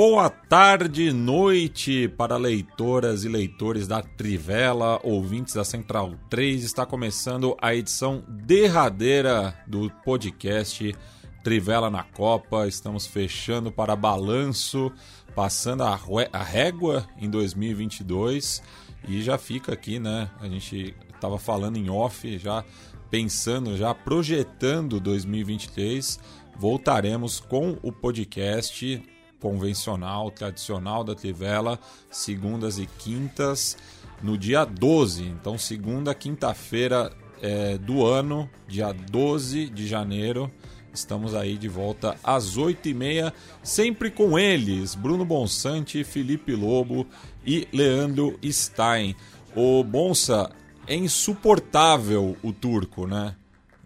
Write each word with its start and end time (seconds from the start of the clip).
Boa 0.00 0.30
tarde, 0.30 1.12
noite 1.12 2.06
para 2.06 2.36
leitoras 2.36 3.24
e 3.24 3.28
leitores 3.28 3.88
da 3.88 4.00
Trivela, 4.00 5.00
ouvintes 5.02 5.54
da 5.54 5.64
Central 5.64 6.14
3. 6.30 6.62
Está 6.62 6.86
começando 6.86 7.56
a 7.60 7.74
edição 7.74 8.22
derradeira 8.28 9.60
do 9.66 9.90
podcast 10.04 10.94
Trivela 11.42 11.90
na 11.90 12.04
Copa. 12.04 12.68
Estamos 12.68 13.08
fechando 13.08 13.72
para 13.72 13.96
balanço, 13.96 14.92
passando 15.34 15.82
a, 15.82 15.98
a 16.32 16.42
régua 16.44 17.04
em 17.20 17.28
2022 17.28 18.62
e 19.08 19.20
já 19.20 19.36
fica 19.36 19.72
aqui, 19.72 19.98
né? 19.98 20.30
A 20.38 20.46
gente 20.46 20.94
estava 21.12 21.40
falando 21.40 21.76
em 21.76 21.90
off, 21.90 22.38
já 22.38 22.64
pensando, 23.10 23.76
já 23.76 23.92
projetando 23.92 25.00
2023. 25.00 26.20
Voltaremos 26.56 27.40
com 27.40 27.76
o 27.82 27.90
podcast 27.90 29.02
convencional, 29.40 30.30
tradicional 30.30 31.04
da 31.04 31.14
Trivela, 31.14 31.78
segundas 32.10 32.78
e 32.78 32.86
quintas, 32.86 33.76
no 34.22 34.36
dia 34.36 34.64
12. 34.64 35.24
Então, 35.24 35.56
segunda, 35.56 36.14
quinta-feira 36.14 37.12
é, 37.40 37.78
do 37.78 38.04
ano, 38.04 38.48
dia 38.66 38.92
12 38.92 39.68
de 39.68 39.86
janeiro. 39.86 40.50
Estamos 40.92 41.34
aí 41.34 41.56
de 41.56 41.68
volta 41.68 42.16
às 42.24 42.56
8h30, 42.56 43.32
sempre 43.62 44.10
com 44.10 44.38
eles, 44.38 44.94
Bruno 44.94 45.24
Bonsante, 45.24 46.02
Felipe 46.02 46.54
Lobo 46.54 47.06
e 47.46 47.68
Leandro 47.72 48.38
Stein. 48.42 49.14
O 49.54 49.84
Bonsa, 49.84 50.50
é 50.88 50.96
insuportável 50.96 52.36
o 52.42 52.52
turco, 52.52 53.06
né? 53.06 53.36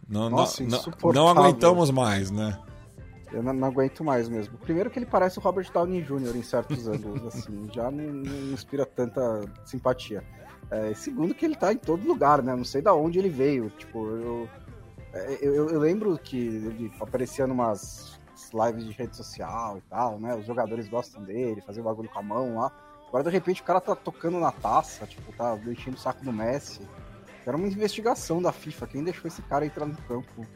Não, 0.09 0.31
Nossa, 0.31 0.63
não, 0.63 1.13
não 1.13 1.29
aguentamos 1.29 1.91
mais, 1.91 2.31
né? 2.31 2.57
Eu 3.33 3.43
não, 3.43 3.53
não, 3.53 3.69
aguento 3.69 4.05
mais 4.05 4.29
mesmo. 4.29 4.59
Primeiro 4.59 4.91
que 4.91 4.99
ele 4.99 5.07
parece 5.07 5.39
o 5.39 5.43
Robert 5.43 5.71
Downey 5.73 6.03
Jr. 6.03 6.37
em 6.37 6.43
certos 6.43 6.87
ângulos, 6.89 7.25
assim, 7.25 7.69
já 7.73 7.91
não, 7.91 8.05
não, 8.05 8.53
inspira 8.53 8.85
tanta 8.85 9.43
simpatia. 9.65 10.23
É, 10.71 10.93
segundo 10.95 11.35
que 11.35 11.45
ele 11.45 11.57
tá 11.57 11.73
em 11.73 11.77
todo 11.77 12.07
lugar, 12.07 12.43
né? 12.43 12.55
Não 12.55 12.65
sei 12.65 12.83
da 12.83 12.95
onde 12.95 13.19
ele 13.19 13.29
veio. 13.29 13.71
Tipo, 13.71 14.07
eu, 14.07 14.49
é, 15.13 15.39
eu, 15.41 15.69
eu 15.71 15.81
lembro 15.81 16.19
que 16.19 16.37
ele 16.37 16.93
aparecia 17.01 17.47
numas 17.47 18.21
lives 18.53 18.85
de 18.85 18.93
rede 18.93 19.17
social 19.17 19.79
e 19.79 19.81
tal, 19.83 20.19
né? 20.19 20.35
Os 20.35 20.47
jogadores 20.47 20.89
gostam 20.89 21.23
dele, 21.23 21.61
fazer 21.63 21.83
bagulho 21.83 22.09
com 22.09 22.19
a 22.19 22.23
mão 22.23 22.57
lá. 22.57 22.73
Agora, 23.09 23.25
de 23.25 23.31
repente, 23.31 23.61
o 23.61 23.65
cara 23.65 23.81
tá 23.81 23.95
tocando 23.95 24.39
na 24.41 24.51
taça, 24.51 25.07
tipo, 25.07 25.33
tá 25.33 25.59
enchendo 25.67 25.97
o 25.97 26.01
saco 26.01 26.25
do 26.25 26.33
Messi. 26.33 26.81
Era 27.45 27.57
uma 27.57 27.67
investigação 27.67 28.41
da 28.41 28.53
FIFA. 28.53 28.87
Quem 28.87 29.05
deixou 29.05 29.29
esse 29.29 29.43
cara 29.43 29.67
entrar 29.67 29.87
no 29.87 29.97
campo? 30.09 30.47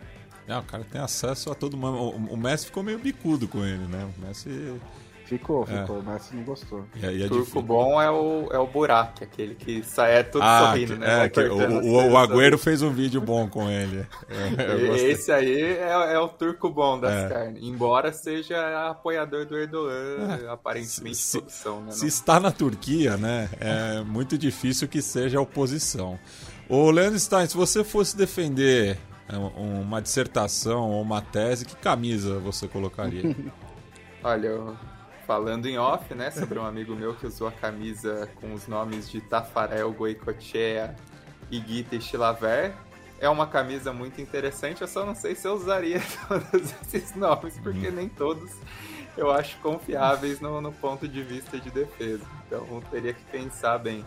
É, 0.49 0.57
o 0.57 0.63
cara 0.63 0.85
tem 0.85 1.01
acesso 1.01 1.51
a 1.51 1.55
todo 1.55 1.77
mundo. 1.77 2.15
O, 2.31 2.37
Messi 2.37 2.67
ficou 2.67 2.83
meio 2.83 2.99
bicudo 2.99 3.49
com 3.49 3.65
ele, 3.65 3.85
né? 3.87 4.09
O 4.17 4.27
Messi. 4.27 4.81
Ficou, 5.25 5.65
é. 5.65 5.81
ficou. 5.81 5.99
O 5.99 6.03
Messi 6.05 6.37
não 6.37 6.45
gostou. 6.45 6.87
É 7.03 7.27
Turco 7.27 7.61
bom 7.61 8.01
é 8.01 8.09
o, 8.09 8.49
é 8.53 8.59
o 8.59 8.67
Burak, 8.69 9.25
aquele 9.25 9.57
que 9.57 9.83
sai 9.83 10.19
é 10.19 10.23
todo 10.23 10.43
ah, 10.43 10.69
sorrindo, 10.69 10.93
que, 10.93 10.99
né? 11.01 11.25
É, 11.25 11.29
que, 11.29 11.41
o, 11.41 11.83
o, 11.83 12.13
o 12.13 12.17
Agüero 12.17 12.57
fez 12.57 12.81
um 12.81 12.93
vídeo 12.93 13.21
bom 13.21 13.49
com 13.49 13.69
ele. 13.69 14.07
É, 14.29 15.11
Esse 15.11 15.33
aí 15.33 15.63
é, 15.63 16.13
é, 16.13 16.19
o 16.19 16.29
turco 16.29 16.71
bom 16.71 16.99
das 17.01 17.13
é. 17.13 17.29
carnes. 17.29 17.63
Embora 17.63 18.13
seja 18.13 18.89
apoiador 18.89 19.47
do 19.47 19.57
Erdogan, 19.57 20.39
é. 20.45 20.49
aparentemente 20.49 21.17
se, 21.17 21.39
produção, 21.39 21.81
né? 21.81 21.91
Se 21.91 22.03
não? 22.03 22.09
está 22.09 22.39
na 22.39 22.53
Turquia, 22.53 23.17
né? 23.17 23.49
É 23.59 24.03
muito 24.03 24.39
difícil 24.39 24.87
que 24.87 25.03
seja 25.03 25.41
oposição. 25.41 26.19
Ô, 26.69 26.91
Leandro 26.91 27.19
Stein, 27.19 27.47
se 27.47 27.57
você 27.57 27.83
fosse 27.83 28.17
defender 28.17 28.91
é 28.93 29.16
uma 29.29 30.01
dissertação 30.01 30.91
ou 30.91 31.03
uma 31.03 31.21
tese, 31.21 31.65
que 31.65 31.77
camisa 31.77 32.39
você 32.39 32.69
colocaria? 32.69 33.35
Olha, 34.23 34.75
falando 35.27 35.67
em 35.67 35.79
off, 35.79 36.15
né, 36.15 36.31
sobre 36.31 36.59
um 36.59 36.65
amigo 36.65 36.95
meu 36.95 37.15
que 37.15 37.27
usou 37.27 37.49
a 37.49 37.53
camisa 37.53 38.29
com 38.41 38.55
os 38.55 38.67
nomes 38.67 39.11
de 39.11 39.21
Tafarel, 39.21 39.93
Goicochea, 39.93 40.95
Iguita 41.51 41.97
e 41.97 42.01
Chilaver, 42.01 42.75
é 43.19 43.29
uma 43.29 43.47
camisa 43.47 43.93
muito 43.93 44.21
interessante, 44.21 44.83
eu 44.83 44.89
só 44.89 45.05
não 45.05 45.15
sei 45.15 45.35
se 45.35 45.49
eu 45.49 45.55
usaria 45.55 46.01
todos 46.29 46.75
esses 46.83 47.15
nomes, 47.15 47.59
porque 47.59 47.91
nem 47.91 48.09
todos 48.09 48.53
eu 49.17 49.31
acho 49.31 49.57
confiáveis 49.59 50.41
no, 50.41 50.61
no 50.61 50.73
ponto 50.73 51.09
de 51.09 51.23
vista 51.23 51.59
de 51.59 51.71
defesa. 51.71 52.25
Então 52.47 52.83
teria 52.91 53.15
que 53.15 53.25
pensar 53.25 53.79
bem. 53.79 54.05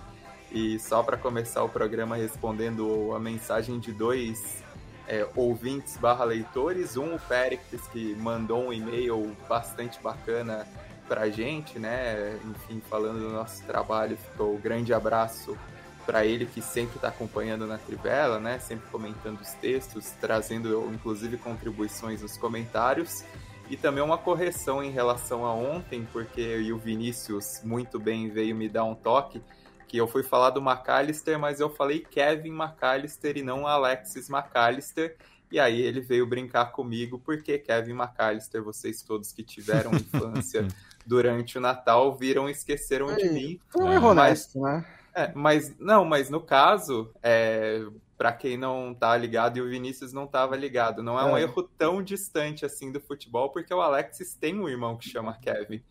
E 0.51 0.79
só 0.79 1.03
para 1.03 1.17
começar 1.17 1.63
o 1.63 1.69
programa 1.69 2.15
respondendo 2.15 3.13
a 3.15 3.19
mensagem 3.19 3.79
de 3.79 3.91
dois 3.91 4.63
é, 5.09 5.27
ouvintes 5.35 5.97
barra 5.97 6.23
leitores. 6.23 6.95
Um, 6.95 7.15
o 7.15 7.19
Pericles, 7.19 7.81
que 7.91 8.15
mandou 8.15 8.67
um 8.67 8.73
e-mail 8.73 9.35
bastante 9.49 9.99
bacana 10.01 10.67
pra 11.07 11.29
gente, 11.29 11.79
né? 11.79 12.39
Enfim, 12.45 12.79
falando 12.87 13.19
do 13.19 13.29
nosso 13.29 13.63
trabalho, 13.63 14.15
ficou 14.15 14.55
um 14.55 14.59
grande 14.59 14.93
abraço 14.93 15.57
para 16.05 16.25
ele 16.25 16.45
que 16.45 16.61
sempre 16.61 16.95
está 16.95 17.07
acompanhando 17.07 17.65
na 17.65 17.79
Trivela, 17.79 18.39
né? 18.39 18.59
Sempre 18.59 18.87
comentando 18.91 19.41
os 19.41 19.51
textos, 19.53 20.11
trazendo 20.21 20.87
inclusive 20.93 21.37
contribuições 21.37 22.21
nos 22.21 22.37
comentários. 22.37 23.23
E 23.67 23.77
também 23.77 24.03
uma 24.03 24.17
correção 24.17 24.83
em 24.83 24.91
relação 24.91 25.45
a 25.45 25.53
ontem, 25.53 26.07
porque 26.11 26.71
o 26.71 26.77
Vinícius 26.77 27.61
muito 27.63 27.99
bem 27.99 28.29
veio 28.29 28.55
me 28.55 28.69
dar 28.69 28.83
um 28.83 28.95
toque 28.95 29.41
que 29.89 29.97
eu 29.97 30.07
fui 30.07 30.21
falar 30.21 30.51
do 30.51 30.61
McAllister, 30.61 31.39
mas 31.39 31.59
eu 31.59 31.67
falei 31.67 32.01
Kevin 32.01 32.51
McAllister 32.51 33.35
e 33.35 33.41
não 33.41 33.65
Alexis 33.65 34.29
McAllister. 34.29 35.17
E 35.51 35.59
aí 35.59 35.81
ele 35.81 35.99
veio 35.99 36.27
brincar 36.27 36.65
comigo, 36.71 37.17
porque 37.17 37.57
Kevin 37.57 37.93
McAllister, 37.93 38.63
vocês 38.63 39.01
todos 39.01 39.31
que 39.33 39.43
tiveram 39.43 39.91
infância 39.97 40.67
durante 41.03 41.57
o 41.57 41.61
Natal, 41.61 42.15
viram 42.15 42.47
e 42.47 42.51
esqueceram 42.51 43.15
de 43.15 43.29
mim. 43.29 43.59
Foi 43.67 43.95
é. 43.95 43.99
honesto, 43.99 44.59
né? 44.61 44.85
É, 45.15 45.31
mas 45.33 45.75
não, 45.79 46.05
mas 46.05 46.29
no 46.29 46.39
caso, 46.39 47.11
é, 47.23 47.83
para 48.15 48.31
quem 48.31 48.57
não 48.57 48.93
tá 48.93 49.17
ligado 49.17 49.57
e 49.57 49.61
o 49.61 49.67
Vinícius 49.67 50.13
não 50.13 50.27
tava 50.27 50.55
ligado, 50.55 51.01
não 51.01 51.19
é, 51.19 51.23
é 51.23 51.25
um 51.25 51.35
erro 51.35 51.63
tão 51.63 52.03
distante 52.03 52.63
assim 52.63 52.91
do 52.91 53.01
futebol, 53.01 53.49
porque 53.49 53.73
o 53.73 53.81
Alexis 53.81 54.35
tem 54.35 54.59
um 54.59 54.69
irmão 54.69 54.95
que 54.95 55.09
chama 55.09 55.35
Kevin. 55.41 55.81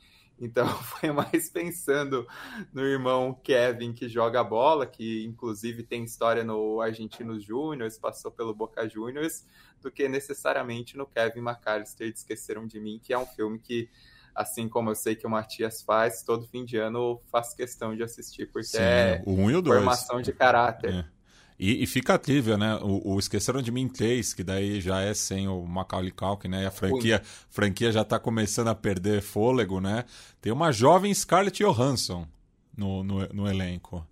Então 0.40 0.66
foi 0.82 1.10
mais 1.10 1.50
pensando 1.50 2.26
no 2.72 2.82
irmão 2.82 3.34
Kevin 3.42 3.92
que 3.92 4.08
joga 4.08 4.42
bola, 4.44 4.86
que 4.86 5.24
inclusive 5.24 5.82
tem 5.82 6.04
história 6.04 6.44
no 6.44 6.80
Argentinos 6.80 7.42
Júnior, 7.42 7.90
passou 8.00 8.30
pelo 8.30 8.54
Boca 8.54 8.88
Juniors, 8.88 9.44
do 9.80 9.90
que 9.90 10.08
necessariamente 10.08 10.96
no 10.96 11.06
Kevin 11.06 11.40
McAllister 11.40 12.10
de 12.10 12.18
Esqueceram 12.18 12.66
de 12.66 12.80
Mim, 12.80 13.00
que 13.02 13.12
é 13.12 13.18
um 13.18 13.26
filme 13.26 13.58
que, 13.58 13.88
assim 14.34 14.68
como 14.68 14.90
eu 14.90 14.94
sei 14.94 15.16
que 15.16 15.26
o 15.26 15.30
Matias 15.30 15.82
faz, 15.82 16.22
todo 16.22 16.46
fim 16.46 16.64
de 16.64 16.76
ano 16.76 17.20
faço 17.30 17.56
questão 17.56 17.94
de 17.94 18.02
assistir, 18.02 18.46
porque 18.46 18.68
Sim, 18.68 18.78
é 18.80 19.22
o 19.26 19.32
um 19.32 19.50
e 19.50 19.56
o 19.56 19.62
dois. 19.62 19.78
formação 19.78 20.22
de 20.22 20.32
caráter. 20.32 20.94
É. 20.94 21.17
E, 21.58 21.82
e, 21.82 21.86
fica 21.86 22.14
a 22.14 22.18
trivia, 22.18 22.56
né? 22.56 22.76
O, 22.76 23.14
o, 23.14 23.18
Esqueceram 23.18 23.60
de 23.60 23.72
Mim 23.72 23.88
3, 23.88 24.32
que 24.32 24.44
daí 24.44 24.80
já 24.80 25.00
é 25.00 25.12
sem 25.12 25.48
o 25.48 25.66
Macaulay 25.66 26.12
Culkin, 26.12 26.48
né? 26.48 26.62
E 26.62 26.66
a 26.66 26.70
franquia, 26.70 27.20
franquia 27.50 27.90
já 27.90 28.04
tá 28.04 28.16
começando 28.16 28.68
a 28.68 28.76
perder 28.76 29.20
fôlego, 29.20 29.80
né? 29.80 30.04
Tem 30.40 30.52
uma 30.52 30.70
jovem 30.70 31.12
Scarlett 31.12 31.64
Johansson 31.64 32.28
no, 32.76 33.02
no, 33.02 33.26
no 33.28 33.48
elenco. 33.48 34.06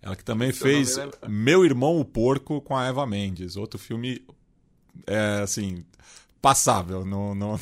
Ela 0.00 0.14
que 0.14 0.24
também 0.24 0.52
fez 0.52 0.96
Meu 1.28 1.64
Irmão 1.64 1.98
o 1.98 2.04
Porco 2.04 2.60
com 2.60 2.76
a 2.76 2.86
Eva 2.86 3.04
Mendes. 3.04 3.56
Outro 3.56 3.78
filme, 3.78 4.24
é, 5.06 5.40
assim, 5.42 5.84
passável. 6.42 7.06
No, 7.06 7.34
no... 7.34 7.54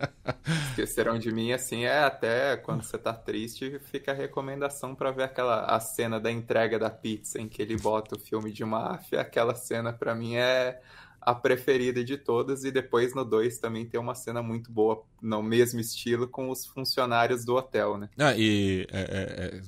Esqueceram 0.70 1.18
de 1.18 1.30
mim, 1.30 1.52
assim, 1.52 1.84
é 1.84 2.02
até 2.02 2.56
quando 2.56 2.82
você 2.82 2.96
tá 2.96 3.12
triste, 3.12 3.78
fica 3.90 4.12
a 4.12 4.14
recomendação 4.14 4.94
para 4.94 5.10
ver 5.10 5.24
aquela 5.24 5.66
a 5.66 5.78
cena 5.78 6.18
da 6.18 6.32
entrega 6.32 6.78
da 6.78 6.88
pizza 6.88 7.40
em 7.40 7.46
que 7.46 7.60
ele 7.60 7.76
bota 7.76 8.16
o 8.16 8.18
filme 8.18 8.50
de 8.50 8.64
máfia. 8.64 9.20
Aquela 9.20 9.54
cena 9.54 9.92
para 9.92 10.14
mim 10.14 10.36
é 10.36 10.80
a 11.20 11.34
preferida 11.34 12.02
de 12.02 12.16
todas. 12.16 12.64
E 12.64 12.70
depois 12.70 13.14
no 13.14 13.24
2 13.24 13.58
também 13.58 13.86
tem 13.86 14.00
uma 14.00 14.14
cena 14.14 14.42
muito 14.42 14.72
boa, 14.72 15.04
no 15.20 15.42
mesmo 15.42 15.78
estilo, 15.78 16.26
com 16.26 16.50
os 16.50 16.64
funcionários 16.64 17.44
do 17.44 17.54
hotel, 17.54 17.98
né? 17.98 18.08
Ah, 18.18 18.34
e 18.36 18.86
é, 18.90 19.00
é, 19.00 19.58
é, 19.58 19.62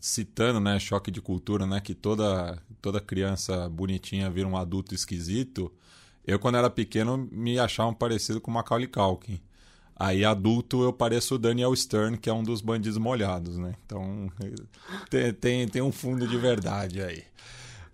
citando, 0.00 0.60
né, 0.60 0.78
choque 0.78 1.10
de 1.10 1.20
cultura, 1.20 1.66
né, 1.66 1.80
que 1.80 1.94
toda, 1.94 2.58
toda 2.80 3.00
criança 3.00 3.68
bonitinha 3.68 4.30
vira 4.30 4.48
um 4.48 4.56
adulto 4.56 4.94
esquisito. 4.94 5.72
Eu, 6.26 6.38
quando 6.38 6.56
era 6.56 6.70
pequeno, 6.70 7.28
me 7.30 7.58
achava 7.58 7.92
parecido 7.92 8.40
com 8.40 8.50
o 8.50 8.54
Macaulay 8.54 8.86
Culkin. 8.86 9.40
Aí, 9.96 10.24
adulto, 10.24 10.82
eu 10.82 10.92
pareço 10.92 11.34
o 11.34 11.38
Daniel 11.38 11.74
Stern, 11.76 12.16
que 12.16 12.28
é 12.28 12.32
um 12.32 12.42
dos 12.42 12.60
bandidos 12.60 12.98
molhados, 12.98 13.56
né? 13.58 13.74
Então, 13.84 14.30
tem, 15.10 15.32
tem, 15.32 15.68
tem 15.68 15.82
um 15.82 15.92
fundo 15.92 16.26
de 16.26 16.36
verdade 16.36 17.02
aí. 17.02 17.22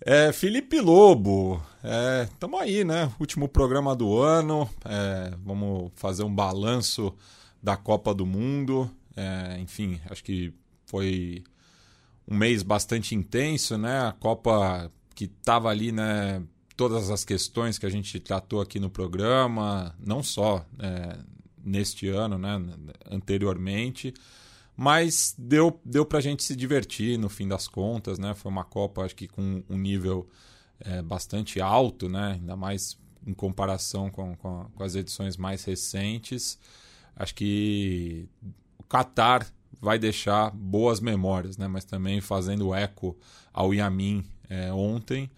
É, 0.00 0.32
Felipe 0.32 0.80
Lobo, 0.80 1.60
estamos 2.24 2.60
é, 2.60 2.62
aí, 2.62 2.84
né? 2.84 3.12
Último 3.18 3.48
programa 3.48 3.96
do 3.96 4.18
ano. 4.18 4.68
É, 4.84 5.32
vamos 5.44 5.90
fazer 5.96 6.22
um 6.22 6.34
balanço 6.34 7.12
da 7.62 7.76
Copa 7.76 8.14
do 8.14 8.24
Mundo. 8.24 8.90
É, 9.16 9.58
enfim, 9.58 10.00
acho 10.08 10.22
que 10.22 10.52
foi 10.86 11.42
um 12.26 12.36
mês 12.36 12.62
bastante 12.62 13.14
intenso, 13.14 13.76
né? 13.76 14.06
A 14.06 14.12
Copa 14.12 14.90
que 15.14 15.24
estava 15.24 15.68
ali, 15.68 15.90
né? 15.90 16.42
Todas 16.78 17.10
as 17.10 17.26
questões 17.26 17.76
que 17.78 17.84
a 17.84 17.90
gente 17.90 18.18
tratou 18.18 18.62
aqui 18.62 18.80
no 18.80 18.88
programa, 18.88 19.94
não 19.98 20.22
só 20.22 20.64
é, 20.78 21.18
neste 21.62 22.08
ano, 22.08 22.38
né? 22.38 22.58
Anteriormente 23.10 24.14
mas 24.80 25.34
deu, 25.36 25.80
deu 25.84 26.06
para 26.06 26.18
a 26.18 26.22
gente 26.22 26.44
se 26.44 26.54
divertir 26.54 27.18
no 27.18 27.28
fim 27.28 27.48
das 27.48 27.66
contas, 27.66 28.16
né? 28.16 28.32
Foi 28.32 28.48
uma 28.48 28.62
Copa, 28.62 29.02
acho 29.02 29.16
que 29.16 29.26
com 29.26 29.60
um 29.68 29.76
nível 29.76 30.28
é, 30.78 31.02
bastante 31.02 31.60
alto, 31.60 32.08
né? 32.08 32.34
Ainda 32.34 32.54
mais 32.54 32.96
em 33.26 33.34
comparação 33.34 34.08
com, 34.08 34.36
com, 34.36 34.66
com, 34.72 34.84
as 34.84 34.94
edições 34.94 35.36
mais 35.36 35.64
recentes. 35.64 36.60
Acho 37.16 37.34
que 37.34 38.28
o 38.78 38.84
Qatar 38.84 39.52
vai 39.80 39.98
deixar 39.98 40.52
boas 40.52 41.00
memórias, 41.00 41.56
né? 41.56 41.66
Mas 41.66 41.84
também 41.84 42.20
fazendo 42.20 42.72
eco 42.72 43.16
ao 43.52 43.74
Yamin 43.74 44.24
é, 44.48 44.72
ontem. 44.72 45.28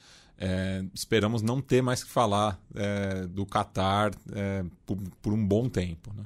É, 0.42 0.82
esperamos 0.94 1.42
não 1.42 1.60
ter 1.60 1.82
mais 1.82 2.02
que 2.02 2.10
falar 2.10 2.58
é, 2.74 3.26
do 3.26 3.44
Qatar 3.44 4.10
é, 4.32 4.64
por, 4.86 4.96
por, 5.20 5.34
um 5.34 5.46
bom 5.46 5.68
tempo, 5.68 6.10
né? 6.14 6.24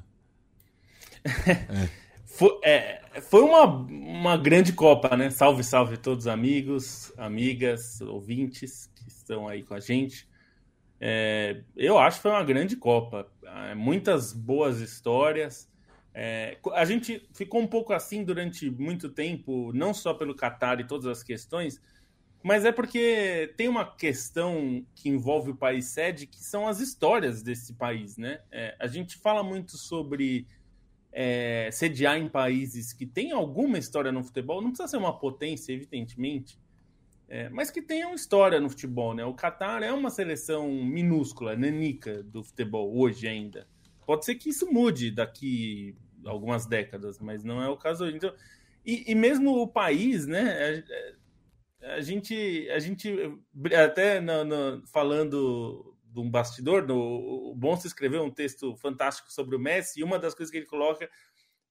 Foi, 2.26 2.58
é, 2.64 3.00
foi 3.20 3.42
uma, 3.42 3.64
uma 3.64 4.36
grande 4.36 4.72
Copa, 4.72 5.16
né? 5.16 5.30
Salve, 5.30 5.62
salve 5.62 5.96
todos 5.96 6.24
os 6.24 6.26
amigos, 6.26 7.12
amigas, 7.16 8.00
ouvintes 8.00 8.90
que 8.92 9.08
estão 9.08 9.46
aí 9.46 9.62
com 9.62 9.72
a 9.74 9.78
gente. 9.78 10.28
É, 11.00 11.62
eu 11.76 11.96
acho 11.96 12.16
que 12.16 12.22
foi 12.22 12.32
uma 12.32 12.42
grande 12.42 12.74
Copa. 12.74 13.30
É, 13.44 13.76
muitas 13.76 14.32
boas 14.32 14.80
histórias. 14.80 15.70
A 16.74 16.84
gente 16.84 17.24
ficou 17.32 17.60
um 17.60 17.68
pouco 17.68 17.92
assim 17.92 18.24
durante 18.24 18.68
muito 18.68 19.08
tempo, 19.08 19.72
não 19.72 19.94
só 19.94 20.12
pelo 20.12 20.34
Qatar 20.34 20.80
e 20.80 20.84
todas 20.84 21.06
as 21.06 21.22
questões, 21.22 21.80
mas 22.44 22.66
é 22.66 22.70
porque 22.70 23.54
tem 23.56 23.68
uma 23.68 23.86
questão 23.96 24.84
que 24.94 25.08
envolve 25.08 25.52
o 25.52 25.56
país 25.56 25.86
sede, 25.86 26.26
que 26.26 26.44
são 26.44 26.68
as 26.68 26.78
histórias 26.78 27.42
desse 27.42 27.72
país, 27.72 28.18
né? 28.18 28.42
É, 28.52 28.76
a 28.78 28.86
gente 28.86 29.16
fala 29.16 29.42
muito 29.42 29.78
sobre 29.78 30.46
é, 31.10 31.70
sediar 31.72 32.18
em 32.18 32.28
países 32.28 32.92
que 32.92 33.06
têm 33.06 33.32
alguma 33.32 33.78
história 33.78 34.12
no 34.12 34.22
futebol, 34.22 34.60
não 34.60 34.68
precisa 34.68 34.88
ser 34.88 34.98
uma 34.98 35.18
potência, 35.18 35.72
evidentemente, 35.72 36.60
é, 37.30 37.48
mas 37.48 37.70
que 37.70 37.80
tenham 37.80 38.14
história 38.14 38.60
no 38.60 38.68
futebol. 38.68 39.14
Né? 39.14 39.24
O 39.24 39.32
Qatar 39.32 39.82
é 39.82 39.90
uma 39.90 40.10
seleção 40.10 40.70
minúscula, 40.70 41.56
nanica 41.56 42.22
do 42.24 42.44
futebol 42.44 42.94
hoje 42.94 43.26
ainda. 43.26 43.66
Pode 44.04 44.26
ser 44.26 44.34
que 44.34 44.50
isso 44.50 44.70
mude 44.70 45.10
daqui 45.10 45.96
algumas 46.26 46.66
décadas, 46.66 47.18
mas 47.18 47.42
não 47.42 47.62
é 47.62 47.70
o 47.70 47.76
caso 47.78 48.04
hoje. 48.04 48.16
Então, 48.18 48.34
e, 48.84 49.10
e 49.10 49.14
mesmo 49.14 49.62
o 49.62 49.66
país, 49.66 50.26
né? 50.26 50.42
É, 50.42 50.84
é, 50.86 51.14
a 51.86 52.00
gente, 52.00 52.68
a 52.70 52.78
gente 52.78 53.14
até 53.76 54.20
no, 54.20 54.44
no, 54.44 54.86
falando 54.86 55.94
de 56.04 56.20
um 56.20 56.30
bastidor. 56.30 56.86
No, 56.86 57.50
o 57.50 57.54
Bonso 57.54 57.86
escreveu 57.86 58.22
um 58.22 58.30
texto 58.30 58.76
fantástico 58.76 59.32
sobre 59.32 59.56
o 59.56 59.58
Messi 59.58 60.00
e 60.00 60.04
uma 60.04 60.18
das 60.18 60.34
coisas 60.34 60.50
que 60.50 60.58
ele 60.58 60.66
coloca, 60.66 61.08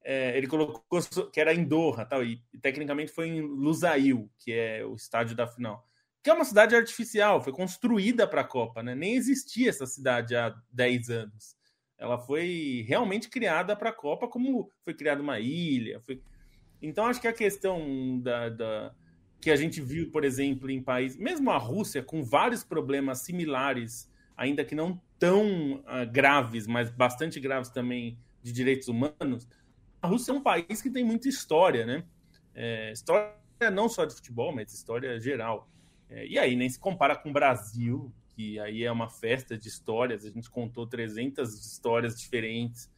é, 0.03 0.37
ele 0.37 0.47
colocou 0.47 0.83
que 1.31 1.39
era 1.39 1.53
em 1.53 1.63
Doha, 1.63 2.05
tal, 2.05 2.23
e, 2.23 2.43
e 2.53 2.57
tecnicamente 2.59 3.11
foi 3.11 3.27
em 3.27 3.41
Lusail, 3.41 4.29
que 4.37 4.51
é 4.51 4.85
o 4.85 4.95
estádio 4.95 5.35
da 5.35 5.47
final. 5.47 5.87
Que 6.21 6.29
é 6.29 6.33
uma 6.33 6.45
cidade 6.45 6.75
artificial, 6.75 7.41
foi 7.41 7.51
construída 7.51 8.27
para 8.27 8.41
a 8.41 8.47
Copa, 8.47 8.83
né? 8.83 8.95
Nem 8.95 9.15
existia 9.15 9.69
essa 9.69 9.85
cidade 9.85 10.35
há 10.35 10.55
10 10.71 11.09
anos. 11.09 11.55
Ela 11.97 12.17
foi 12.17 12.85
realmente 12.87 13.29
criada 13.29 13.75
para 13.75 13.89
a 13.89 13.93
Copa, 13.93 14.27
como 14.27 14.69
foi 14.83 14.93
criada 14.93 15.21
uma 15.21 15.39
ilha. 15.39 16.01
Foi... 16.01 16.21
Então, 16.81 17.05
acho 17.05 17.21
que 17.21 17.27
a 17.27 17.33
questão 17.33 18.19
da, 18.21 18.49
da, 18.49 18.95
que 19.43 19.51
a 19.51 19.55
gente 19.55 19.81
viu, 19.81 20.09
por 20.09 20.23
exemplo, 20.23 20.69
em 20.69 20.81
países, 20.81 21.17
mesmo 21.17 21.51
a 21.51 21.57
Rússia, 21.57 22.01
com 22.01 22.23
vários 22.23 22.63
problemas 22.63 23.19
similares 23.19 24.09
ainda 24.35 24.63
que 24.63 24.73
não 24.73 24.99
tão 25.19 25.75
uh, 25.75 26.09
graves, 26.11 26.65
mas 26.65 26.89
bastante 26.89 27.39
graves 27.39 27.69
também 27.69 28.17
de 28.41 28.51
direitos 28.51 28.87
humanos, 28.87 29.47
a 30.01 30.07
Rússia 30.07 30.31
é 30.31 30.35
um 30.35 30.41
país 30.41 30.81
que 30.81 30.89
tem 30.89 31.03
muita 31.03 31.29
história, 31.29 31.85
né? 31.85 32.03
É, 32.53 32.91
história 32.91 33.33
não 33.71 33.87
só 33.87 34.03
de 34.03 34.13
futebol, 34.13 34.53
mas 34.53 34.73
história 34.73 35.19
geral. 35.19 35.69
É, 36.09 36.27
e 36.27 36.37
aí 36.37 36.55
nem 36.55 36.69
se 36.69 36.77
compara 36.77 37.15
com 37.15 37.29
o 37.29 37.33
Brasil, 37.33 38.13
que 38.35 38.59
aí 38.59 38.83
é 38.83 38.91
uma 38.91 39.09
festa 39.09 39.57
de 39.57 39.69
histórias. 39.69 40.25
A 40.25 40.29
gente 40.29 40.49
contou 40.49 40.85
300 40.85 41.53
histórias 41.65 42.19
diferentes 42.19 42.91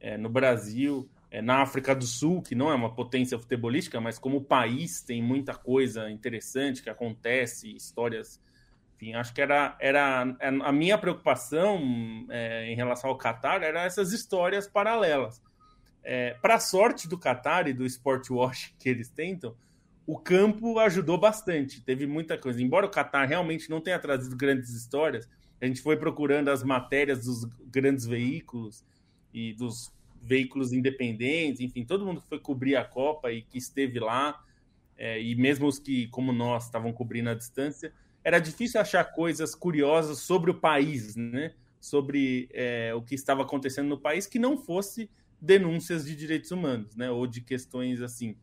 é, 0.00 0.16
no 0.16 0.30
Brasil, 0.30 1.08
na 1.42 1.62
África 1.62 1.94
do 1.94 2.04
Sul, 2.04 2.42
que 2.42 2.54
não 2.54 2.70
é 2.70 2.74
uma 2.74 2.94
potência 2.94 3.38
futebolística, 3.38 4.00
mas 4.00 4.18
como 4.18 4.44
país 4.44 5.02
tem 5.02 5.22
muita 5.22 5.54
coisa 5.54 6.10
interessante 6.10 6.82
que 6.82 6.90
acontece, 6.90 7.74
histórias 7.74 8.40
enfim, 8.96 9.12
acho 9.14 9.34
que 9.34 9.42
era, 9.42 9.76
era 9.78 10.36
é, 10.40 10.48
a 10.48 10.72
minha 10.72 10.96
preocupação 10.96 12.26
é, 12.30 12.70
em 12.72 12.74
relação 12.74 13.10
ao 13.10 13.18
Qatar 13.18 13.62
era 13.62 13.84
essas 13.84 14.12
histórias 14.12 14.66
paralelas. 14.66 15.42
É, 16.02 16.34
Para 16.40 16.58
sorte 16.58 17.06
do 17.06 17.18
Qatar 17.18 17.68
e 17.68 17.74
do 17.74 17.84
sport 17.84 18.30
wash 18.30 18.74
que 18.80 18.88
eles 18.88 19.10
tentam, 19.10 19.54
o 20.06 20.18
campo 20.18 20.78
ajudou 20.78 21.18
bastante. 21.18 21.82
Teve 21.82 22.06
muita 22.06 22.38
coisa. 22.38 22.62
Embora 22.62 22.86
o 22.86 22.90
Qatar 22.90 23.28
realmente 23.28 23.68
não 23.68 23.80
tenha 23.80 23.98
trazido 23.98 24.36
grandes 24.36 24.70
histórias, 24.70 25.28
a 25.60 25.66
gente 25.66 25.82
foi 25.82 25.96
procurando 25.96 26.48
as 26.48 26.62
matérias 26.62 27.24
dos 27.24 27.44
grandes 27.66 28.06
veículos 28.06 28.84
e 29.32 29.52
dos 29.52 29.92
veículos 30.26 30.72
independentes, 30.72 31.60
enfim, 31.60 31.84
todo 31.84 32.04
mundo 32.04 32.20
que 32.20 32.28
foi 32.28 32.40
cobrir 32.40 32.76
a 32.76 32.84
Copa 32.84 33.30
e 33.30 33.42
que 33.42 33.56
esteve 33.56 34.00
lá, 34.00 34.42
é, 34.98 35.22
e 35.22 35.34
mesmo 35.34 35.66
os 35.66 35.78
que, 35.78 36.08
como 36.08 36.32
nós, 36.32 36.64
estavam 36.64 36.92
cobrindo 36.92 37.30
a 37.30 37.34
distância, 37.34 37.92
era 38.24 38.40
difícil 38.40 38.80
achar 38.80 39.04
coisas 39.04 39.54
curiosas 39.54 40.18
sobre 40.18 40.50
o 40.50 40.54
país, 40.54 41.14
né? 41.14 41.52
Sobre 41.80 42.48
é, 42.52 42.92
o 42.92 43.00
que 43.00 43.14
estava 43.14 43.42
acontecendo 43.42 43.88
no 43.88 43.98
país 43.98 44.26
que 44.26 44.38
não 44.38 44.58
fosse 44.58 45.08
denúncias 45.40 46.04
de 46.04 46.16
direitos 46.16 46.50
humanos, 46.50 46.96
né? 46.96 47.08
Ou 47.08 47.26
de 47.26 47.40
questões 47.40 48.02
assim. 48.02 48.36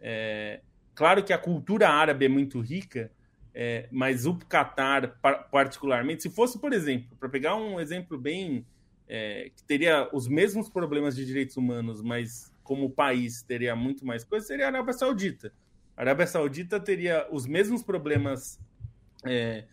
É, 0.00 0.60
claro 0.92 1.22
que 1.22 1.32
a 1.32 1.38
cultura 1.38 1.88
árabe 1.88 2.24
é 2.24 2.28
muito 2.28 2.60
rica, 2.60 3.12
é, 3.54 3.86
mas 3.92 4.26
o 4.26 4.34
Catar, 4.34 5.20
particularmente, 5.52 6.22
se 6.22 6.30
fosse, 6.30 6.58
por 6.58 6.72
exemplo, 6.72 7.16
para 7.16 7.28
pegar 7.28 7.54
um 7.54 7.78
exemplo 7.78 8.18
bem 8.18 8.66
é, 9.14 9.50
que 9.54 9.62
teria 9.64 10.08
os 10.10 10.26
mesmos 10.26 10.70
problemas 10.70 11.14
de 11.14 11.26
direitos 11.26 11.58
humanos, 11.58 12.00
mas 12.00 12.50
como 12.62 12.88
país 12.88 13.42
teria 13.42 13.76
muito 13.76 14.06
mais 14.06 14.24
coisa, 14.24 14.46
seria 14.46 14.64
a 14.64 14.68
Arábia 14.68 14.94
Saudita. 14.94 15.52
A 15.94 16.00
Arábia 16.00 16.26
Saudita 16.26 16.80
teria 16.80 17.28
os 17.30 17.46
mesmos 17.46 17.82
problemas 17.82 18.58
é, 19.22 19.66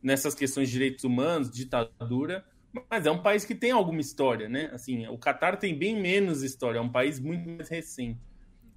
nessas 0.00 0.32
questões 0.32 0.68
de 0.68 0.74
direitos 0.74 1.02
humanos, 1.02 1.50
ditadura, 1.50 2.44
mas 2.88 3.04
é 3.04 3.10
um 3.10 3.20
país 3.20 3.44
que 3.44 3.56
tem 3.56 3.72
alguma 3.72 4.00
história, 4.00 4.48
né? 4.48 4.70
Assim, 4.72 5.08
o 5.08 5.18
Catar 5.18 5.56
tem 5.56 5.76
bem 5.76 6.00
menos 6.00 6.44
história, 6.44 6.78
é 6.78 6.80
um 6.80 6.88
país 6.88 7.18
muito 7.18 7.48
mais 7.48 7.68
recente. 7.68 8.20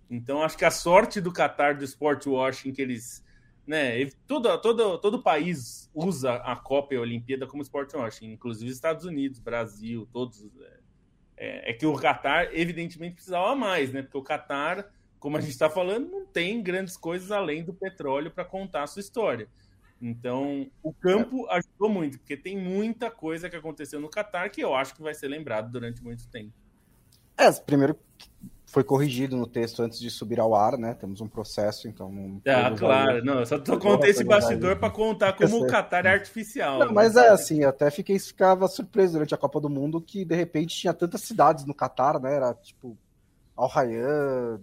Então, 0.09 0.41
acho 0.41 0.57
que 0.57 0.65
a 0.65 0.71
sorte 0.71 1.21
do 1.21 1.31
Catar 1.31 1.75
do 1.75 1.83
sport 1.83 2.25
washing 2.25 2.73
que 2.73 2.81
eles, 2.81 3.23
né, 3.67 4.09
todo 4.25 4.57
todo 4.59 4.97
todo 4.97 5.21
país 5.21 5.91
usa 5.93 6.35
a 6.35 6.55
Copa 6.55 6.93
e 6.93 6.97
a 6.97 7.01
Olimpíada 7.01 7.45
como 7.45 7.61
sport 7.61 7.93
washing, 7.93 8.31
inclusive 8.31 8.71
Estados 8.71 9.03
Unidos, 9.03 9.39
Brasil, 9.39 10.07
todos 10.13 10.47
é, 10.61 10.79
é, 11.35 11.71
é 11.71 11.73
que 11.73 11.85
o 11.85 11.93
Catar 11.95 12.55
evidentemente 12.55 13.15
precisava 13.15 13.53
mais, 13.55 13.91
né? 13.91 14.01
Porque 14.01 14.17
o 14.17 14.23
Catar, 14.23 14.89
como 15.19 15.35
a 15.35 15.41
gente 15.41 15.51
está 15.51 15.69
falando, 15.69 16.09
não 16.09 16.25
tem 16.25 16.63
grandes 16.63 16.95
coisas 16.95 17.29
além 17.29 17.61
do 17.61 17.73
petróleo 17.73 18.31
para 18.31 18.45
contar 18.45 18.83
a 18.83 18.87
sua 18.87 19.01
história. 19.01 19.49
Então, 20.01 20.69
o 20.81 20.93
campo 20.93 21.47
ajudou 21.49 21.89
muito, 21.89 22.19
porque 22.19 22.37
tem 22.37 22.55
muita 22.55 23.11
coisa 23.11 23.49
que 23.49 23.55
aconteceu 23.55 23.99
no 23.99 24.09
Qatar 24.09 24.49
que 24.49 24.61
eu 24.61 24.75
acho 24.75 24.95
que 24.95 25.01
vai 25.01 25.13
ser 25.13 25.27
lembrado 25.27 25.71
durante 25.71 26.01
muito 26.01 26.27
tempo. 26.29 26.53
É, 27.35 27.51
primeiro 27.51 27.99
foi 28.67 28.83
corrigido 28.83 29.37
no 29.37 29.47
texto 29.47 29.81
antes 29.81 29.97
de 29.97 30.09
subir 30.11 30.41
ao 30.41 30.53
ar, 30.53 30.77
né? 30.77 30.93
Temos 30.93 31.21
um 31.21 31.27
processo, 31.27 31.87
então 31.87 32.11
não. 32.11 32.41
Ah, 32.45 32.69
claro, 32.77 33.23
não, 33.23 33.39
eu 33.39 33.45
só 33.45 33.57
tô 33.57 33.79
contando 33.79 34.05
esse 34.05 34.25
bastidor 34.25 34.75
para 34.75 34.89
contar 34.89 35.33
como 35.33 35.63
o 35.63 35.67
Qatar 35.67 36.05
é 36.05 36.09
artificial. 36.09 36.79
Não, 36.79 36.93
mas 36.93 37.15
é 37.15 37.29
assim, 37.29 37.63
eu 37.63 37.69
até 37.69 37.89
fiquei 37.89 38.19
ficava 38.19 38.67
surpreso 38.67 39.13
durante 39.13 39.33
a 39.33 39.37
Copa 39.37 39.61
do 39.61 39.69
Mundo 39.69 40.01
que 40.01 40.25
de 40.25 40.35
repente 40.35 40.75
tinha 40.75 40.93
tantas 40.93 41.21
cidades 41.21 41.63
no 41.63 41.73
Qatar, 41.73 42.19
né? 42.19 42.35
Era 42.35 42.53
tipo 42.55 42.97
Al 43.55 43.69
Rayyan, 43.69 44.59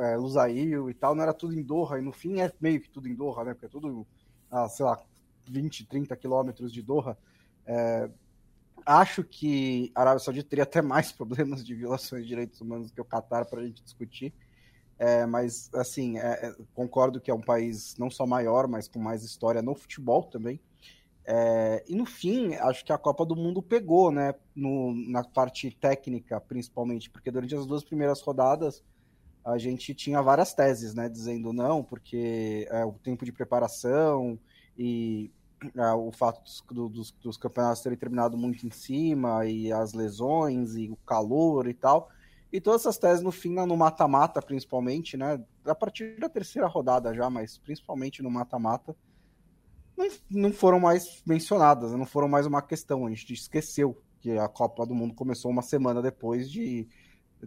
é, 0.00 0.16
Lusail 0.16 0.88
e 0.88 0.94
tal, 0.94 1.14
não 1.14 1.22
era 1.22 1.34
tudo 1.34 1.54
em 1.54 1.62
Doha, 1.62 1.98
e 1.98 2.02
no 2.02 2.10
fim 2.10 2.40
é 2.40 2.50
meio 2.58 2.80
que 2.80 2.88
tudo 2.88 3.06
em 3.06 3.14
Doha, 3.14 3.44
né? 3.44 3.52
Porque 3.52 3.66
é 3.66 3.68
tudo 3.68 4.06
a, 4.50 4.66
sei 4.70 4.86
lá, 4.86 4.98
20, 5.46 5.86
30 5.86 6.16
quilômetros 6.16 6.72
de 6.72 6.80
Doha. 6.80 7.18
É, 7.66 8.08
acho 8.84 9.24
que 9.24 9.90
a 9.94 10.00
Arábia 10.00 10.18
Saudita 10.18 10.48
teria 10.48 10.64
até 10.64 10.82
mais 10.82 11.10
problemas 11.12 11.64
de 11.64 11.74
violações 11.74 12.22
de 12.22 12.28
direitos 12.28 12.60
humanos 12.60 12.90
que 12.90 13.00
o 13.00 13.04
Qatar 13.04 13.46
para 13.48 13.60
a 13.60 13.64
gente 13.64 13.82
discutir. 13.82 14.32
É, 14.98 15.26
mas, 15.26 15.70
assim, 15.74 16.18
é, 16.18 16.46
é, 16.46 16.54
concordo 16.74 17.20
que 17.20 17.30
é 17.30 17.34
um 17.34 17.40
país 17.40 17.96
não 17.98 18.10
só 18.10 18.26
maior, 18.26 18.68
mas 18.68 18.86
com 18.86 19.00
mais 19.00 19.24
história 19.24 19.60
no 19.60 19.74
futebol 19.74 20.24
também. 20.24 20.60
É, 21.24 21.84
e 21.88 21.94
no 21.94 22.04
fim, 22.04 22.54
acho 22.54 22.84
que 22.84 22.92
a 22.92 22.98
Copa 22.98 23.24
do 23.24 23.36
Mundo 23.36 23.62
pegou, 23.62 24.10
né? 24.10 24.34
No, 24.54 24.94
na 25.08 25.24
parte 25.24 25.70
técnica, 25.70 26.40
principalmente, 26.40 27.10
porque 27.10 27.30
durante 27.30 27.54
as 27.54 27.66
duas 27.66 27.84
primeiras 27.84 28.20
rodadas 28.20 28.82
a 29.44 29.58
gente 29.58 29.92
tinha 29.94 30.22
várias 30.22 30.54
teses, 30.54 30.94
né? 30.94 31.08
Dizendo 31.08 31.52
não, 31.52 31.82
porque 31.82 32.66
é, 32.70 32.84
o 32.84 32.92
tempo 32.92 33.24
de 33.24 33.32
preparação 33.32 34.38
e 34.78 35.30
é, 35.76 35.92
o 35.92 36.10
fato 36.12 36.42
dos, 36.42 36.90
dos, 36.90 37.10
dos, 37.12 37.36
campeonatos 37.36 37.82
terem 37.82 37.98
terminado 37.98 38.36
muito 38.36 38.66
em 38.66 38.70
cima, 38.70 39.46
e 39.46 39.72
as 39.72 39.92
lesões, 39.92 40.74
e 40.76 40.88
o 40.90 40.96
calor 40.96 41.68
e 41.68 41.74
tal. 41.74 42.10
E 42.52 42.60
todas 42.60 42.82
essas 42.82 42.98
teses, 42.98 43.22
no 43.22 43.32
fim, 43.32 43.54
no 43.54 43.76
mata-mata, 43.76 44.42
principalmente, 44.42 45.16
né? 45.16 45.42
A 45.64 45.74
partir 45.74 46.18
da 46.18 46.28
terceira 46.28 46.66
rodada 46.66 47.14
já, 47.14 47.30
mas 47.30 47.56
principalmente 47.58 48.22
no 48.22 48.30
mata-mata, 48.30 48.94
não, 49.96 50.08
não 50.30 50.52
foram 50.52 50.78
mais 50.78 51.22
mencionadas, 51.26 51.92
não 51.92 52.04
foram 52.04 52.28
mais 52.28 52.46
uma 52.46 52.60
questão. 52.60 53.06
A 53.06 53.10
gente 53.10 53.32
esqueceu 53.32 54.02
que 54.20 54.38
a 54.38 54.48
Copa 54.48 54.84
do 54.84 54.94
Mundo 54.94 55.14
começou 55.14 55.50
uma 55.50 55.62
semana 55.62 56.02
depois 56.02 56.50
de 56.50 56.88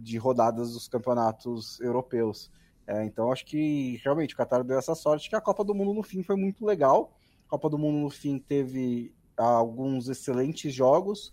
de 0.00 0.18
rodadas 0.18 0.72
dos 0.72 0.88
campeonatos 0.88 1.80
europeus. 1.80 2.50
É, 2.86 3.04
então 3.04 3.32
acho 3.32 3.44
que 3.44 4.00
realmente 4.04 4.34
o 4.34 4.36
Qatar 4.36 4.62
deu 4.62 4.78
essa 4.78 4.94
sorte 4.94 5.28
que 5.28 5.36
a 5.36 5.40
Copa 5.40 5.64
do 5.64 5.74
Mundo 5.74 5.92
no 5.92 6.02
fim 6.02 6.22
foi 6.22 6.36
muito 6.36 6.64
legal. 6.64 7.16
Copa 7.48 7.68
do 7.68 7.78
Mundo 7.78 7.98
no 7.98 8.10
fim 8.10 8.38
teve 8.38 9.14
alguns 9.36 10.08
excelentes 10.08 10.72
jogos, 10.72 11.32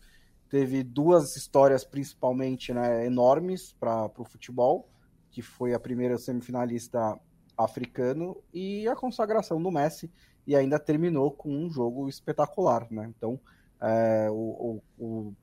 teve 0.50 0.84
duas 0.84 1.36
histórias 1.36 1.84
principalmente 1.84 2.74
né, 2.74 3.06
enormes 3.06 3.74
para 3.80 4.12
o 4.18 4.26
futebol, 4.26 4.90
que 5.32 5.42
foi 5.42 5.74
a 5.74 5.80
primeira 5.80 6.18
semifinalista 6.18 7.20
africano 7.58 8.38
e 8.54 8.88
a 8.88 8.96
consagração 8.96 9.62
do 9.62 9.72
Messi, 9.72 10.12
e 10.46 10.56
ainda 10.56 10.78
terminou 10.78 11.32
com 11.32 11.50
um 11.50 11.70
jogo 11.70 12.08
espetacular. 12.10 12.88
Né? 12.92 13.12
Então 13.16 13.40
é, 13.82 14.30
o, 14.30 14.82
o, 14.98 15.34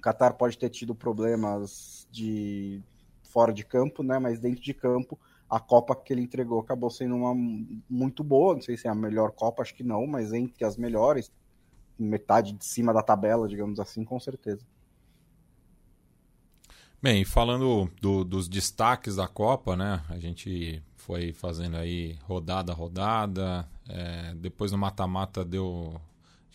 Qatar 0.00 0.34
pode 0.34 0.56
ter 0.56 0.70
tido 0.70 0.94
problemas 0.94 2.06
de 2.12 2.80
fora 3.24 3.52
de 3.52 3.64
campo, 3.64 4.04
né? 4.04 4.20
Mas 4.20 4.38
dentro 4.38 4.62
de 4.62 4.72
campo, 4.72 5.18
a 5.48 5.60
Copa 5.60 5.94
que 5.94 6.12
ele 6.12 6.22
entregou 6.22 6.60
acabou 6.60 6.90
sendo 6.90 7.14
uma 7.14 7.34
muito 7.88 8.24
boa. 8.24 8.54
Não 8.54 8.62
sei 8.62 8.76
se 8.76 8.86
é 8.86 8.90
a 8.90 8.94
melhor 8.94 9.32
Copa, 9.32 9.62
acho 9.62 9.74
que 9.74 9.84
não, 9.84 10.06
mas 10.06 10.32
entre 10.32 10.64
as 10.64 10.76
melhores, 10.76 11.32
metade 11.98 12.52
de 12.52 12.64
cima 12.64 12.92
da 12.92 13.02
tabela, 13.02 13.48
digamos 13.48 13.78
assim, 13.78 14.04
com 14.04 14.18
certeza. 14.18 14.64
Bem, 17.02 17.24
falando 17.24 17.90
do, 18.00 18.24
dos 18.24 18.48
destaques 18.48 19.16
da 19.16 19.28
Copa, 19.28 19.76
né? 19.76 20.02
A 20.08 20.18
gente 20.18 20.82
foi 20.96 21.32
fazendo 21.32 21.76
aí 21.76 22.18
rodada 22.24 22.72
a 22.72 22.74
rodada. 22.74 23.68
É, 23.88 24.34
depois 24.34 24.72
no 24.72 24.78
mata-mata 24.78 25.44
deu 25.44 26.00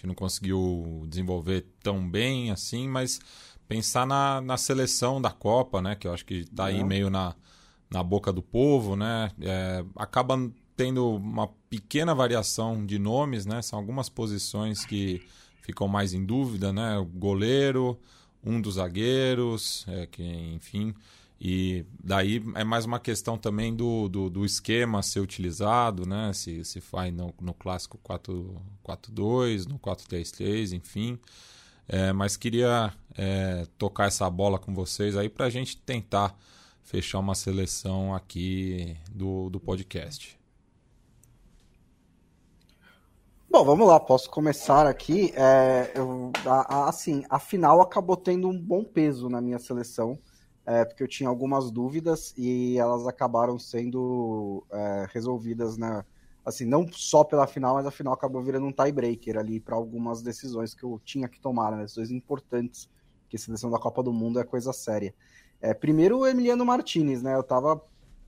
gente 0.02 0.08
não 0.08 0.16
conseguiu 0.16 1.06
desenvolver 1.08 1.68
tão 1.82 2.10
bem 2.10 2.50
assim, 2.50 2.88
mas 2.88 3.20
pensar 3.68 4.06
na, 4.06 4.42
na 4.42 4.58
seleção 4.58 5.22
da 5.22 5.30
Copa, 5.30 5.82
né? 5.82 5.96
Que 5.96 6.08
eu 6.08 6.14
acho 6.14 6.26
que 6.26 6.40
está 6.40 6.66
aí 6.66 6.84
meio 6.84 7.10
na, 7.10 7.36
na 7.92 8.02
boca 8.02 8.32
do 8.32 8.42
povo, 8.42 8.96
né? 8.96 9.32
É, 9.42 9.84
acaba 9.96 10.38
tendo 10.76 11.16
uma 11.16 11.48
pequena 11.70 12.16
variação 12.16 12.86
de 12.86 12.98
nomes, 12.98 13.46
né? 13.46 13.62
São 13.62 13.78
algumas 13.78 14.10
posições 14.10 14.86
que 14.86 15.22
ficam 15.62 15.88
mais 15.88 16.14
em 16.14 16.26
dúvida, 16.26 16.72
né? 16.72 16.98
O 16.98 17.06
goleiro, 17.06 18.00
um 18.44 18.60
dos 18.62 18.76
zagueiros, 18.76 19.86
é, 19.88 20.08
que 20.08 20.24
enfim. 20.24 20.96
E 21.40 21.86
daí 22.04 22.42
é 22.56 22.64
mais 22.64 22.86
uma 22.86 23.00
questão 23.00 23.38
também 23.38 23.76
do, 23.76 24.08
do, 24.08 24.30
do 24.30 24.46
esquema 24.46 25.02
ser 25.02 25.20
utilizado, 25.20 26.06
né? 26.08 26.32
Se, 26.34 26.64
se 26.64 26.80
faz 26.80 27.14
no, 27.14 27.34
no 27.42 27.54
clássico 27.54 28.00
4-2, 28.06 29.68
no 29.68 29.80
4-3-3, 29.80 30.74
enfim. 30.74 31.20
É, 31.88 32.14
mas 32.14 32.38
queria 32.38 32.94
é, 33.18 33.68
tocar 33.78 34.06
essa 34.06 34.30
bola 34.30 34.58
com 34.58 34.74
vocês 34.74 35.18
aí 35.18 35.28
para 35.28 35.48
a 35.48 35.50
gente 35.50 35.76
tentar 35.78 36.38
fechar 36.84 37.20
uma 37.20 37.36
seleção 37.36 38.14
aqui 38.14 38.98
do, 39.12 39.50
do 39.50 39.60
podcast. 39.60 40.40
Bom, 43.50 43.66
vamos 43.66 43.88
lá, 43.88 44.00
posso 44.00 44.30
começar 44.30 44.88
aqui. 44.88 45.34
É, 45.36 45.92
eu, 45.96 46.32
a, 46.46 46.76
a, 46.76 46.90
assim, 46.90 47.24
a 47.30 47.38
final 47.38 47.82
acabou 47.82 48.16
tendo 48.16 48.48
um 48.48 48.58
bom 48.58 48.84
peso 48.84 49.28
na 49.30 49.42
minha 49.42 49.60
seleção 49.60 50.18
é, 50.66 50.86
porque 50.86 51.04
eu 51.04 51.08
tinha 51.08 51.28
algumas 51.28 51.72
dúvidas 51.72 52.34
e 52.38 52.78
elas 52.78 53.08
acabaram 53.08 53.58
sendo 53.58 54.64
é, 54.72 55.08
resolvidas, 55.12 55.78
né? 55.78 56.06
Assim, 56.46 56.66
não 56.66 56.88
só 56.92 57.24
pela 57.24 57.46
final, 57.46 57.76
mas 57.76 57.86
a 57.86 57.92
final 57.92 58.14
acabou 58.14 58.42
virando 58.42 58.66
um 58.66 58.72
tiebreaker 58.72 59.38
ali 59.38 59.60
para 59.60 59.76
algumas 59.76 60.22
decisões 60.22 60.74
que 60.74 60.84
eu 60.84 61.00
tinha 61.04 61.28
que 61.28 61.40
tomar, 61.40 61.72
né? 61.72 61.84
Decisões 61.84 62.12
importantes, 62.12 62.90
que 63.30 63.38
seleção 63.38 63.70
da 63.70 63.80
Copa 63.80 64.02
do 64.04 64.14
Mundo 64.14 64.40
é 64.40 64.44
coisa 64.44 64.74
séria. 64.74 65.14
É, 65.62 65.74
primeiro, 65.74 66.20
o 66.20 66.28
Emiliano 66.28 66.66
Martinez, 66.66 67.22
né? 67.22 67.36
Eu 67.36 67.44
tava 67.44 67.82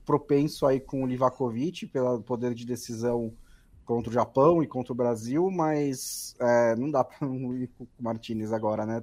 propenso 0.04 0.66
aí 0.66 0.78
com 0.78 1.02
o 1.02 1.06
Livakovic 1.06 1.86
pelo 1.86 2.22
poder 2.22 2.54
de 2.54 2.64
decisão 2.64 3.32
contra 3.84 4.10
o 4.10 4.12
Japão 4.12 4.62
e 4.62 4.66
contra 4.66 4.92
o 4.92 4.96
Brasil, 4.96 5.50
mas 5.50 6.34
é, 6.40 6.76
não 6.76 6.90
dá 6.90 7.04
para 7.04 7.26
ir 7.58 7.68
com 7.76 7.84
o 7.84 7.88
Martinez 7.98 8.52
agora, 8.52 8.86
né? 8.86 9.02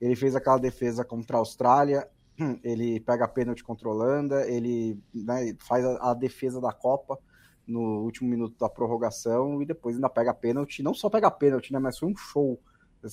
Ele 0.00 0.16
fez 0.16 0.34
aquela 0.34 0.58
defesa 0.58 1.04
contra 1.04 1.36
a 1.36 1.40
Austrália, 1.40 2.08
ele 2.62 3.00
pega 3.00 3.24
a 3.24 3.28
pênalti 3.28 3.62
contra 3.62 3.88
a 3.88 3.92
Holanda, 3.92 4.48
ele 4.48 4.98
né, 5.14 5.54
faz 5.58 5.84
a, 5.84 6.10
a, 6.10 6.14
defesa 6.14 6.60
da 6.60 6.72
Copa 6.72 7.18
no 7.66 8.02
último 8.02 8.28
minuto 8.28 8.58
da 8.58 8.68
prorrogação 8.68 9.62
e 9.62 9.66
depois 9.66 9.96
ainda 9.96 10.08
pega 10.08 10.30
a 10.30 10.34
pênalti. 10.34 10.82
Não 10.82 10.94
só 10.94 11.08
pega 11.08 11.28
a 11.28 11.30
pênalti, 11.30 11.72
né, 11.72 11.78
mas 11.78 11.98
foi 11.98 12.08
um 12.08 12.16
show. 12.16 12.58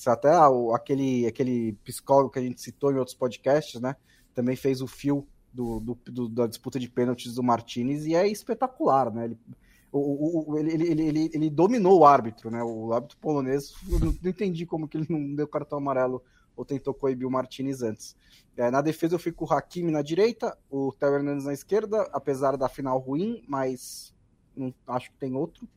Até 0.07 0.29
aquele, 0.73 1.27
aquele 1.27 1.73
psicólogo 1.83 2.31
que 2.31 2.39
a 2.39 2.41
gente 2.41 2.61
citou 2.61 2.93
em 2.93 2.95
outros 2.95 3.15
podcasts, 3.15 3.81
né, 3.81 3.95
também 4.33 4.55
fez 4.55 4.81
o 4.81 4.87
fio 4.87 5.27
do, 5.53 5.79
do, 5.79 5.99
do 6.05 6.29
da 6.29 6.47
disputa 6.47 6.79
de 6.79 6.89
pênaltis 6.89 7.35
do 7.35 7.43
Martinez 7.43 8.05
e 8.05 8.15
é 8.15 8.27
espetacular, 8.27 9.13
né? 9.13 9.25
Ele, 9.25 9.37
o, 9.91 10.51
o, 10.51 10.57
ele, 10.57 10.71
ele, 10.71 11.03
ele, 11.03 11.31
ele, 11.33 11.49
dominou 11.49 11.99
o 11.99 12.05
árbitro, 12.05 12.49
né? 12.49 12.63
O 12.63 12.93
árbitro 12.93 13.17
polonês, 13.17 13.73
não, 13.87 13.99
não 13.99 14.29
entendi 14.29 14.65
como 14.65 14.87
que 14.87 14.97
ele 14.97 15.07
não 15.09 15.35
deu 15.35 15.47
cartão 15.47 15.77
amarelo 15.77 16.23
ou 16.55 16.63
tentou 16.63 16.93
coibir 16.93 17.27
o 17.27 17.31
Martinez 17.31 17.81
antes. 17.81 18.15
É, 18.55 18.69
na 18.69 18.81
defesa 18.81 19.15
eu 19.15 19.19
fico 19.19 19.45
o 19.45 19.53
Hakimi 19.53 19.91
na 19.91 20.01
direita, 20.01 20.57
o 20.69 20.91
Theo 20.93 21.15
Hernandes 21.15 21.45
na 21.45 21.53
esquerda, 21.53 22.09
apesar 22.13 22.55
da 22.55 22.69
final 22.69 22.97
ruim, 22.99 23.43
mas 23.47 24.13
não, 24.55 24.73
acho 24.87 25.11
que 25.11 25.17
tem 25.17 25.35
outro. 25.35 25.67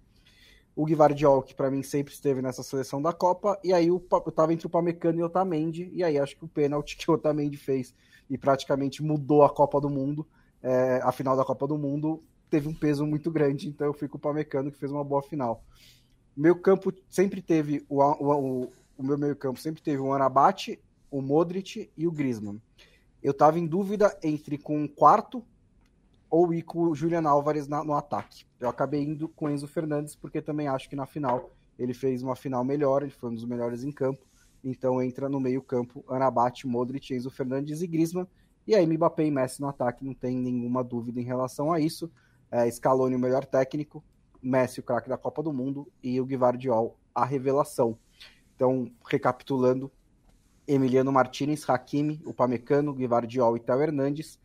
O 0.77 0.85
Guivardiol, 0.85 1.43
que 1.43 1.55
para 1.55 1.71
mim 1.71 1.83
sempre 1.83 2.13
esteve 2.13 2.43
nessa 2.43 2.63
seleção 2.63 3.01
da 3.01 3.13
Copa, 3.13 3.59
e 3.63 3.73
aí 3.73 3.89
eu, 3.89 4.05
eu 4.11 4.33
tava 4.33 4.53
entre 4.53 4.67
o 4.67 4.71
Pamecano 4.71 5.21
e 5.21 5.23
o 5.23 5.27
Otamendi, 5.27 5.91
e 5.95 6.03
aí 6.03 6.19
acho 6.19 6.37
que 6.37 6.45
o 6.45 6.49
pênalti 6.49 6.97
que 6.97 7.09
o 7.11 7.15
Otamendi 7.15 7.57
fez 7.57 7.95
e 8.29 8.39
praticamente 8.39 9.03
mudou 9.03 9.43
a 9.43 9.51
Copa 9.51 9.81
do 9.81 9.89
Mundo, 9.89 10.27
é, 10.63 11.01
a 11.03 11.13
final 11.13 11.37
da 11.37 11.45
Copa 11.45 11.67
do 11.67 11.77
Mundo, 11.77 12.23
teve 12.51 12.69
um 12.69 12.75
peso 12.75 13.05
muito 13.05 13.31
grande, 13.31 13.69
então 13.69 13.87
eu 13.87 13.93
fico 13.93 14.13
com 14.13 14.19
o 14.19 14.21
Pamecano, 14.21 14.71
que 14.71 14.79
fez 14.79 14.91
uma 14.91 15.05
boa 15.05 15.23
final. 15.23 15.63
Meu 16.37 16.57
campo 16.57 16.93
sempre 17.09 17.43
teve 17.43 17.85
o, 17.89 18.03
o, 18.03 18.69
o 18.97 19.03
meu 19.03 19.19
meio-campo 19.19 19.59
sempre 19.59 19.83
teve 19.83 20.01
o 20.01 20.13
Anabate, 20.13 20.81
o 21.11 21.21
Modric 21.21 21.91
e 21.97 22.07
o 22.07 22.13
Griezmann. 22.13 22.61
Eu 23.23 23.33
estava 23.33 23.59
em 23.59 23.67
dúvida 23.67 24.17
entre 24.23 24.59
com 24.59 24.85
o 24.85 24.89
quarto 24.89 25.45
ou 26.31 26.53
ir 26.53 26.63
com 26.63 26.81
o 26.81 26.95
Julian 26.95 27.29
Álvares 27.29 27.69
no 27.69 27.95
ataque. 27.95 28.45
Eu 28.59 28.69
acabei 28.69 29.03
indo 29.03 29.29
com 29.29 29.47
o 29.47 29.51
Enzo 29.51 29.69
Fernandes, 29.69 30.17
porque 30.17 30.43
também 30.43 30.69
acho 30.69 30.89
que 30.89 30.97
na 30.97 31.07
final 31.07 31.51
ele 31.79 31.95
fez 31.95 32.23
uma 32.23 32.37
final 32.37 32.65
melhor, 32.65 33.03
ele 33.03 33.13
foi 33.13 33.31
um 33.31 33.35
dos 33.35 33.45
melhores 33.45 33.85
em 33.85 33.93
campo. 33.93 34.27
Então 34.65 35.03
entra 35.03 35.29
no 35.29 35.39
meio-campo 35.39 36.03
Anabate, 36.09 36.67
Modric, 36.67 37.15
Enzo 37.15 37.31
Fernandes 37.31 37.83
e 37.83 37.87
Griezmann. 37.87 38.27
E 38.67 38.75
aí 38.75 38.87
Mbappé 38.87 39.27
e 39.27 39.31
Messi 39.31 39.61
no 39.61 39.69
ataque, 39.69 40.05
não 40.05 40.15
tem 40.15 40.37
nenhuma 40.39 40.83
dúvida 40.83 41.21
em 41.21 41.25
relação 41.25 41.71
a 41.71 41.79
isso. 41.79 42.11
É, 42.51 42.71
Scaloni 42.71 43.15
o 43.15 43.19
melhor 43.19 43.45
técnico, 43.45 44.03
Messi 44.43 44.81
o 44.81 44.83
craque 44.83 45.09
da 45.09 45.19
Copa 45.19 45.43
do 45.43 45.53
Mundo 45.53 45.87
e 46.03 46.19
o 46.21 46.25
Guivardiol 46.25 46.97
a 47.15 47.25
revelação. 47.25 47.97
Então, 48.57 48.91
recapitulando, 49.05 49.91
Emiliano 50.67 51.13
Martinez, 51.13 51.69
Hakimi, 51.69 52.21
Upamecano, 52.25 52.95
Guivardiol 52.95 53.57
e 53.57 53.61
Theo 53.61 53.83
Hernandes, 53.83 54.39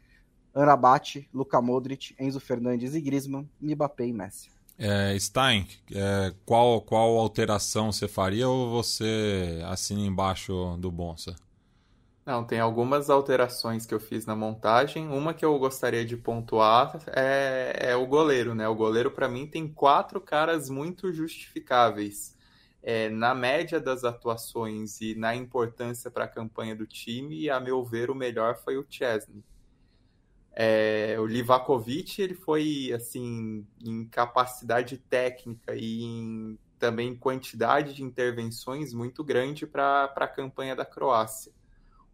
Anabate, 0.53 1.29
Luka 1.33 1.61
Modric, 1.61 2.15
Enzo 2.19 2.39
Fernandes 2.39 2.93
e 2.93 3.01
Griezmann, 3.01 3.49
Mbappé 3.61 4.07
e 4.07 4.13
Messi. 4.13 4.58
É, 4.81 5.19
Stein, 5.19 5.67
é, 5.93 6.33
qual, 6.45 6.81
qual 6.81 7.17
alteração 7.17 7.91
você 7.91 8.07
faria 8.07 8.47
ou 8.47 8.69
você 8.69 9.61
assina 9.65 9.99
embaixo 9.99 10.77
do 10.79 10.89
Bonsa? 10.89 11.35
Não, 12.25 12.45
tem 12.45 12.59
algumas 12.59 13.09
alterações 13.09 13.85
que 13.85 13.93
eu 13.93 13.99
fiz 13.99 14.25
na 14.25 14.35
montagem. 14.35 15.09
Uma 15.09 15.33
que 15.33 15.43
eu 15.43 15.57
gostaria 15.59 16.05
de 16.05 16.15
pontuar 16.15 16.97
é, 17.07 17.89
é 17.91 17.95
o 17.95 18.07
goleiro, 18.07 18.55
né? 18.55 18.69
O 18.69 18.75
goleiro, 18.75 19.11
para 19.11 19.27
mim, 19.27 19.47
tem 19.47 19.67
quatro 19.67 20.21
caras 20.21 20.69
muito 20.69 21.11
justificáveis 21.11 22.37
é, 22.81 23.09
na 23.09 23.35
média 23.35 23.79
das 23.79 24.03
atuações 24.05 25.01
e 25.01 25.13
na 25.15 25.35
importância 25.35 26.09
para 26.09 26.25
a 26.25 26.27
campanha 26.27 26.75
do 26.75 26.87
time, 26.87 27.49
a 27.49 27.59
meu 27.59 27.83
ver 27.83 28.09
o 28.09 28.15
melhor 28.15 28.55
foi 28.63 28.77
o 28.77 28.85
Chesney. 28.89 29.43
É, 30.61 31.15
o 31.17 31.25
Livakovic 31.25 32.21
ele 32.21 32.33
foi 32.33 32.91
assim 32.93 33.65
em 33.81 34.03
capacidade 34.03 34.97
técnica 34.97 35.73
e 35.73 36.03
em 36.03 36.59
também 36.77 37.15
quantidade 37.15 37.93
de 37.93 38.03
intervenções 38.03 38.93
muito 38.93 39.23
grande 39.23 39.65
para 39.65 40.11
a 40.13 40.27
campanha 40.27 40.75
da 40.75 40.83
Croácia. 40.83 41.53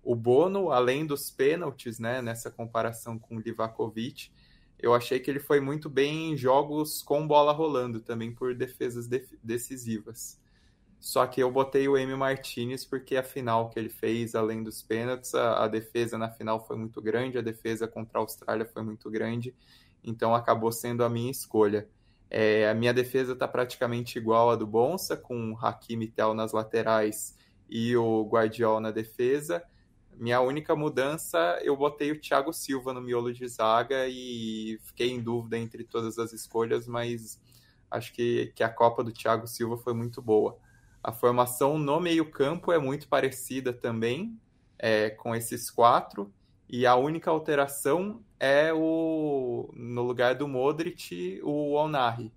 O 0.03 0.15
Bono, 0.15 0.71
além 0.71 1.07
dos 1.07 1.31
pênaltis, 1.31 1.97
né, 1.97 2.21
nessa 2.21 2.51
comparação 2.51 3.17
com 3.17 3.37
o 3.37 3.39
Livakovic, 3.39 4.29
eu 4.77 4.93
achei 4.93 5.19
que 5.19 5.31
ele 5.31 5.39
foi 5.39 5.59
muito 5.59 5.89
bem 5.89 6.33
em 6.33 6.37
jogos 6.37 7.01
com 7.01 7.27
bola 7.27 7.51
rolando, 7.51 7.99
também 7.99 8.31
por 8.31 8.53
defesas 8.53 9.07
de 9.07 9.25
decisivas. 9.41 10.39
Só 11.05 11.27
que 11.27 11.39
eu 11.39 11.51
botei 11.51 11.88
o 11.88 11.95
Emi 11.95 12.15
Martinez 12.15 12.83
porque 12.83 13.15
a 13.15 13.21
final 13.21 13.69
que 13.69 13.77
ele 13.77 13.89
fez, 13.89 14.33
além 14.33 14.63
dos 14.63 14.81
pênaltis, 14.81 15.35
a, 15.35 15.63
a, 15.63 15.67
defesa 15.67 16.17
na 16.17 16.31
final 16.31 16.65
foi 16.65 16.75
muito 16.75 17.00
grande, 17.00 17.38
a 17.38 17.43
defesa 17.43 17.88
contra 17.88 18.17
a 18.17 18.21
Austrália 18.21 18.65
foi 18.65 18.81
muito 18.81 19.07
grande, 19.12 19.53
então 20.03 20.33
acabou 20.33 20.71
sendo 20.71 21.03
a 21.03 21.09
minha 21.09 21.29
escolha. 21.29 21.88
É, 22.27 22.67
a 22.67 22.74
minha 22.74 22.91
defesa 22.91 23.33
está 23.33 23.47
praticamente 23.47 24.17
igual 24.17 24.50
à 24.50 24.55
do 24.55 24.65
Bonsa, 24.65 25.15
com 25.15 25.51
o 25.51 25.57
Hakimi 25.63 26.07
Tel 26.07 26.33
nas 26.33 26.53
laterais 26.53 27.38
e 27.69 27.95
o 27.95 28.27
Guardiol 28.27 28.79
na 28.79 28.89
defesa. 28.89 29.63
Minha 30.15 30.41
única 30.41 30.75
mudança, 30.75 31.59
eu 31.62 31.77
botei 31.77 32.12
o 32.13 32.19
Thiago 32.19 32.51
Silva 32.51 32.93
no 32.93 33.00
miolo 33.00 33.31
de 33.31 33.47
zaga 33.47 34.07
e 34.07 34.79
fiquei 34.81 35.12
em 35.12 35.21
dúvida 35.21 35.55
entre 35.55 35.83
todas 35.83 36.17
as 36.17 36.33
escolhas, 36.33 36.88
mas 36.88 37.39
acho 37.91 38.12
que, 38.12 38.51
que 38.55 38.63
a 38.63 38.69
Copa 38.69 39.03
do 39.03 39.12
Thiago 39.12 39.45
Silva 39.45 39.77
foi 39.77 39.93
muito 39.93 40.19
boa. 40.19 40.64
A 41.05 41.12
formação 41.12 41.77
no 41.77 42.00
meio-campo 42.00 42.71
é 42.71 42.79
muito 42.79 43.07
parecida 43.07 43.71
também, 43.71 44.41
é, 44.79 45.12
com 45.12 45.35
esses 45.35 45.69
quatro, 45.69 46.33
e 46.67 46.83
a 46.88 46.95
única 46.95 47.29
alteração 47.29 48.25
é 48.39 48.74
o 48.74 49.71
no 49.75 50.01
lugar 50.01 50.33
do 50.33 50.47
Modric, 50.47 51.39
o 51.43 51.74
Onari. 51.74 52.33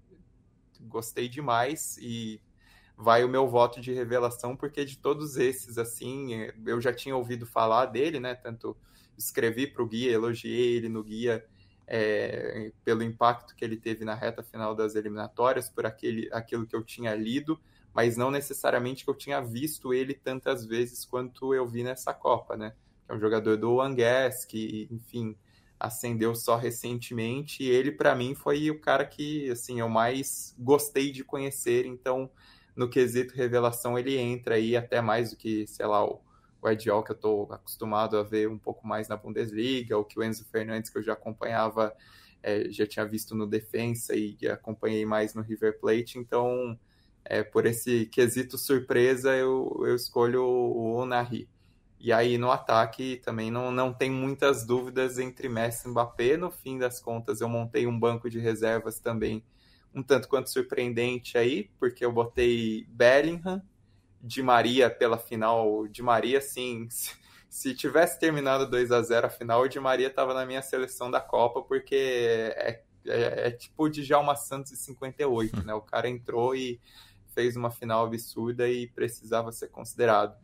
Gostei 0.83 1.31
demais 1.31 1.97
e 1.97 2.43
vai 2.95 3.25
o 3.25 3.29
meu 3.29 3.49
voto 3.49 3.81
de 3.81 3.95
revelação, 3.95 4.55
porque 4.55 4.85
de 4.85 4.99
todos 4.99 5.39
esses, 5.39 5.79
assim, 5.79 6.35
eu 6.67 6.79
já 6.79 6.93
tinha 6.93 7.17
ouvido 7.17 7.47
falar 7.47 7.87
dele, 7.87 8.21
né? 8.21 8.35
Tanto 8.35 8.77
escrevi 9.17 9.67
para 9.67 9.83
o 9.83 9.89
guia, 9.89 10.13
elogiei 10.13 10.77
ele 10.77 10.91
no 10.91 11.03
guia 11.03 11.43
é, 11.87 12.71
pelo 12.85 13.03
impacto 13.03 13.57
que 13.57 13.65
ele 13.65 13.79
teve 13.79 14.05
na 14.05 14.15
reta 14.15 14.43
final 14.43 14.75
das 14.75 14.95
eliminatórias, 14.95 15.71
por 15.71 15.87
aquele, 15.87 16.29
aquilo 16.31 16.67
que 16.67 16.77
eu 16.77 16.85
tinha 16.85 17.15
lido 17.15 17.59
mas 17.99 18.17
não 18.17 18.31
necessariamente 18.31 19.03
que 19.03 19.11
eu 19.11 19.15
tinha 19.17 19.41
visto 19.41 19.93
ele 19.93 20.15
tantas 20.15 20.65
vezes 20.65 21.05
quanto 21.05 21.53
eu 21.53 21.67
vi 21.67 21.83
nessa 21.83 22.15
Copa, 22.15 22.57
né? 22.57 22.73
É 23.09 23.13
um 23.13 23.19
jogador 23.19 23.57
do 23.57 23.81
Angues, 23.81 24.45
que, 24.45 24.87
enfim, 24.89 25.37
ascendeu 25.81 26.33
só 26.33 26.57
recentemente, 26.57 27.65
e 27.65 27.69
ele, 27.69 27.91
para 27.91 28.15
mim, 28.15 28.37
foi 28.37 28.71
o 28.71 28.81
cara 28.81 29.05
que, 29.05 29.51
assim, 29.51 29.81
eu 29.81 29.89
mais 29.89 30.55
gostei 30.57 31.11
de 31.11 31.25
conhecer, 31.25 31.87
então, 31.87 32.31
no 32.77 32.89
quesito 32.89 33.35
revelação, 33.35 33.99
ele 33.99 34.17
entra 34.17 34.55
aí 34.55 34.77
até 34.77 35.01
mais 35.01 35.31
do 35.31 35.37
que, 35.37 35.67
sei 35.67 35.87
lá, 35.87 36.05
o 36.05 36.21
Guardiol, 36.63 37.03
que 37.03 37.11
eu 37.11 37.17
estou 37.17 37.53
acostumado 37.53 38.17
a 38.17 38.23
ver 38.23 38.49
um 38.49 38.61
pouco 38.61 38.87
mais 38.87 39.09
na 39.09 39.17
Bundesliga, 39.17 39.99
ou 39.99 40.05
que 40.05 40.21
o 40.21 40.23
Enzo 40.23 40.45
Fernandes, 40.45 40.89
que 40.89 40.99
eu 40.99 41.03
já 41.03 41.15
acompanhava, 41.15 41.93
é, 42.45 42.71
já 42.71 42.87
tinha 42.87 43.05
visto 43.05 43.35
no 43.35 43.45
Defensa 43.45 44.15
e 44.15 44.39
acompanhei 44.47 45.05
mais 45.05 45.35
no 45.35 45.43
River 45.43 45.81
Plate, 45.81 46.17
então 46.17 46.79
é, 47.29 47.43
por 47.43 47.67
esse 47.67 48.07
quesito 48.07 48.57
surpresa, 48.57 49.37
eu, 49.37 49.83
eu 49.87 49.95
escolho 49.95 50.43
o 50.45 50.95
Onari. 50.95 51.49
E 52.01 52.13
aí 52.13 52.39
no 52.39 52.51
ataque 52.51 53.21
também 53.25 53.51
não, 53.51 53.71
não 53.73 53.93
tem 53.93 54.11
muitas 54.11 54.65
dúvidas 54.65 55.19
entre 55.19 55.49
Messi 55.49 55.87
e 55.87 55.91
Mbappé. 55.91 56.37
No 56.37 56.51
fim 56.51 56.79
das 56.79 57.01
contas, 57.01 57.41
eu 57.41 57.49
montei 57.49 57.87
um 57.87 57.99
banco 57.99 58.31
de 58.31 58.39
reservas 58.39 58.99
também 59.01 59.45
um 59.95 60.03
tanto 60.03 60.29
quanto 60.29 60.51
surpreendente 60.51 61.37
aí, 61.37 61.71
porque 61.79 62.05
eu 62.05 62.13
botei 62.13 62.87
Bellingham, 62.89 63.63
de 64.21 64.43
Maria 64.43 64.91
pela 64.91 65.19
final. 65.19 65.87
De 65.89 66.03
Maria, 66.03 66.41
sim. 66.41 66.89
Se 67.49 67.75
tivesse 67.75 68.19
terminado 68.19 68.69
2 68.69 68.93
a 68.93 69.03
0 69.03 69.27
a 69.27 69.31
final, 69.31 69.63
o 69.63 69.69
Di 69.69 69.81
Maria 69.81 70.09
estava 70.09 70.35
na 70.35 70.45
minha 70.45 70.63
seleção 70.63 71.11
da 71.11 71.21
Copa, 71.21 71.63
porque 71.63 71.95
é, 71.95 72.83
é, 73.07 73.47
é 73.49 73.51
tipo 73.51 73.85
o 73.85 73.89
Djalma 73.89 74.37
Santos 74.37 74.73
em 74.73 74.77
58, 74.77 75.65
né? 75.65 75.73
O 75.75 75.81
cara 75.81 76.09
entrou 76.09 76.55
e 76.55 76.79
fez 77.39 77.55
uma 77.55 77.71
final 77.71 78.05
absurda 78.05 78.69
e 78.69 78.89
precisava 78.89 79.53
ser 79.53 79.69
considerado. 79.69 80.37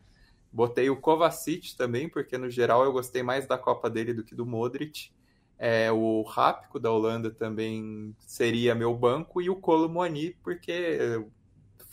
Botei 0.53 0.89
o 0.89 0.97
Kovacic 0.97 1.77
também, 1.77 2.09
porque 2.09 2.39
no 2.39 2.49
geral 2.49 2.85
eu 2.85 2.93
gostei 2.93 3.21
mais 3.21 3.49
da 3.49 3.59
Copa 3.59 3.91
dele 3.91 4.15
do 4.15 4.23
que 4.23 4.33
do 4.33 4.47
Modric. 4.47 5.11
É, 5.59 5.91
o 5.91 6.23
Rápico 6.23 6.79
da 6.79 6.93
Holanda 6.93 7.33
também 7.33 8.15
seria 8.21 8.77
meu 8.77 8.95
banco 8.95 9.43
e 9.43 9.51
o 9.51 9.57
Colomoni, 9.57 10.37
porque 10.41 11.21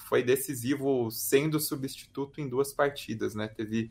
foi 0.07 0.21
decisivo 0.21 1.09
sendo 1.09 1.59
substituto 1.59 2.39
em 2.39 2.47
duas 2.47 2.71
partidas, 2.71 3.33
né? 3.33 3.47
Teve 3.47 3.89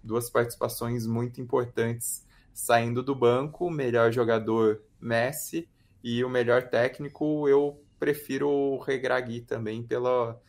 duas 0.00 0.30
participações 0.30 1.08
muito 1.08 1.40
importantes 1.40 2.24
saindo 2.54 3.02
do 3.02 3.16
banco, 3.16 3.66
o 3.66 3.70
melhor 3.70 4.12
jogador 4.12 4.80
Messi 5.00 5.68
e 6.04 6.22
o 6.22 6.30
melhor 6.30 6.68
técnico 6.68 7.48
eu 7.48 7.82
prefiro 7.98 8.48
o 8.48 8.78
Regragui 8.80 9.42
também 9.42 9.80
pela 9.80 10.40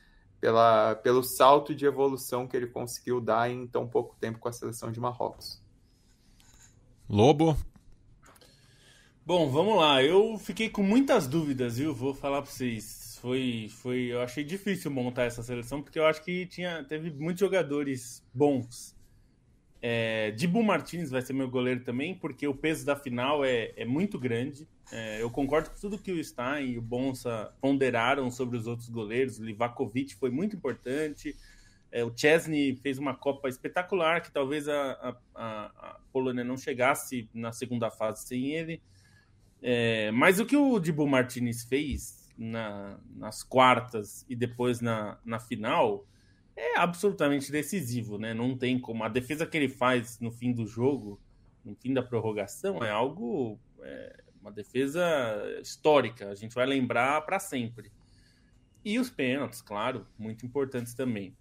pela, 0.43 0.95
pelo 0.95 1.23
salto 1.23 1.73
de 1.73 1.85
evolução 1.85 2.45
que 2.45 2.57
ele 2.57 2.67
conseguiu 2.67 3.21
dar 3.21 3.49
em 3.49 3.65
tão 3.65 3.87
pouco 3.87 4.13
tempo 4.19 4.39
com 4.39 4.49
a 4.49 4.51
seleção 4.51 4.91
de 4.91 4.99
Marrocos. 4.99 5.61
Lobo? 7.09 7.55
Bom, 9.25 9.49
vamos 9.49 9.77
lá. 9.77 10.03
Eu 10.03 10.37
fiquei 10.37 10.69
com 10.69 10.83
muitas 10.83 11.27
dúvidas, 11.27 11.77
viu? 11.77 11.95
Vou 11.95 12.13
falar 12.13 12.41
para 12.41 12.51
vocês. 12.51 13.17
Foi, 13.21 13.69
foi, 13.69 14.11
eu 14.11 14.21
achei 14.21 14.43
difícil 14.43 14.91
montar 14.91 15.23
essa 15.23 15.41
seleção 15.41 15.81
porque 15.81 15.97
eu 15.97 16.05
acho 16.05 16.21
que 16.21 16.45
tinha, 16.47 16.83
teve 16.83 17.09
muitos 17.09 17.39
jogadores 17.39 18.21
bons. 18.33 18.93
É, 19.85 20.31
Dibu 20.31 20.63
Martins 20.63 21.11
vai 21.11 21.21
ser 21.21 21.33
meu 21.33 21.49
goleiro 21.49 21.81
também, 21.83 22.15
porque 22.15 22.47
o 22.47 22.55
peso 22.55 22.85
da 22.85 22.95
final 22.95 23.43
é, 23.43 23.73
é 23.75 23.83
muito 23.83 24.17
grande. 24.17 24.65
É, 24.89 25.21
eu 25.21 25.29
concordo 25.29 25.71
com 25.71 25.75
tudo 25.75 25.99
que 25.99 26.09
o 26.09 26.23
Stein 26.23 26.69
e 26.69 26.77
o 26.77 26.81
Bonsa 26.81 27.53
ponderaram 27.59 28.31
sobre 28.31 28.55
os 28.55 28.65
outros 28.65 28.87
goleiros. 28.87 29.39
O 29.39 29.43
Livakovic 29.43 30.15
foi 30.15 30.31
muito 30.31 30.55
importante. 30.55 31.35
É, 31.91 32.01
o 32.01 32.13
Chesney 32.15 32.77
fez 32.77 32.97
uma 32.97 33.13
Copa 33.13 33.49
espetacular, 33.49 34.21
que 34.21 34.31
talvez 34.31 34.69
a, 34.69 35.17
a, 35.35 35.65
a 35.75 35.99
Polônia 36.13 36.45
não 36.45 36.55
chegasse 36.55 37.29
na 37.33 37.51
segunda 37.51 37.91
fase 37.91 38.25
sem 38.25 38.51
ele. 38.51 38.81
É, 39.61 40.11
mas 40.11 40.39
o 40.39 40.45
que 40.45 40.55
o 40.55 40.79
Dibu 40.79 41.05
Martinez 41.05 41.65
fez 41.65 42.31
na, 42.37 42.97
nas 43.17 43.43
quartas 43.43 44.25
e 44.29 44.35
depois 44.35 44.79
na, 44.79 45.19
na 45.25 45.41
final 45.41 46.05
é 46.55 46.77
absolutamente 46.77 47.51
decisivo, 47.51 48.17
né? 48.17 48.33
Não 48.33 48.57
tem 48.57 48.79
como. 48.79 49.03
A 49.03 49.09
defesa 49.09 49.45
que 49.45 49.57
ele 49.57 49.69
faz 49.69 50.19
no 50.19 50.31
fim 50.31 50.51
do 50.51 50.65
jogo, 50.65 51.19
no 51.63 51.75
fim 51.75 51.93
da 51.93 52.03
prorrogação, 52.03 52.83
é 52.83 52.89
algo 52.89 53.59
é, 53.81 54.23
uma 54.41 54.51
defesa 54.51 55.01
histórica, 55.61 56.29
a 56.29 56.35
gente 56.35 56.53
vai 56.53 56.65
lembrar 56.65 57.21
para 57.21 57.39
sempre. 57.39 57.91
E 58.83 58.99
os 58.99 59.09
pênaltis, 59.09 59.61
claro, 59.61 60.05
muito 60.19 60.45
importantes 60.45 60.93
também. 60.93 61.35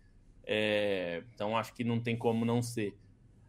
É, 0.44 1.22
então 1.34 1.56
acho 1.56 1.74
que 1.74 1.84
não 1.84 2.00
tem 2.00 2.16
como 2.16 2.44
não 2.44 2.62
ser. 2.62 2.96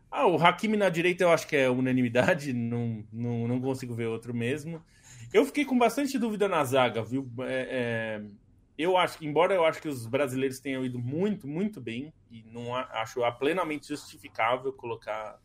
Ah, 0.09 0.27
o 0.27 0.37
Hakimi 0.37 0.77
na 0.77 0.89
direita 0.89 1.23
eu 1.23 1.31
acho 1.31 1.47
que 1.47 1.55
é 1.55 1.69
unanimidade, 1.69 2.51
não, 2.53 3.03
não, 3.11 3.47
não 3.47 3.61
consigo 3.61 3.93
ver 3.93 4.07
outro 4.07 4.33
mesmo. 4.33 4.83
Eu 5.31 5.45
fiquei 5.45 5.65
com 5.65 5.77
bastante 5.77 6.17
dúvida 6.19 6.47
na 6.47 6.63
zaga, 6.63 7.03
viu? 7.03 7.31
É, 7.41 7.67
é, 7.69 8.23
eu 8.77 8.97
acho 8.97 9.17
que, 9.17 9.25
embora 9.25 9.53
eu 9.53 9.63
acho 9.65 9.81
que 9.81 9.87
os 9.87 10.05
brasileiros 10.05 10.59
tenham 10.59 10.85
ido 10.85 10.97
muito, 10.97 11.47
muito 11.47 11.79
bem, 11.79 12.13
e 12.31 12.43
não 12.43 12.75
acho 12.75 13.19
plenamente 13.37 13.87
justificável 13.87 14.73
colocar 14.73 15.39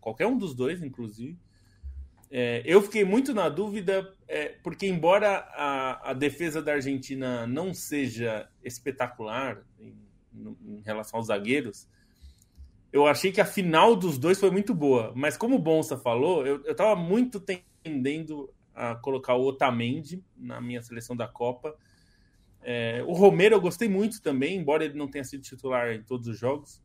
qualquer 0.00 0.26
um 0.26 0.36
dos 0.36 0.54
dois, 0.54 0.82
inclusive, 0.82 1.38
é, 2.30 2.62
eu 2.64 2.82
fiquei 2.82 3.04
muito 3.04 3.32
na 3.32 3.48
dúvida, 3.48 4.12
é, 4.26 4.48
porque 4.62 4.86
embora 4.86 5.38
a, 5.54 6.10
a, 6.10 6.12
defesa 6.12 6.60
da 6.60 6.72
Argentina 6.72 7.46
não 7.46 7.72
seja 7.72 8.48
espetacular 8.62 9.64
em, 9.80 9.96
em, 10.34 10.82
relação 10.84 11.18
aos 11.18 11.28
zagueiros, 11.28 11.88
eu 12.92 13.06
achei 13.06 13.32
que 13.32 13.40
a 13.40 13.46
final 13.46 13.96
dos 13.96 14.18
dois 14.18 14.38
foi 14.38 14.50
muito 14.50 14.74
boa. 14.74 15.12
Mas 15.16 15.36
como 15.36 15.56
o 15.56 15.58
Bonsa 15.58 15.96
falou, 15.96 16.46
eu 16.46 16.62
estava 16.70 16.94
muito 16.94 17.40
tendendo 17.40 18.52
a 18.74 18.94
colocar 18.94 19.34
o 19.34 19.46
Otamendi 19.46 20.22
na 20.36 20.60
minha 20.60 20.82
seleção 20.82 21.16
da 21.16 21.26
Copa. 21.26 21.74
É, 22.70 23.02
o 23.06 23.14
Romero 23.14 23.54
eu 23.54 23.60
gostei 23.62 23.88
muito 23.88 24.20
também, 24.20 24.58
embora 24.58 24.84
ele 24.84 24.92
não 24.92 25.08
tenha 25.08 25.24
sido 25.24 25.42
titular 25.42 25.90
em 25.90 26.02
todos 26.02 26.28
os 26.28 26.38
jogos. 26.38 26.82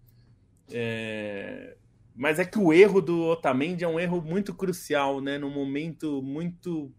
É, 0.71 1.75
mas 2.15 2.39
é 2.39 2.45
que 2.45 2.57
o 2.57 2.71
erro 2.71 3.01
do 3.01 3.23
Otamendi 3.23 3.83
é 3.83 3.87
um 3.87 3.99
erro 3.99 4.21
muito 4.21 4.55
crucial, 4.55 5.19
né? 5.19 5.37
Num 5.37 5.49
momento 5.49 6.21
muito. 6.21 6.89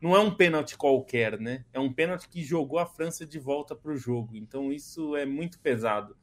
Não 0.00 0.16
é 0.16 0.18
um 0.18 0.34
pênalti 0.34 0.76
qualquer, 0.76 1.38
né? 1.38 1.64
É 1.72 1.78
um 1.78 1.92
pênalti 1.92 2.28
que 2.28 2.42
jogou 2.42 2.80
a 2.80 2.86
França 2.86 3.24
de 3.24 3.38
volta 3.38 3.76
para 3.76 3.92
o 3.92 3.96
jogo. 3.96 4.36
Então 4.36 4.72
isso 4.72 5.14
é 5.14 5.24
muito 5.24 5.60
pesado. 5.60 6.16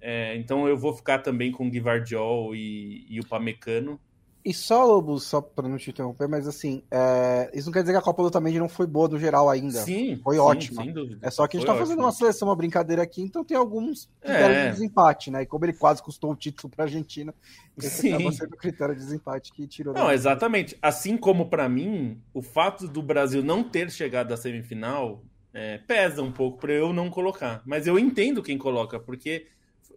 É, 0.00 0.34
então 0.34 0.66
eu 0.66 0.76
vou 0.76 0.92
ficar 0.92 1.20
também 1.20 1.52
com 1.52 1.68
o 1.68 1.70
Guivardiol 1.70 2.56
e, 2.56 3.06
e 3.08 3.20
o 3.20 3.28
Pamecano. 3.28 4.00
E 4.46 4.54
só, 4.54 4.84
Lobo, 4.84 5.18
só 5.18 5.40
para 5.40 5.68
não 5.68 5.76
te 5.76 5.90
interromper, 5.90 6.28
mas 6.28 6.46
assim, 6.46 6.80
é... 6.88 7.50
isso 7.52 7.66
não 7.66 7.72
quer 7.72 7.80
dizer 7.80 7.94
que 7.94 7.98
a 7.98 8.02
Copa 8.02 8.22
do 8.22 8.28
Otamendi 8.28 8.60
não 8.60 8.68
foi 8.68 8.86
boa 8.86 9.08
no 9.08 9.18
geral 9.18 9.50
ainda. 9.50 9.80
Sim. 9.80 10.20
Foi 10.22 10.36
sim, 10.36 10.40
ótima. 10.40 10.84
Sem 10.84 10.92
dúvida. 10.92 11.18
É 11.20 11.32
só 11.32 11.48
que 11.48 11.56
a 11.56 11.58
gente 11.58 11.66
Foi 11.66 11.74
tá 11.74 11.80
fazendo 11.80 11.98
ótimo. 11.98 12.06
uma 12.06 12.12
seleção, 12.12 12.46
uma 12.46 12.54
brincadeira 12.54 13.02
aqui, 13.02 13.20
então 13.20 13.42
tem 13.42 13.56
alguns 13.56 14.08
É. 14.22 14.28
critérios 14.28 14.62
de 14.62 14.70
desempate, 14.70 15.30
né? 15.32 15.42
E 15.42 15.46
como 15.46 15.64
ele 15.64 15.72
quase 15.72 16.00
custou 16.00 16.30
o 16.30 16.36
título 16.36 16.70
pra 16.72 16.84
Argentina, 16.84 17.34
esse 17.76 18.02
Sim. 18.02 18.12
acaba 18.12 18.30
sendo 18.30 18.54
o 18.54 18.56
critério 18.56 18.94
de 18.94 19.00
desempate 19.00 19.52
que 19.52 19.66
tirou. 19.66 19.92
Não, 19.92 20.12
exatamente. 20.12 20.78
Assim 20.80 21.16
como 21.16 21.50
pra 21.50 21.68
mim, 21.68 22.22
o 22.32 22.40
fato 22.40 22.86
do 22.86 23.02
Brasil 23.02 23.42
não 23.42 23.64
ter 23.64 23.90
chegado 23.90 24.32
à 24.32 24.36
semifinal 24.36 25.24
é, 25.52 25.78
pesa 25.78 26.22
um 26.22 26.30
pouco 26.30 26.58
pra 26.58 26.72
eu 26.72 26.92
não 26.92 27.10
colocar. 27.10 27.62
Mas 27.66 27.88
eu 27.88 27.98
entendo 27.98 28.44
quem 28.44 28.56
coloca, 28.56 29.00
porque 29.00 29.48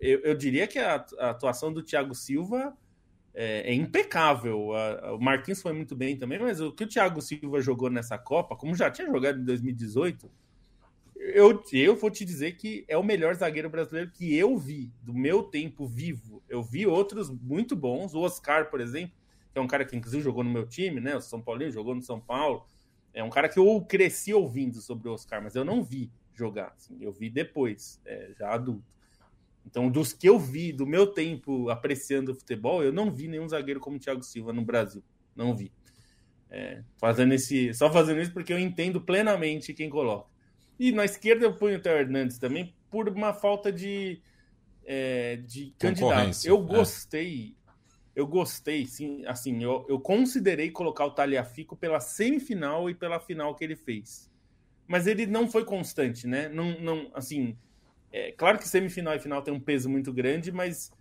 eu, 0.01 0.21
eu 0.21 0.33
diria 0.33 0.65
que 0.65 0.79
a, 0.79 1.05
a 1.19 1.29
atuação 1.29 1.71
do 1.71 1.83
Thiago 1.83 2.15
Silva 2.15 2.75
é, 3.41 3.71
é 3.71 3.73
impecável. 3.73 4.73
A- 4.73 5.08
a- 5.10 5.13
o 5.15 5.19
Marquinhos 5.21 5.62
foi 5.62 5.73
muito 5.73 5.95
bem 5.95 6.17
também, 6.17 6.39
mas 6.39 6.60
o 6.62 6.71
que 6.73 6.84
o 6.84 6.88
Thiago 6.88 7.21
Silva 7.21 7.62
jogou 7.62 7.89
nessa 7.89 8.17
Copa, 8.17 8.56
como 8.56 8.75
já 8.75 8.91
tinha 8.91 9.08
jogado 9.08 9.39
em 9.39 9.45
2018, 9.45 10.30
eu, 11.15 11.63
eu 11.73 11.95
vou 11.95 12.10
te 12.10 12.25
dizer 12.25 12.54
que 12.54 12.86
é 12.88 12.97
o 12.97 13.04
melhor 13.04 13.36
zagueiro 13.36 13.69
brasileiro 13.69 14.10
que 14.12 14.36
eu 14.36 14.58
vi, 14.58 14.91
do 15.02 15.13
meu 15.13 15.43
tempo 15.43 15.86
vivo. 15.88 16.41
Eu 16.49 16.63
vi 16.63 16.88
outros 16.88 17.30
muito 17.30 17.75
bons, 17.75 18.13
o 18.13 18.21
Oscar, 18.21 18.69
por 18.69 18.82
exemplo, 18.82 19.15
que 19.54 19.60
é 19.60 19.62
um 19.62 19.67
cara 19.67 19.86
que 19.86 19.95
inclusive 19.95 20.23
jogou 20.23 20.43
no 20.43 20.49
meu 20.49 20.67
time, 20.67 20.99
né? 21.02 21.15
O 21.15 21.21
São 21.21 21.41
Paulinho 21.41 21.71
jogou 21.71 21.95
no 21.95 22.02
São 22.02 22.19
Paulo. 22.19 22.65
É 23.13 23.23
um 23.23 23.30
cara 23.30 23.49
que 23.49 23.60
eu 23.60 23.82
cresci 23.88 24.34
ouvindo 24.34 24.82
sobre 24.82 25.10
o 25.10 25.13
Oscar, 25.13 25.41
mas 25.43 25.56
eu 25.56 25.65
não 25.65 25.84
vi 25.84 26.12
jogar. 26.34 26.73
assim, 26.78 26.97
eu 27.02 27.12
vi 27.12 27.30
depois, 27.30 27.99
é, 28.06 28.32
já 28.38 28.54
adulto. 28.54 28.84
Então, 29.69 29.88
dos 29.88 30.13
que 30.13 30.27
eu 30.27 30.39
vi 30.39 30.73
do 30.73 30.88
meu 30.88 31.05
tempo 31.05 31.69
apreciando 31.69 32.32
o 32.32 32.36
futebol, 32.36 32.84
eu 32.84 32.91
não 32.91 33.12
vi 33.12 33.27
nenhum 33.27 33.47
zagueiro 33.47 33.79
como 33.79 33.97
o 33.97 33.99
Thiago 33.99 34.23
Silva 34.23 34.51
no 34.51 34.63
Brasil. 34.63 35.03
Não 35.36 35.55
vi. 35.55 35.71
É, 36.49 36.82
fazendo 36.97 37.36
esse, 37.36 37.71
só 37.75 37.91
fazendo 37.93 38.19
isso 38.19 38.34
porque 38.34 38.51
eu 38.51 38.58
entendo 38.58 38.99
plenamente 38.99 39.73
quem 39.75 39.88
coloca. 39.88 40.27
E 40.79 40.91
na 40.91 41.05
esquerda 41.05 41.45
eu 41.45 41.53
ponho 41.53 41.77
o 41.77 41.82
Theo 41.82 41.93
Hernandes 41.93 42.39
também 42.39 42.73
por 42.89 43.08
uma 43.10 43.32
falta 43.32 43.71
de, 43.71 44.19
é, 44.84 45.36
de 45.36 45.71
candidato. 45.77 46.36
Eu 46.43 46.58
é. 46.58 46.65
gostei, 46.65 47.55
eu 48.15 48.25
gostei, 48.25 48.88
sim, 48.88 49.23
assim, 49.27 49.63
eu, 49.63 49.86
eu 49.88 49.99
considerei 49.99 50.71
colocar 50.71 51.05
o 51.05 51.12
Taliafico 51.12 51.75
pela 51.75 51.99
semifinal 51.99 52.89
e 52.89 52.95
pela 52.95 53.19
final 53.19 53.53
que 53.53 53.63
ele 53.63 53.75
fez. 53.75 54.32
Mas 54.88 55.05
ele 55.05 55.27
não 55.27 55.47
foi 55.47 55.63
constante, 55.63 56.25
né? 56.25 56.49
Não, 56.49 56.82
não 56.82 57.12
assim, 57.13 57.55
é, 58.12 58.32
claro 58.32 58.58
que 58.58 58.67
semifinal 58.67 59.15
e 59.15 59.19
final 59.19 59.41
tem 59.41 59.54
um 59.54 59.60
peso 59.60 59.89
muito 59.89 60.12
grande, 60.12 60.52
mas 60.52 60.91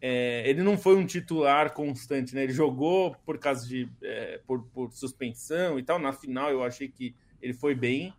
é, 0.00 0.42
ele 0.48 0.62
não 0.62 0.76
foi 0.78 0.96
um 0.96 1.06
titular 1.06 1.72
constante, 1.72 2.34
né? 2.34 2.44
Ele 2.44 2.52
jogou 2.52 3.14
por 3.24 3.38
causa 3.38 3.66
de 3.66 3.88
é, 4.02 4.40
por, 4.46 4.62
por 4.68 4.92
suspensão 4.92 5.78
e 5.78 5.82
tal. 5.82 5.98
Na 5.98 6.12
final 6.12 6.50
eu 6.50 6.62
achei 6.62 6.88
que 6.88 7.14
ele 7.40 7.54
foi 7.54 7.74
bem, 7.74 8.12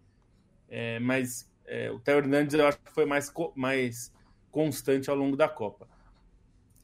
é, 0.69 0.99
mas 0.99 1.49
é, 1.65 1.91
o 1.91 1.99
Theo 1.99 2.17
Hernandes 2.19 2.53
eu 2.55 2.67
acho 2.67 2.79
que 2.79 2.91
foi 2.91 3.05
mais, 3.05 3.31
mais 3.55 4.13
constante 4.51 5.09
ao 5.09 5.15
longo 5.15 5.35
da 5.37 5.47
Copa. 5.47 5.87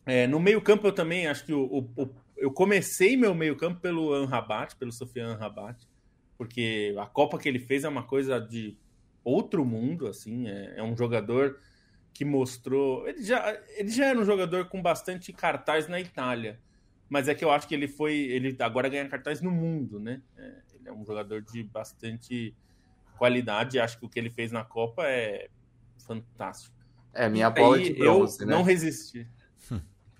É, 0.05 0.25
no 0.25 0.39
meio 0.39 0.61
campo 0.61 0.87
eu 0.87 0.91
também 0.93 1.27
acho 1.27 1.45
que 1.45 1.53
o, 1.53 1.63
o- 1.65 2.01
o- 2.03 2.09
eu 2.37 2.51
comecei 2.51 3.17
meu 3.17 3.33
meio 3.35 3.55
campo 3.55 3.79
pelo 3.81 4.13
Anrabat, 4.13 4.75
pelo 4.77 4.91
Sofian 4.91 5.33
Anrabat, 5.33 5.85
porque 6.37 6.95
a 6.97 7.05
Copa 7.05 7.37
que 7.37 7.49
ele 7.49 7.59
fez 7.59 7.83
é 7.83 7.89
uma 7.89 8.03
coisa 8.03 8.39
de 8.39 8.77
outro 9.27 9.65
mundo, 9.65 10.07
assim, 10.07 10.47
é, 10.47 10.75
é 10.77 10.83
um 10.83 10.95
jogador 10.95 11.59
que 12.13 12.23
mostrou. 12.23 13.07
Ele 13.07 13.21
já, 13.21 13.59
ele 13.75 13.89
já 13.89 14.05
era 14.05 14.19
um 14.19 14.23
jogador 14.23 14.69
com 14.69 14.81
bastante 14.81 15.33
cartaz 15.33 15.87
na 15.87 15.99
Itália, 15.99 16.59
mas 17.09 17.27
é 17.27 17.35
que 17.35 17.43
eu 17.43 17.51
acho 17.51 17.67
que 17.67 17.75
ele 17.75 17.87
foi. 17.87 18.15
Ele 18.15 18.55
agora 18.59 18.87
ganha 18.87 19.07
cartaz 19.07 19.41
no 19.41 19.51
mundo, 19.51 19.99
né? 19.99 20.21
É, 20.37 20.61
ele 20.73 20.89
é 20.89 20.93
um 20.93 21.05
jogador 21.05 21.41
de 21.41 21.63
bastante 21.63 22.55
qualidade. 23.17 23.79
Acho 23.79 23.99
que 23.99 24.05
o 24.05 24.09
que 24.09 24.17
ele 24.17 24.29
fez 24.29 24.51
na 24.51 24.63
Copa 24.63 25.03
é 25.05 25.49
fantástico. 25.99 26.75
É 27.13 27.27
minha 27.27 27.49
bola 27.49 27.77
Aí 27.77 27.83
de 27.83 27.93
bronze, 27.93 28.41
eu 28.41 28.47
né? 28.47 28.55
não 28.55 28.63
resisti. 28.63 29.27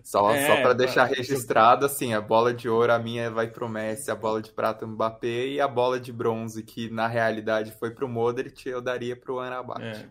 Só, 0.08 0.34
É, 0.34 0.48
só 0.48 0.62
para 0.62 0.72
deixar 0.72 1.04
registrado, 1.04 1.86
assim, 1.86 2.14
a 2.14 2.22
bola 2.22 2.54
de 2.54 2.70
ouro 2.70 2.94
a 2.94 2.98
minha 2.98 3.30
vai 3.30 3.52
pro 3.52 3.68
Messi, 3.68 4.10
a 4.10 4.16
bola 4.16 4.42
de 4.42 4.54
prata 4.54 4.86
o 4.86 4.88
Mbappé 4.88 5.48
e 5.48 5.60
a 5.60 5.68
bola 5.68 6.00
de 6.00 6.14
bronze, 6.14 6.64
que 6.64 6.90
na 6.90 7.10
realidade 7.10 7.74
foi 7.74 7.92
pro 7.92 8.08
Modric, 8.08 8.70
eu 8.70 8.82
daria 8.82 9.18
pro 9.18 9.42
Anabat. 9.42 9.84
É. 9.84 10.06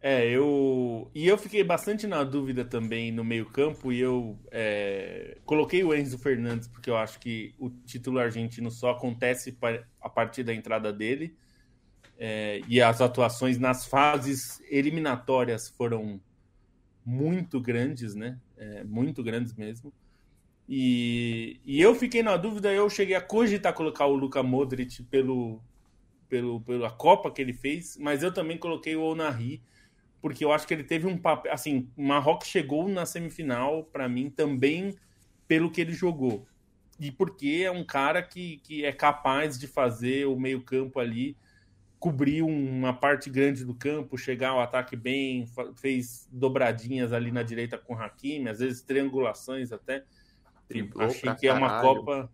É, 0.00 0.28
eu. 0.28 1.08
E 1.14 1.28
eu 1.28 1.38
fiquei 1.38 1.62
bastante 1.62 2.08
na 2.08 2.24
dúvida 2.24 2.64
também 2.64 3.12
no 3.12 3.22
meio-campo 3.22 3.92
e 3.92 4.00
eu 4.00 4.36
é, 4.50 5.38
coloquei 5.44 5.84
o 5.84 5.94
Enzo 5.94 6.18
Fernandes 6.18 6.66
porque 6.66 6.90
eu 6.90 6.96
acho 6.96 7.20
que 7.20 7.54
o 7.60 7.70
título 7.70 8.18
argentino 8.18 8.68
só 8.68 8.90
acontece 8.90 9.56
a 10.00 10.08
partir 10.08 10.42
da 10.42 10.52
entrada 10.52 10.92
dele. 10.92 11.36
É, 12.18 12.60
e 12.66 12.82
as 12.82 13.00
atuações 13.00 13.58
nas 13.58 13.86
fases 13.86 14.60
eliminatórias 14.68 15.68
foram 15.68 16.20
muito 17.04 17.60
grandes, 17.60 18.16
né? 18.16 18.40
É, 18.56 18.84
muito 18.84 19.22
grandes 19.22 19.52
mesmo. 19.52 19.92
E, 20.68 21.60
e 21.64 21.80
eu 21.80 21.94
fiquei 21.94 22.22
na 22.22 22.36
dúvida, 22.36 22.72
eu 22.72 22.90
cheguei 22.90 23.14
a 23.14 23.20
cogitar 23.20 23.72
colocar 23.72 24.06
o 24.06 24.16
Luka 24.16 24.42
Modric 24.42 25.02
pelo, 25.04 25.60
pelo, 26.28 26.60
pela 26.60 26.90
Copa 26.90 27.30
que 27.30 27.40
ele 27.40 27.52
fez, 27.52 27.96
mas 27.96 28.22
eu 28.22 28.32
também 28.32 28.58
coloquei 28.58 28.96
o 28.96 29.02
Onari, 29.02 29.62
porque 30.20 30.44
eu 30.44 30.52
acho 30.52 30.66
que 30.66 30.74
ele 30.74 30.82
teve 30.82 31.06
um 31.06 31.16
papel. 31.16 31.52
Assim, 31.52 31.88
o 31.96 32.02
Marrocos 32.02 32.48
chegou 32.48 32.88
na 32.88 33.06
semifinal, 33.06 33.84
para 33.84 34.08
mim, 34.08 34.28
também 34.28 34.96
pelo 35.46 35.70
que 35.70 35.80
ele 35.80 35.92
jogou. 35.92 36.46
E 36.98 37.12
porque 37.12 37.62
é 37.64 37.70
um 37.70 37.84
cara 37.84 38.22
que, 38.22 38.58
que 38.58 38.84
é 38.84 38.92
capaz 38.92 39.58
de 39.58 39.66
fazer 39.66 40.26
o 40.26 40.38
meio-campo 40.38 40.98
ali, 40.98 41.36
cobrir 42.06 42.40
uma 42.40 42.94
parte 42.94 43.28
grande 43.28 43.64
do 43.64 43.74
campo, 43.74 44.16
chegar 44.16 44.50
ao 44.50 44.60
ataque 44.60 44.94
bem, 44.94 45.44
fez 45.74 46.28
dobradinhas 46.30 47.12
ali 47.12 47.32
na 47.32 47.42
direita 47.42 47.76
com 47.76 47.94
o 47.94 47.98
Hakimi, 47.98 48.48
às 48.48 48.60
vezes 48.60 48.80
triangulações 48.80 49.72
até. 49.72 50.04
Driblou 50.68 51.04
Achei 51.04 51.34
que 51.34 51.48
é 51.48 51.52
uma 51.52 51.66
caralho. 51.66 51.88
Copa. 51.96 52.32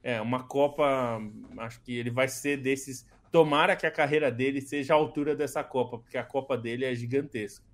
É, 0.00 0.20
uma 0.20 0.44
Copa. 0.44 1.20
Acho 1.58 1.80
que 1.82 1.92
ele 1.92 2.08
vai 2.08 2.28
ser 2.28 2.58
desses. 2.58 3.04
Tomara 3.32 3.74
que 3.74 3.84
a 3.84 3.90
carreira 3.90 4.30
dele 4.30 4.60
seja 4.60 4.94
a 4.94 4.96
altura 4.96 5.34
dessa 5.34 5.64
Copa, 5.64 5.98
porque 5.98 6.16
a 6.16 6.22
Copa 6.22 6.56
dele 6.56 6.84
é 6.84 6.94
gigantesca. 6.94 7.66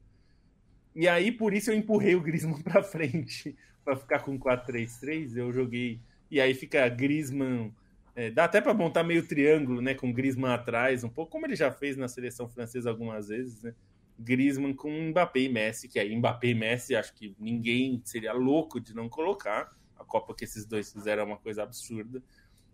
E 0.95 1.07
aí, 1.07 1.31
por 1.31 1.53
isso, 1.53 1.71
eu 1.71 1.77
empurrei 1.77 2.15
o 2.15 2.23
Griezmann 2.23 2.63
pra 2.65 2.83
frente, 2.83 3.55
para 3.85 3.95
ficar 3.95 4.21
com 4.21 4.39
4-3-3. 4.39 5.37
Eu 5.37 5.53
joguei. 5.53 6.01
E 6.31 6.41
aí 6.41 6.55
fica 6.55 6.89
Griezmann. 6.89 7.75
É, 8.17 8.31
dá 8.31 8.45
até 8.45 8.63
para 8.63 8.73
montar 8.73 9.05
meio 9.05 9.27
triângulo, 9.29 9.83
né? 9.83 9.95
Com 9.95 10.11
Griezmann 10.11 10.55
atrás, 10.55 11.05
um 11.05 11.09
pouco 11.09 11.31
como 11.31 11.45
ele 11.45 11.55
já 11.55 11.71
fez 11.71 11.99
na 11.99 12.09
seleção 12.09 12.49
francesa 12.49 12.89
algumas 12.89 13.29
vezes, 13.29 13.63
né? 13.63 13.75
Griezmann 14.19 14.73
com 14.73 14.91
Mbappé 15.11 15.41
e 15.41 15.49
Messi, 15.51 15.87
que 15.87 15.99
aí 15.99 16.17
Mbappé 16.17 16.49
e 16.49 16.55
Messi 16.55 16.97
acho 16.97 17.15
que 17.15 17.37
ninguém 17.39 18.01
seria 18.03 18.33
louco 18.33 18.81
de 18.81 18.95
não 18.95 19.07
colocar. 19.07 19.69
A 19.99 20.03
Copa 20.05 20.35
que 20.35 20.45
esses 20.45 20.65
dois 20.65 20.91
fizeram 20.91 21.25
é 21.25 21.27
uma 21.27 21.37
coisa 21.37 21.63
absurda. 21.63 22.23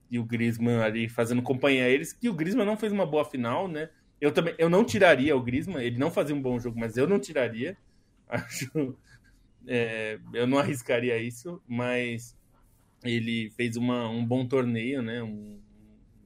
E 0.09 0.16
o 0.16 0.24
Griezmann 0.24 0.81
ali 0.81 1.09
fazendo 1.09 1.42
companhia 1.42 1.87
a 1.87 1.88
eles, 1.88 2.12
que 2.12 2.28
o 2.28 2.35
Griezmann 2.35 2.66
não 2.66 2.76
fez 2.76 2.92
uma 2.92 3.05
boa 3.05 3.24
final, 3.24 3.66
né? 3.66 3.90
Eu 4.20 4.31
também, 4.31 4.55
eu 4.59 4.70
não 4.70 4.85
tiraria 4.85 5.37
o 5.37 5.42
Griezmann, 5.42 5.83
ele 5.85 5.98
não 5.98 6.12
fazia 6.12 6.37
um 6.37 6.40
bom 6.40 6.57
jogo, 6.61 6.78
mas 6.78 6.96
eu 6.96 7.09
não 7.09 7.18
tiraria. 7.18 7.76
Acho, 8.28 8.96
é, 9.66 10.20
eu 10.33 10.46
não 10.46 10.59
arriscaria 10.59 11.18
isso, 11.18 11.61
mas 11.66 12.37
ele 13.05 13.51
fez 13.51 13.77
uma, 13.77 14.09
um 14.09 14.25
bom 14.25 14.47
torneio, 14.47 15.03
né? 15.03 15.23
Um 15.23 15.61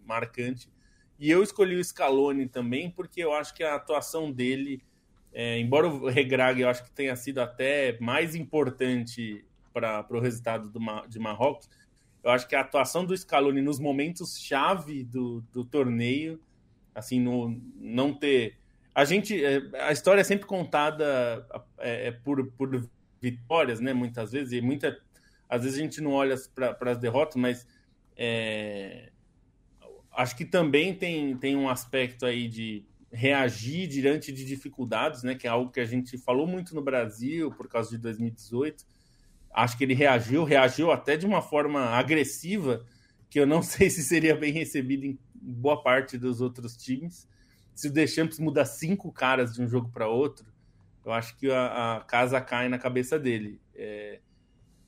marcante. 0.05 0.69
E 1.19 1.31
eu 1.31 1.43
escolhi 1.43 1.77
o 1.77 1.85
Scaloni 1.85 2.49
também 2.49 2.91
porque 2.91 3.23
eu 3.23 3.33
acho 3.33 3.55
que 3.55 3.63
a 3.63 3.75
atuação 3.75 4.31
dele, 4.31 4.83
é, 5.33 5.59
embora 5.59 5.89
o 5.89 6.09
Regrag 6.09 6.61
eu 6.61 6.69
acho 6.69 6.85
que 6.85 6.91
tenha 6.91 7.17
sido 7.17 7.41
até 7.41 7.99
mais 8.01 8.35
importante 8.35 9.45
para 9.73 10.07
o 10.11 10.21
resultado 10.21 10.71
do, 10.71 10.81
de 11.09 11.19
Marrocos, 11.19 11.69
eu 12.23 12.31
acho 12.31 12.49
que 12.49 12.57
a 12.57 12.61
atuação 12.61 13.05
do 13.05 13.17
Scaloni 13.17 13.63
nos 13.63 13.79
momentos 13.79 14.39
chave 14.39 15.05
do, 15.05 15.43
do 15.53 15.65
torneio, 15.65 16.41
assim, 16.95 17.21
no, 17.21 17.61
não 17.77 18.13
ter. 18.13 18.59
A 18.93 19.05
gente. 19.05 19.45
é, 19.45 19.63
A 19.81 19.93
história 19.93 20.23
é 20.23 20.25
sempre 20.25 20.45
contada 20.45 21.47
é, 21.79 22.11
por, 22.11 22.45
por 22.53 22.89
vitórias, 23.21 23.79
né? 23.79 23.93
Muitas 23.93 24.33
vezes, 24.33 24.53
e 24.53 24.61
muita, 24.61 24.99
às 25.49 25.63
vezes 25.63 25.79
a 25.79 25.83
gente 25.83 26.01
não 26.01 26.13
olha 26.13 26.37
para 26.55 26.91
as 26.91 26.99
derrotas, 26.99 27.37
mas 27.37 27.67
é, 28.17 29.11
acho 30.17 30.37
que 30.37 30.45
também 30.45 30.95
tem, 30.95 31.37
tem 31.37 31.57
um 31.57 31.69
aspecto 31.69 32.25
aí 32.25 32.49
de 32.49 32.85
reagir 33.13 33.87
diante 33.87 34.33
de 34.33 34.45
dificuldades, 34.45 35.23
né? 35.23 35.35
Que 35.35 35.47
é 35.47 35.51
algo 35.51 35.71
que 35.71 35.81
a 35.81 35.85
gente 35.85 36.19
falou 36.19 36.47
muito 36.47 36.75
no 36.75 36.83
Brasil 36.83 37.51
por 37.53 37.69
causa 37.69 37.91
de 37.91 37.99
2018. 37.99 38.85
Acho 39.53 39.79
que 39.79 39.85
ele 39.85 39.95
reagiu, 39.95 40.45
reagiu 40.45 40.91
até 40.91 41.17
de 41.17 41.27
uma 41.27 41.41
forma 41.41 41.81
agressiva, 41.81 42.85
que 43.31 43.39
eu 43.39 43.47
não 43.47 43.63
sei 43.63 43.91
se 43.91 44.03
seria 44.03 44.35
bem 44.35 44.53
recebido 44.53 45.05
em 45.05 45.19
boa 45.35 45.83
parte 45.83 46.19
dos 46.19 46.41
outros 46.41 46.77
times. 46.77 47.29
Se 47.75 47.89
o 47.89 47.93
Deschamps 47.93 48.39
muda 48.39 48.65
cinco 48.65 49.13
caras 49.13 49.55
de 49.55 49.63
um 49.63 49.69
jogo 49.69 49.91
para 49.91 50.09
outro, 50.09 50.47
eu 51.05 51.13
acho 51.13 51.37
que 51.37 51.51
a, 51.51 51.97
a 51.97 52.01
casa 52.01 52.41
cai 52.41 52.69
na 52.69 52.79
cabeça 52.79 53.19
dele. 53.19 53.61
É, 53.75 54.21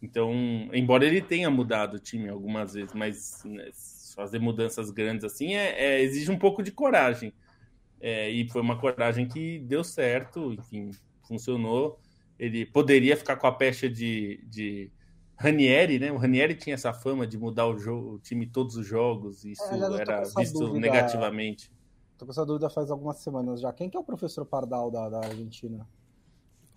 Então, 0.02 0.32
embora 0.72 1.04
ele 1.04 1.20
tenha 1.20 1.50
mudado 1.50 1.94
o 1.94 1.98
time 1.98 2.28
algumas 2.28 2.74
vezes, 2.74 2.94
mas 2.94 3.42
né, 3.44 3.70
fazer 4.14 4.38
mudanças 4.38 4.90
grandes 4.90 5.24
assim 5.24 5.54
é, 5.54 5.70
é, 5.80 6.02
exige 6.02 6.30
um 6.30 6.38
pouco 6.38 6.62
de 6.62 6.72
coragem. 6.72 7.32
É, 8.00 8.30
e 8.30 8.48
foi 8.48 8.60
uma 8.60 8.78
coragem 8.78 9.26
que 9.26 9.58
deu 9.60 9.82
certo, 9.82 10.52
enfim, 10.52 10.90
funcionou. 11.26 11.98
Ele 12.38 12.64
poderia 12.64 13.16
ficar 13.16 13.36
com 13.36 13.48
a 13.48 13.52
pecha 13.52 13.90
de, 13.90 14.40
de 14.44 14.90
Ranieri, 15.36 15.98
né? 15.98 16.12
O 16.12 16.16
Ranieri 16.16 16.54
tinha 16.54 16.74
essa 16.74 16.92
fama 16.92 17.26
de 17.26 17.36
mudar 17.36 17.66
o, 17.66 17.76
jogo, 17.76 18.14
o 18.14 18.18
time 18.20 18.46
todos 18.46 18.76
os 18.76 18.86
jogos, 18.86 19.44
isso 19.44 19.62
é, 19.64 20.00
era 20.00 20.22
visto 20.36 20.58
dúvida, 20.58 20.78
negativamente. 20.78 21.72
Tô 22.16 22.24
com 22.24 22.32
essa 22.32 22.46
dúvida 22.46 22.70
faz 22.70 22.90
algumas 22.90 23.18
semanas 23.18 23.60
já. 23.60 23.72
Quem 23.72 23.90
que 23.90 23.96
é 23.96 24.00
o 24.00 24.04
professor 24.04 24.44
Pardal 24.44 24.90
da, 24.90 25.08
da 25.08 25.18
Argentina? 25.18 25.84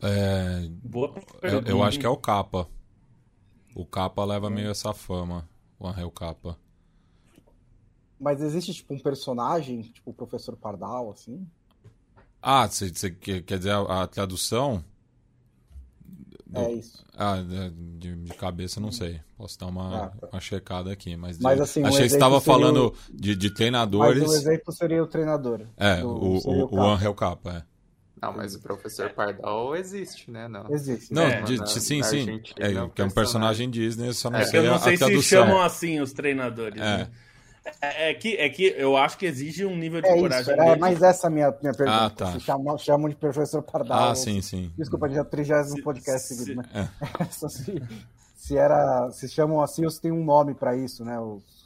É, 0.02 0.68
Boa 0.84 1.14
eu, 1.44 1.62
eu 1.62 1.84
acho 1.84 2.00
que 2.00 2.06
é 2.06 2.10
o 2.10 2.18
Capa. 2.18 2.68
O 3.76 3.86
Capa 3.86 4.24
leva 4.26 4.50
meio 4.50 4.70
essa 4.70 4.94
fama, 4.94 5.48
o 5.80 5.88
Angel 5.88 6.12
Capa. 6.12 6.58
Mas 8.20 8.42
existe, 8.42 8.74
tipo, 8.74 8.94
um 8.94 9.00
personagem, 9.00 9.82
tipo 9.82 10.12
o 10.12 10.14
professor 10.14 10.56
Pardal, 10.56 11.10
assim? 11.12 11.48
Ah, 12.42 12.68
você 12.68 13.12
quer 13.12 13.58
dizer 13.58 13.72
a, 13.72 14.04
a 14.04 14.08
tradução? 14.08 14.84
Do... 16.46 16.60
É 16.60 16.74
isso. 16.74 17.04
Ah, 17.16 17.38
de, 17.38 18.16
de, 18.16 18.34
cabeça 18.36 18.80
não 18.80 18.92
sei. 18.92 19.22
Posso 19.38 19.58
dar 19.58 19.68
uma, 19.68 20.06
ah, 20.06 20.10
tá. 20.10 20.28
uma 20.34 20.42
checada 20.42 20.92
aqui. 20.92 21.16
Mas, 21.16 21.40
mas 21.40 21.62
assim, 21.62 21.84
achei 21.84 22.06
um 22.06 22.08
que 22.10 22.14
estava 22.14 22.42
falando 22.42 22.88
o... 22.88 23.16
de, 23.16 23.36
de 23.36 23.54
treinadores. 23.54 24.22
Mas 24.22 24.32
o 24.32 24.36
exemplo 24.36 24.74
seria 24.74 25.02
o 25.02 25.08
treinador. 25.08 25.62
É, 25.78 26.02
do, 26.02 26.10
o, 26.10 26.38
o, 26.38 26.76
o 26.76 26.82
Angel 26.82 27.14
Capa, 27.16 27.58
é. 27.58 27.71
Não, 28.22 28.32
mas 28.34 28.54
o 28.54 28.60
professor 28.60 29.10
Pardal 29.10 29.76
existe, 29.76 30.30
né? 30.30 30.48
Não, 30.48 30.66
existe. 30.70 31.12
Não, 31.12 31.24
é, 31.24 31.42
de, 31.42 31.58
na, 31.58 31.66
sim, 31.66 32.00
na 32.00 32.04
sim. 32.06 32.42
É, 32.60 32.88
que 32.94 33.02
é 33.02 33.06
um 33.06 33.10
personagem 33.10 33.70
Disney, 33.70 34.14
só 34.14 34.30
não 34.30 34.40
é, 34.40 34.46
sei 34.46 34.60
Eu 34.60 34.66
não 34.66 34.80
sei 34.80 34.96
se 34.96 35.24
chamam 35.24 35.60
assim 35.62 36.00
os 36.00 36.14
treinadores. 36.14 36.80
É. 36.80 36.98
Né? 36.98 37.08
É, 37.80 38.10
é, 38.10 38.14
que, 38.14 38.36
é 38.38 38.50
que 38.50 38.64
eu 38.78 38.98
acho 38.98 39.18
que 39.18 39.26
exige 39.26 39.66
um 39.66 39.76
nível 39.76 40.02
de 40.02 40.08
é 40.08 40.16
coragem. 40.16 40.54
Isso, 40.54 40.62
é, 40.62 40.76
mas 40.78 41.02
essa 41.02 41.26
é 41.26 41.30
a 41.30 41.32
minha, 41.32 41.56
minha 41.62 41.74
pergunta. 41.74 42.06
Ah, 42.06 42.10
tá. 42.10 42.32
Se 42.34 42.40
chamam, 42.40 42.78
chamam 42.78 43.10
de 43.10 43.16
professor 43.16 43.62
Pardal. 43.62 44.12
Ah, 44.12 44.16
sim, 44.16 44.42
sim. 44.42 44.72
Desculpa, 44.78 45.08
já 45.10 45.20
é 45.20 45.22
o 45.22 45.26
30 45.26 45.84
podcast 45.84 46.28
se, 46.28 46.36
seguido, 46.36 46.62
né? 46.62 46.90
É. 47.20 47.26
se, 47.30 47.82
se, 48.36 48.58
era, 48.58 49.10
se 49.12 49.30
chamam 49.30 49.62
assim 49.62 49.84
ou 49.84 49.92
se 49.92 50.02
tem 50.02 50.12
um 50.12 50.24
nome 50.24 50.56
para 50.56 50.76
isso, 50.76 51.06
né? 51.06 51.20
Ou 51.20 51.40
se 51.40 51.61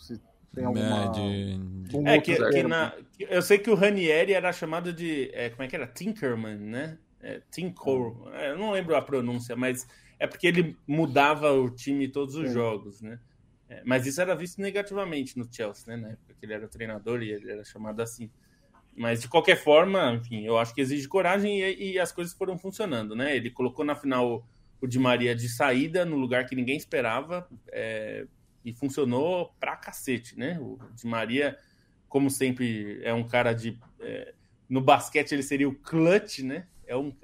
tem 0.55 0.65
alguma... 0.65 1.05
É, 1.05 1.09
de... 1.09 1.97
Um 1.97 2.07
é 2.07 2.19
que, 2.19 2.35
que 2.35 2.63
na, 2.63 2.93
eu 3.19 3.41
sei 3.41 3.59
que 3.59 3.69
o 3.69 3.75
Ranieri 3.75 4.33
era 4.33 4.51
chamado 4.51 4.91
de... 4.91 5.29
É, 5.33 5.49
como 5.49 5.63
é 5.63 5.67
que 5.67 5.75
era? 5.75 5.85
Tinkerman, 5.85 6.57
né? 6.57 6.97
É, 7.21 7.41
Tinker... 7.51 8.13
É, 8.33 8.51
eu 8.51 8.57
não 8.57 8.71
lembro 8.71 8.95
a 8.95 9.01
pronúncia, 9.01 9.55
mas 9.55 9.87
é 10.17 10.25
porque 10.25 10.47
ele 10.47 10.77
mudava 10.87 11.51
o 11.51 11.69
time 11.69 12.07
todos 12.07 12.35
os 12.35 12.47
sim. 12.47 12.53
jogos, 12.53 13.01
né? 13.01 13.19
É, 13.69 13.81
mas 13.83 14.05
isso 14.05 14.21
era 14.21 14.35
visto 14.35 14.61
negativamente 14.61 15.37
no 15.37 15.47
Chelsea, 15.51 15.85
né? 15.87 15.97
Na 15.97 16.13
época 16.13 16.33
que 16.39 16.45
ele 16.45 16.53
era 16.53 16.67
treinador 16.67 17.21
e 17.21 17.31
ele 17.31 17.51
era 17.51 17.63
chamado 17.63 18.01
assim. 18.01 18.29
Mas 18.95 19.21
de 19.21 19.27
qualquer 19.27 19.57
forma, 19.57 20.13
enfim, 20.13 20.45
eu 20.45 20.57
acho 20.57 20.73
que 20.73 20.81
exige 20.81 21.07
coragem 21.07 21.59
e, 21.61 21.93
e, 21.93 21.99
as 21.99 22.11
coisas 22.11 22.33
foram 22.33 22.57
funcionando, 22.57 23.15
né? 23.15 23.35
Ele 23.35 23.49
colocou 23.49 23.83
na 23.83 23.95
final 23.95 24.47
o 24.79 24.87
Di 24.87 24.99
Maria 24.99 25.35
de 25.35 25.49
saída 25.49 26.05
no 26.05 26.15
lugar 26.15 26.45
que 26.45 26.55
ninguém 26.55 26.77
esperava 26.77 27.47
é, 27.71 28.25
e 28.65 28.73
funcionou 28.73 29.55
pra 29.59 29.77
cacete, 29.77 30.37
né? 30.37 30.59
O 30.59 30.79
Di 30.95 31.05
Maria, 31.05 31.57
como 32.09 32.31
sempre, 32.31 32.99
é 33.03 33.13
um 33.13 33.25
cara 33.25 33.53
de. 33.53 33.79
É, 33.99 34.33
no 34.67 34.81
basquete 34.81 35.33
ele 35.33 35.43
seria 35.43 35.69
o 35.69 35.75
clutch, 35.75 36.39
né? 36.39 36.67
É 36.87 36.97
um, 36.97 37.15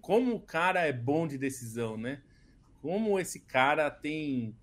como 0.00 0.34
o 0.34 0.40
cara 0.40 0.80
é 0.80 0.92
bom 0.92 1.28
de 1.28 1.38
decisão, 1.38 1.96
né? 1.96 2.20
Como 2.82 3.18
esse 3.20 3.38
cara 3.38 3.88
tem 3.88 4.54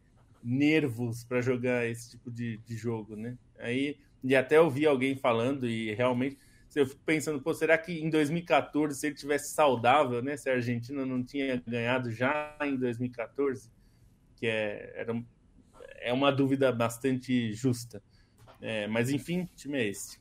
nervos 0.43 1.23
para 1.23 1.41
jogar 1.41 1.87
esse 1.87 2.11
tipo 2.11 2.29
de, 2.29 2.57
de 2.57 2.75
jogo, 2.75 3.15
né? 3.15 3.37
Aí, 3.57 3.97
e 4.21 4.35
até 4.35 4.57
eu 4.57 4.69
vi 4.69 4.85
alguém 4.85 5.15
falando 5.15 5.67
e 5.67 5.93
realmente 5.93 6.37
eu 6.75 6.85
fico 6.85 7.01
pensando, 7.05 7.41
pô, 7.41 7.53
será 7.53 7.77
que 7.77 7.99
em 7.99 8.09
2014, 8.09 8.97
se 8.97 9.07
ele 9.07 9.15
tivesse 9.15 9.53
saudável, 9.53 10.21
né? 10.21 10.37
Se 10.37 10.49
a 10.49 10.53
Argentina 10.53 11.05
não 11.05 11.23
tinha 11.23 11.61
ganhado 11.65 12.11
já 12.11 12.57
em 12.61 12.77
2014, 12.77 13.69
que 14.35 14.47
é, 14.47 14.93
era, 14.95 15.13
é 16.01 16.11
uma 16.11 16.31
dúvida 16.31 16.71
bastante 16.71 17.53
justa. 17.53 18.01
É, 18.61 18.87
mas 18.87 19.09
enfim, 19.09 19.47
time 19.55 19.77
é 19.77 19.87
esse. 19.87 20.19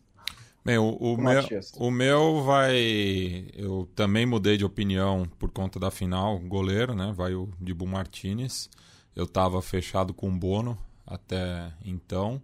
Bem, 0.64 0.76
o, 0.76 0.90
o 0.90 1.16
meu, 1.16 1.42
o 1.76 1.90
meu 1.90 2.42
vai. 2.42 3.46
Eu 3.54 3.88
também 3.94 4.26
mudei 4.26 4.58
de 4.58 4.64
opinião 4.64 5.26
por 5.38 5.50
conta 5.50 5.80
da 5.80 5.90
final, 5.90 6.38
goleiro, 6.38 6.94
né? 6.94 7.12
Vai 7.16 7.34
o 7.34 7.48
Dibu 7.58 7.86
Martinez. 7.86 8.68
Eu 9.16 9.24
estava 9.24 9.60
fechado 9.62 10.12
com 10.12 10.38
Bono 10.38 10.78
até 11.06 11.72
então. 11.84 12.40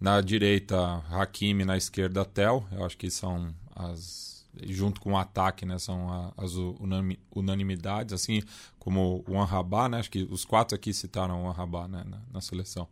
Na 0.00 0.20
direita, 0.20 0.76
Hakimi, 1.08 1.64
na 1.64 1.76
esquerda, 1.76 2.24
Tel. 2.24 2.66
Eu 2.72 2.84
acho 2.84 2.98
que 2.98 3.08
são 3.08 3.54
as. 3.74 4.33
Junto 4.68 5.00
com 5.00 5.12
o 5.12 5.16
ataque, 5.16 5.66
né? 5.66 5.78
São 5.78 6.32
as 6.36 6.52
unanimidades, 7.34 8.12
assim 8.12 8.42
como 8.78 9.24
o 9.28 9.38
Anrabá, 9.40 9.88
né? 9.88 9.98
Acho 9.98 10.10
que 10.10 10.22
os 10.30 10.44
quatro 10.44 10.74
aqui 10.74 10.92
citaram 10.92 11.44
o 11.44 11.48
Anrabá 11.48 11.88
né? 11.88 12.04
na, 12.06 12.20
na 12.32 12.40
seleção. 12.40 12.88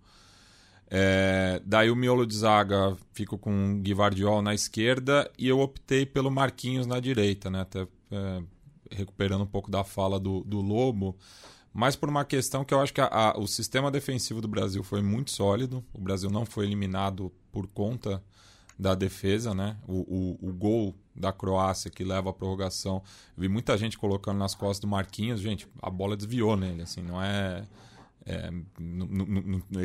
É, 0.90 1.62
daí 1.64 1.90
o 1.90 1.96
miolo 1.96 2.27
de 2.27 2.37
zaga 2.37 2.96
fico 3.12 3.38
com 3.38 3.75
o 3.75 3.81
Guivardiol 3.81 4.42
na 4.42 4.53
esquerda 4.53 5.31
e 5.38 5.48
eu 5.48 5.59
optei 5.61 6.05
pelo 6.05 6.31
Marquinhos 6.31 6.87
na 6.87 7.01
direita, 7.01 7.48
né? 7.48 7.62
Até 7.62 7.87
é, 8.11 8.42
recuperando 8.90 9.42
um 9.42 9.46
pouco 9.46 9.70
da 9.70 9.85
fala 9.85 10.20
do, 10.20 10.44
do 10.44 10.61
Lobo 10.61 11.16
mas 11.72 11.96
por 11.96 12.09
uma 12.09 12.25
questão 12.25 12.64
que 12.64 12.75
eu 12.75 12.81
acho 12.81 12.92
que 12.92 13.01
a, 13.01 13.07
a, 13.07 13.38
o 13.38 13.46
sistema 13.46 13.90
defensivo 13.90 14.40
do 14.40 14.48
Brasil 14.48 14.83
foi 14.83 15.01
muito 15.01 15.31
sólido. 15.31 15.83
O 15.92 16.01
Brasil 16.01 16.31
não 16.31 16.44
foi 16.44 16.66
eliminado 16.66 17.33
por 17.51 17.66
conta 17.66 18.22
da 18.83 18.95
defesa, 18.95 19.55
né? 19.55 19.77
O, 19.87 20.38
o, 20.42 20.49
o 20.49 20.53
gol 20.53 20.95
da 21.14 21.33
Croácia 21.33 21.90
que 21.90 22.03
leva 22.03 22.31
à 22.31 22.33
prorrogação, 22.33 23.03
vi 23.37 23.49
muita 23.49 23.79
gente 23.79 23.97
colocando 23.97 24.38
nas 24.38 24.55
costas 24.55 24.81
do 24.81 24.88
Marquinhos, 24.88 25.40
gente, 25.40 25.68
a 25.81 25.88
bola 25.88 26.16
desviou 26.16 26.57
nele, 26.57 26.83
assim, 26.83 27.01
não 27.01 27.23
é. 27.23 27.64
é 28.27 28.51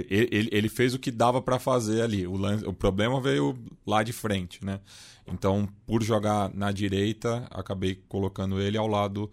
ele, 0.09 0.49
ele 0.51 0.69
fez 0.69 0.93
o 0.93 0.99
que 0.99 1.11
dava 1.11 1.41
para 1.41 1.59
fazer 1.59 2.01
ali. 2.01 2.25
O, 2.25 2.35
lance, 2.35 2.65
o 2.65 2.73
problema 2.73 3.21
veio 3.21 3.57
lá 3.85 4.03
de 4.03 4.11
frente, 4.11 4.65
né? 4.65 4.79
Então, 5.27 5.67
por 5.85 6.01
jogar 6.01 6.53
na 6.53 6.71
direita, 6.71 7.45
acabei 7.51 8.01
colocando 8.07 8.59
ele 8.59 8.77
ao 8.77 8.87
lado 8.87 9.29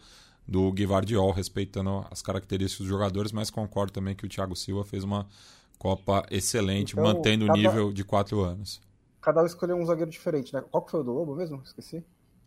do 0.46 0.70
Guivardiol, 0.72 1.30
respeitando 1.30 2.04
as 2.10 2.20
características 2.20 2.86
dos 2.86 2.88
jogadores, 2.88 3.32
mas 3.32 3.48
concordo 3.50 3.92
também 3.92 4.14
que 4.14 4.26
o 4.26 4.28
Thiago 4.28 4.54
Silva 4.54 4.84
fez 4.84 5.04
uma 5.04 5.26
Copa 5.78 6.24
excelente, 6.30 6.92
então, 6.92 7.04
mantendo 7.04 7.44
o 7.44 7.52
nível 7.52 7.92
de 7.92 8.04
quatro 8.04 8.40
anos. 8.42 8.80
Cada 9.24 9.42
um 9.42 9.46
escolheu 9.46 9.74
um 9.74 9.86
zagueiro 9.86 10.10
diferente, 10.10 10.52
né? 10.52 10.62
Qual 10.70 10.84
que 10.84 10.90
foi 10.90 11.00
o 11.00 11.02
do 11.02 11.10
Lobo 11.10 11.34
mesmo? 11.34 11.62
Esqueci. 11.64 12.04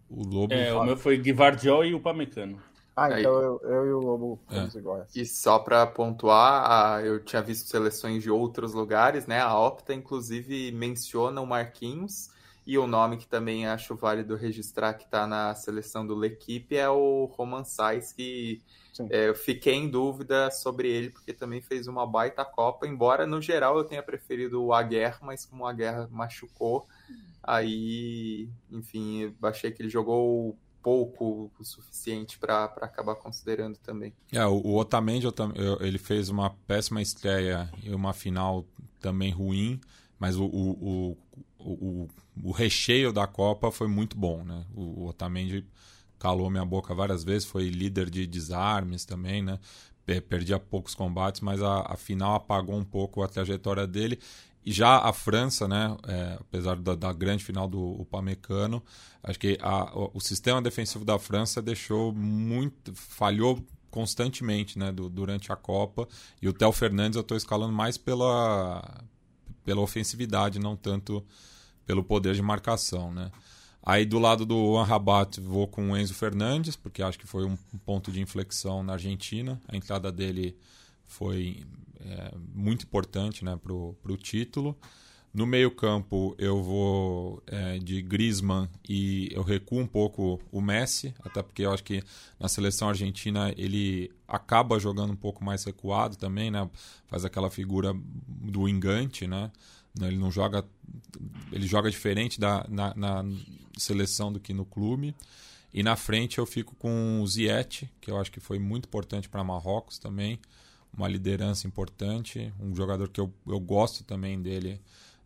O 0.07 0.23
Lobo. 0.23 0.53
É, 0.53 0.71
o 0.71 0.83
meu 0.83 0.95
foi 0.95 1.17
Guivardiol 1.17 1.83
e 1.83 1.95
o 1.95 1.99
Pamecano. 1.99 2.61
Ah, 2.95 3.19
então 3.19 3.31
eu, 3.41 3.59
eu, 3.63 3.85
e 3.87 3.93
o 3.93 3.99
Lobo 3.99 4.39
fomos 4.47 4.75
é. 4.75 4.79
iguais. 4.79 5.15
E 5.15 5.25
só 5.25 5.57
para 5.57 5.87
pontuar, 5.87 7.03
eu 7.03 7.23
tinha 7.23 7.41
visto 7.41 7.67
seleções 7.67 8.21
de 8.21 8.29
outros 8.29 8.75
lugares, 8.75 9.25
né? 9.25 9.41
A 9.41 9.57
Opta, 9.57 9.91
inclusive, 9.91 10.71
menciona 10.71 11.41
o 11.41 11.47
Marquinhos 11.47 12.29
e 12.63 12.77
o 12.77 12.85
nome 12.85 13.17
que 13.17 13.27
também 13.27 13.65
acho 13.65 13.95
válido 13.95 14.35
registrar 14.35 14.93
que 14.93 15.05
está 15.05 15.25
na 15.25 15.55
seleção 15.55 16.05
do 16.05 16.13
L'Equipe 16.13 16.77
é 16.77 16.87
o 16.87 17.25
Roman 17.25 17.63
Sais, 17.63 18.13
que 18.13 18.61
é, 19.09 19.29
eu 19.29 19.35
fiquei 19.35 19.73
em 19.73 19.89
dúvida 19.89 20.49
sobre 20.51 20.89
ele, 20.89 21.09
porque 21.09 21.33
também 21.33 21.61
fez 21.61 21.87
uma 21.87 22.05
baita 22.05 22.43
Copa, 22.43 22.87
embora 22.87 23.25
no 23.25 23.41
geral 23.41 23.77
eu 23.77 23.83
tenha 23.83 24.03
preferido 24.03 24.63
o 24.63 24.73
Aguerre, 24.73 25.17
mas 25.21 25.45
como 25.45 25.63
o 25.63 25.67
Aguerre 25.67 26.07
machucou, 26.09 26.87
aí, 27.43 28.49
enfim, 28.71 29.33
achei 29.41 29.71
que 29.71 29.81
ele 29.81 29.89
jogou 29.89 30.57
pouco 30.81 31.51
o 31.59 31.65
suficiente 31.65 32.39
para 32.39 32.65
acabar 32.65 33.15
considerando 33.15 33.77
também. 33.77 34.13
É, 34.31 34.45
o, 34.45 34.53
o 34.53 34.77
Otamendi 34.77 35.27
ele 35.81 35.97
fez 35.97 36.29
uma 36.29 36.49
péssima 36.65 37.01
estreia 37.01 37.69
e 37.83 37.93
uma 37.93 38.13
final 38.13 38.65
também 39.01 39.31
ruim, 39.31 39.81
mas 40.17 40.37
o, 40.37 40.45
o, 40.45 41.17
o, 41.59 42.07
o, 42.41 42.51
recheio 42.51 43.11
da 43.11 43.27
Copa 43.27 43.71
foi 43.71 43.87
muito 43.87 44.17
bom, 44.17 44.43
né? 44.43 44.65
O, 44.73 45.03
o 45.03 45.07
Otamendi 45.07 45.65
calou 46.19 46.49
minha 46.49 46.65
boca 46.65 46.93
várias 46.93 47.23
vezes, 47.23 47.47
foi 47.47 47.69
líder 47.69 48.09
de 48.09 48.25
desarmes 48.25 49.05
também, 49.05 49.41
né? 49.41 49.59
Perdia 50.29 50.57
poucos 50.57 50.95
combates, 50.95 51.41
mas 51.41 51.61
a, 51.61 51.81
a 51.81 51.97
final 51.97 52.35
apagou 52.35 52.77
um 52.77 52.83
pouco 52.83 53.21
a 53.21 53.27
trajetória 53.27 53.85
dele. 53.85 54.17
E 54.65 54.71
já 54.71 54.97
a 54.97 55.13
França, 55.13 55.67
né, 55.67 55.95
é, 56.07 56.37
apesar 56.39 56.75
da, 56.77 56.95
da, 56.95 57.13
grande 57.13 57.43
final 57.43 57.67
do 57.67 58.01
Upamecano, 58.01 58.83
acho 59.23 59.39
que 59.39 59.57
a, 59.61 59.97
o, 59.97 60.11
o, 60.15 60.19
sistema 60.19 60.61
defensivo 60.61 61.05
da 61.05 61.17
França 61.17 61.61
deixou 61.61 62.13
muito, 62.13 62.93
falhou 62.93 63.65
constantemente, 63.89 64.77
né, 64.77 64.91
do, 64.91 65.09
durante 65.09 65.51
a 65.51 65.55
Copa. 65.55 66.07
E 66.41 66.49
o 66.49 66.53
Theo 66.53 66.71
Fernandes 66.71 67.15
eu 67.15 67.21
estou 67.21 67.37
escalando 67.37 67.73
mais 67.73 67.97
pela 67.97 69.05
pela 69.67 69.81
ofensividade, 69.81 70.59
não 70.59 70.77
tanto 70.77 71.21
pelo 71.85 72.01
poder 72.01 72.33
de 72.33 72.41
marcação, 72.41 73.13
né? 73.13 73.29
Aí 73.89 74.05
do 74.05 74.19
lado 74.19 74.45
do 74.45 74.75
Anrabat 74.75 75.39
vou 75.39 75.65
com 75.65 75.91
o 75.91 75.97
Enzo 75.97 76.13
Fernandes, 76.13 76.75
porque 76.75 77.01
acho 77.01 77.17
que 77.17 77.25
foi 77.25 77.45
um 77.45 77.55
ponto 77.85 78.11
de 78.11 78.19
inflexão 78.19 78.83
na 78.83 78.91
Argentina. 78.91 79.61
A 79.65 79.77
entrada 79.77 80.11
dele 80.11 80.57
foi 81.05 81.63
é, 82.01 82.33
muito 82.53 82.83
importante 82.83 83.45
né, 83.45 83.55
para 83.55 83.71
o 83.71 84.17
título. 84.17 84.77
No 85.33 85.47
meio-campo, 85.47 86.35
eu 86.37 86.61
vou 86.61 87.41
é, 87.47 87.79
de 87.79 88.01
Griezmann 88.01 88.67
e 88.89 89.29
eu 89.31 89.41
recuo 89.41 89.79
um 89.79 89.87
pouco 89.87 90.37
o 90.51 90.59
Messi, 90.59 91.15
até 91.23 91.41
porque 91.41 91.61
eu 91.61 91.71
acho 91.71 91.85
que 91.85 92.03
na 92.37 92.49
seleção 92.49 92.89
argentina 92.89 93.53
ele 93.55 94.11
acaba 94.27 94.77
jogando 94.79 95.13
um 95.13 95.17
pouco 95.17 95.45
mais 95.45 95.63
recuado 95.63 96.17
também, 96.17 96.51
né? 96.51 96.69
Faz 97.05 97.23
aquela 97.23 97.49
figura 97.49 97.95
do 98.27 98.67
engante, 98.67 99.27
né? 99.27 99.49
Ele 100.05 100.17
não 100.17 100.29
joga. 100.29 100.63
Ele 101.51 101.65
joga 101.65 101.89
diferente 101.89 102.39
da, 102.39 102.65
na, 102.69 102.93
na 102.95 103.25
seleção 103.77 104.31
do 104.31 104.39
que 104.39 104.53
no 104.53 104.65
clube. 104.65 105.15
E 105.73 105.81
na 105.81 105.95
frente 105.95 106.37
eu 106.37 106.45
fico 106.45 106.75
com 106.75 107.21
o 107.21 107.27
Ziyech, 107.27 107.89
que 107.99 108.11
eu 108.11 108.17
acho 108.17 108.31
que 108.31 108.39
foi 108.39 108.59
muito 108.59 108.85
importante 108.85 109.27
para 109.27 109.43
Marrocos 109.43 109.97
também. 109.97 110.39
Uma 110.95 111.07
liderança 111.07 111.67
importante, 111.67 112.53
um 112.59 112.75
jogador 112.75 113.09
que 113.09 113.19
eu, 113.19 113.31
eu 113.45 113.59
gosto 113.59 114.03
também 114.03 114.41
dele 114.41 114.79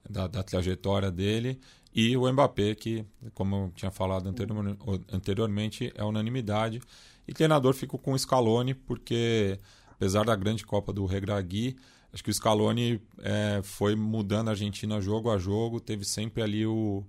da, 0.10 0.28
da 0.28 0.44
trajetória 0.44 1.12
dele, 1.12 1.60
e 1.94 2.16
o 2.16 2.32
Mbappé, 2.32 2.74
que, 2.74 3.06
como 3.34 3.56
eu 3.56 3.72
tinha 3.76 3.92
falado 3.92 4.28
anterior, 4.28 4.78
anteriormente, 5.12 5.92
é 5.96 6.04
unanimidade. 6.04 6.82
E 7.28 7.34
treinador 7.34 7.74
fico 7.74 7.98
com 7.98 8.14
o 8.14 8.20
Scaloni, 8.20 8.74
porque 8.74 9.60
apesar 9.92 10.26
da 10.26 10.36
grande 10.36 10.66
Copa 10.66 10.94
do 10.94 11.06
Regragui, 11.06 11.76
acho 12.14 12.24
que 12.24 12.30
o 12.30 12.34
Scaloni 12.34 13.02
é, 13.20 13.62
foi 13.64 13.96
mudando 13.96 14.50
a 14.50 14.52
Argentina 14.52 15.00
jogo 15.02 15.32
a 15.32 15.38
jogo, 15.38 15.80
teve 15.80 16.06
sempre 16.06 16.42
ali 16.42 16.66
o. 16.66 17.04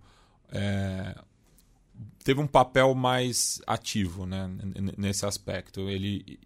É, 0.51 1.15
teve 2.25 2.41
um 2.41 2.47
papel 2.47 2.95
mais 2.95 3.61
ativo 3.67 4.27
né, 4.27 4.51
nesse 4.97 5.27
aspecto. 5.27 5.89
Ele 5.89 6.39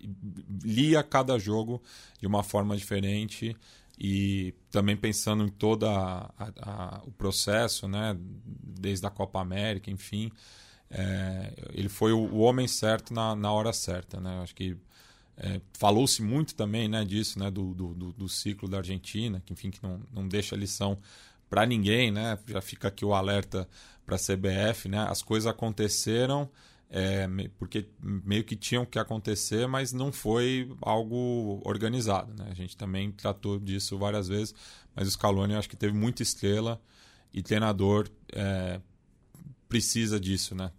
lia 0.63 1.03
cada 1.03 1.39
jogo 1.39 1.83
de 2.21 2.27
uma 2.27 2.43
forma 2.43 2.77
diferente 2.77 3.57
e 3.99 4.55
também 4.71 4.97
pensando 4.97 5.45
em 5.45 5.49
todo 5.49 5.87
o 7.07 7.11
processo, 7.13 7.89
né, 7.89 8.17
desde 8.19 9.07
a 9.07 9.11
Copa 9.11 9.41
América, 9.41 9.91
enfim, 9.91 10.31
é, 10.91 11.53
ele 11.73 11.89
foi 11.89 12.13
o, 12.13 12.37
homem 12.37 12.69
certo 12.69 13.13
na, 13.13 13.35
na 13.35 13.51
hora 13.53 13.73
certa, 13.73 14.21
né? 14.21 14.41
Acho 14.43 14.55
que 14.55 14.77
é, 15.37 15.61
falou-se 15.75 16.23
muito 16.23 16.55
também, 16.55 16.89
né, 16.89 17.05
disso, 17.05 17.39
né, 17.39 17.51
do, 17.51 17.75
do, 17.75 18.13
do, 18.13 18.29
ciclo 18.29 18.69
da 18.69 18.79
Argentina, 18.79 19.43
que 19.45 19.53
enfim 19.53 19.71
que 19.71 19.83
não, 19.83 20.01
não 20.13 20.27
deixa 20.27 20.57
lição 20.57 20.99
para 21.49 21.67
ninguém, 21.67 22.11
né? 22.11 22.39
Já 22.47 22.61
fica 22.61 22.89
aqui 22.89 23.05
o 23.05 23.15
alerta 23.15 23.69
para 24.05 24.17
a 24.17 24.19
CBF, 24.19 24.89
né? 24.89 25.07
As 25.09 25.23
coisas 25.23 25.47
aconteceram 25.47 26.51
é, 26.89 27.27
porque 27.59 27.89
meio 28.01 28.45
que 28.45 28.55
tinham 28.55 28.85
que 28.87 28.99
acontecer, 28.99 29.67
mas 29.67 29.93
não 29.93 30.13
foi 30.13 30.71
algo 30.81 31.61
organizado. 31.65 32.33
Né? 32.35 32.49
A 32.51 32.55
gente 32.55 32.77
também 32.77 33.11
tratou 33.11 33.59
disso 33.59 33.99
várias 33.99 34.29
vezes, 34.29 34.55
mas 34.95 35.09
o 35.09 35.11
Scaloni 35.11 35.53
eu 35.53 35.59
acho 35.59 35.69
que 35.69 35.77
teve 35.77 35.93
muita 35.93 36.23
estrela 36.23 36.81
e 37.33 37.43
treinador 37.43 38.09
é, 38.33 38.81
precisa 39.69 40.19
disso, 40.19 40.55
né? 40.55 40.71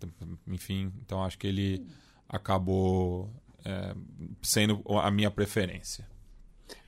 Enfim, 0.48 0.92
então 1.06 1.24
acho 1.24 1.38
que 1.38 1.48
ele 1.48 1.86
acabou 2.28 3.30
é, 3.66 3.96
sendo 4.42 4.82
a 4.88 5.10
minha 5.12 5.32
preferência. 5.32 6.08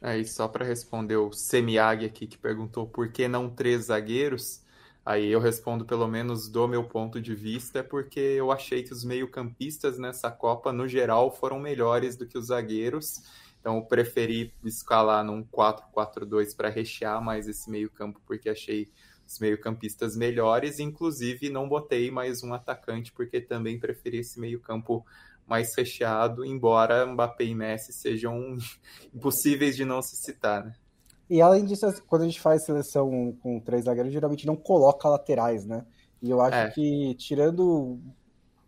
Aí, 0.01 0.25
só 0.25 0.47
para 0.47 0.65
responder 0.65 1.17
o 1.17 1.31
Semiag 1.31 2.05
aqui 2.05 2.27
que 2.27 2.37
perguntou 2.37 2.87
por 2.87 3.11
que 3.11 3.27
não 3.27 3.49
três 3.49 3.85
zagueiros. 3.85 4.61
Aí 5.05 5.31
eu 5.31 5.39
respondo 5.39 5.85
pelo 5.85 6.07
menos 6.07 6.49
do 6.49 6.67
meu 6.67 6.83
ponto 6.83 7.19
de 7.21 7.33
vista, 7.33 7.83
porque 7.83 8.19
eu 8.19 8.51
achei 8.51 8.83
que 8.83 8.93
os 8.93 9.03
meio-campistas 9.03 9.97
nessa 9.97 10.29
Copa, 10.29 10.71
no 10.71 10.87
geral, 10.87 11.31
foram 11.31 11.59
melhores 11.59 12.15
do 12.15 12.27
que 12.27 12.37
os 12.37 12.47
zagueiros. 12.47 13.23
Então 13.59 13.77
eu 13.77 13.81
preferi 13.83 14.53
escalar 14.63 15.23
num 15.23 15.43
4-4-2 15.43 16.55
para 16.55 16.69
rechear 16.69 17.23
mais 17.23 17.47
esse 17.47 17.69
meio-campo, 17.69 18.21
porque 18.25 18.49
achei 18.49 18.89
os 19.27 19.39
meio-campistas 19.39 20.15
melhores. 20.15 20.79
Inclusive, 20.79 21.49
não 21.49 21.67
botei 21.67 22.11
mais 22.11 22.43
um 22.43 22.53
atacante, 22.53 23.11
porque 23.11 23.41
também 23.41 23.79
preferi 23.79 24.19
esse 24.19 24.39
meio-campo 24.39 25.05
mais 25.49 25.75
recheado, 25.75 26.45
embora 26.45 27.05
Mbappé 27.05 27.45
e 27.45 27.55
Messi 27.55 27.91
sejam 27.91 28.57
impossíveis 29.13 29.75
de 29.75 29.83
não 29.83 30.01
se 30.01 30.15
citar, 30.15 30.65
né? 30.65 30.73
E 31.29 31.41
além 31.41 31.63
disso, 31.63 31.85
quando 32.07 32.23
a 32.23 32.25
gente 32.25 32.41
faz 32.41 32.65
seleção 32.65 33.37
com 33.41 33.59
três 33.59 33.85
zagueiros, 33.85 34.11
geralmente 34.11 34.47
não 34.47 34.55
coloca 34.55 35.07
laterais, 35.07 35.65
né? 35.65 35.85
E 36.21 36.29
eu 36.29 36.41
acho 36.41 36.57
é. 36.57 36.71
que, 36.71 37.15
tirando 37.15 37.99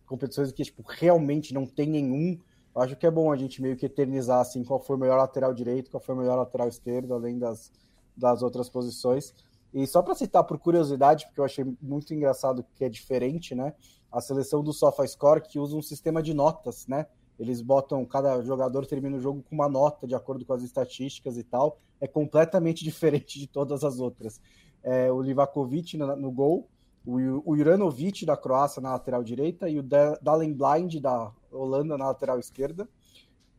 competições 0.06 0.52
que 0.52 0.64
tipo, 0.64 0.84
realmente 0.88 1.54
não 1.54 1.66
tem 1.66 1.90
nenhum, 1.90 2.40
eu 2.76 2.82
acho 2.82 2.96
que 2.96 3.06
é 3.06 3.12
bom 3.12 3.32
a 3.32 3.36
gente 3.36 3.62
meio 3.62 3.76
que 3.76 3.86
eternizar 3.86 4.40
assim, 4.40 4.64
qual 4.64 4.80
foi 4.80 4.96
o 4.96 5.00
melhor 5.00 5.18
lateral 5.18 5.54
direito, 5.54 5.90
qual 5.90 6.02
foi 6.02 6.16
o 6.16 6.18
melhor 6.18 6.36
lateral 6.36 6.68
esquerdo, 6.68 7.14
além 7.14 7.38
das, 7.38 7.72
das 8.16 8.42
outras 8.42 8.70
posições. 8.70 9.34
E 9.74 9.88
só 9.88 10.02
para 10.02 10.16
citar 10.16 10.44
por 10.44 10.58
curiosidade, 10.60 11.26
porque 11.26 11.40
eu 11.40 11.46
achei 11.46 11.66
muito 11.82 12.14
engraçado 12.14 12.66
que 12.76 12.84
é 12.84 12.90
diferente, 12.90 13.56
né? 13.56 13.74
A 14.12 14.20
seleção 14.20 14.64
do 14.64 14.74
SofaScore 14.74 15.42
que 15.42 15.60
usa 15.60 15.76
um 15.76 15.82
sistema 15.82 16.22
de 16.22 16.34
notas, 16.34 16.88
né? 16.88 17.06
Eles 17.40 17.62
botam, 17.62 18.06
cada 18.06 18.42
jogador 18.42 18.86
termina 18.86 19.18
o 19.18 19.20
jogo 19.20 19.44
com 19.44 19.56
uma 19.56 19.70
nota 19.70 20.06
de 20.06 20.14
acordo 20.14 20.46
com 20.46 20.54
as 20.54 20.62
estatísticas 20.62 21.38
e 21.38 21.44
tal. 21.44 21.80
É 22.00 22.08
completamente 22.08 22.84
diferente 22.86 23.40
de 23.40 23.48
todas 23.48 23.84
as 23.84 24.00
outras. 24.00 24.42
É, 24.84 25.12
o 25.12 25.22
Livakovic 25.22 25.98
no, 25.98 26.16
no 26.16 26.32
gol, 26.32 26.68
o, 27.06 27.56
Juranovic 27.56 28.26
da 28.26 28.38
Croácia 28.38 28.82
na 28.82 28.92
lateral 28.92 29.24
direita 29.24 29.68
e 29.68 29.80
o 29.80 29.84
Dalen 29.84 30.54
Blind 30.54 31.00
da 31.00 31.32
Holanda 31.52 31.98
na 31.98 32.08
lateral 32.08 32.38
esquerda. 32.38 32.88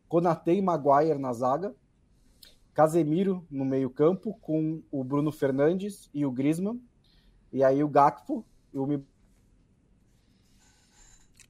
Konate 0.07 0.51
e 0.51 0.61
Maguire 0.61 1.19
na 1.19 1.33
zaga. 1.33 1.75
Casemiro 2.73 3.45
no 3.49 3.63
meio-campo 3.63 4.37
com 4.41 4.81
o 4.91 5.03
Bruno 5.03 5.31
Fernandes 5.31 6.09
e 6.13 6.25
o 6.25 6.31
Griezmann. 6.31 6.81
E 7.51 7.63
aí 7.63 7.83
o 7.83 7.87
Gakpo 7.87 8.45
e 8.73 8.77
o 8.79 8.85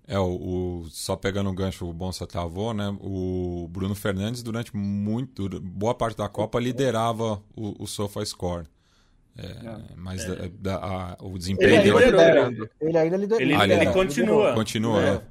é, 0.05 0.19
o, 0.19 0.81
o, 0.81 0.85
só 0.89 1.15
pegando 1.15 1.49
o 1.49 1.53
gancho, 1.53 1.87
o 1.87 1.93
Bonsa 1.93 2.27
travou, 2.27 2.73
né? 2.73 2.93
O 2.99 3.69
Bruno 3.71 3.95
Fernandes, 3.95 4.43
durante 4.43 4.75
muito, 4.75 5.47
boa 5.61 5.95
parte 5.95 6.17
da 6.17 6.27
Copa, 6.27 6.59
liderava 6.59 7.41
o, 7.55 7.83
o 7.83 7.87
SofaScore. 7.87 8.67
É, 9.37 9.45
é. 9.45 9.81
Mas 9.95 10.23
é. 10.25 10.49
Da, 10.59 10.75
a, 10.75 11.17
o 11.21 11.37
desempenho 11.37 11.75
ele, 11.75 11.83
dele... 11.83 12.05
liderando. 12.05 12.69
ele 12.81 12.97
ainda 12.97 13.17
lidera. 13.17 13.41
Ele, 13.41 13.53
ah, 13.53 13.65
ele 13.65 13.91
continua. 13.91 14.53
Continua, 14.53 15.01
é. 15.01 15.21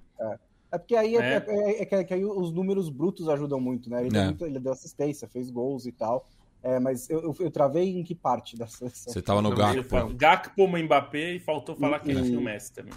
É. 0.72 0.76
é. 0.76 0.78
porque 0.78 0.96
aí, 0.96 1.16
é. 1.16 1.36
É, 1.80 1.84
que, 1.84 2.04
que, 2.04 2.14
aí 2.14 2.24
os 2.24 2.52
números 2.52 2.88
brutos 2.88 3.28
ajudam 3.28 3.60
muito, 3.60 3.90
né? 3.90 4.00
Ele, 4.00 4.10
deu, 4.10 4.24
muito, 4.24 4.46
ele 4.46 4.58
deu 4.58 4.72
assistência, 4.72 5.28
fez 5.28 5.50
gols 5.50 5.86
e 5.86 5.92
tal. 5.92 6.26
É, 6.62 6.78
mas 6.78 7.10
eu, 7.10 7.20
eu, 7.20 7.36
eu, 7.40 7.50
travei 7.50 7.98
em 7.98 8.04
que 8.04 8.14
parte 8.14 8.56
da 8.56 8.66
seleção? 8.68 9.12
Você 9.12 9.20
tava 9.20 9.42
no 9.42 9.54
Gakpo. 9.54 10.14
Gakpo, 10.14 10.68
Mbappé 10.68 11.32
e 11.34 11.40
faltou 11.40 11.74
falar 11.74 11.96
e, 11.96 12.00
que 12.00 12.10
ele 12.10 12.22
tinha 12.22 12.38
o 12.38 12.42
Messi 12.42 12.72
também. 12.72 12.94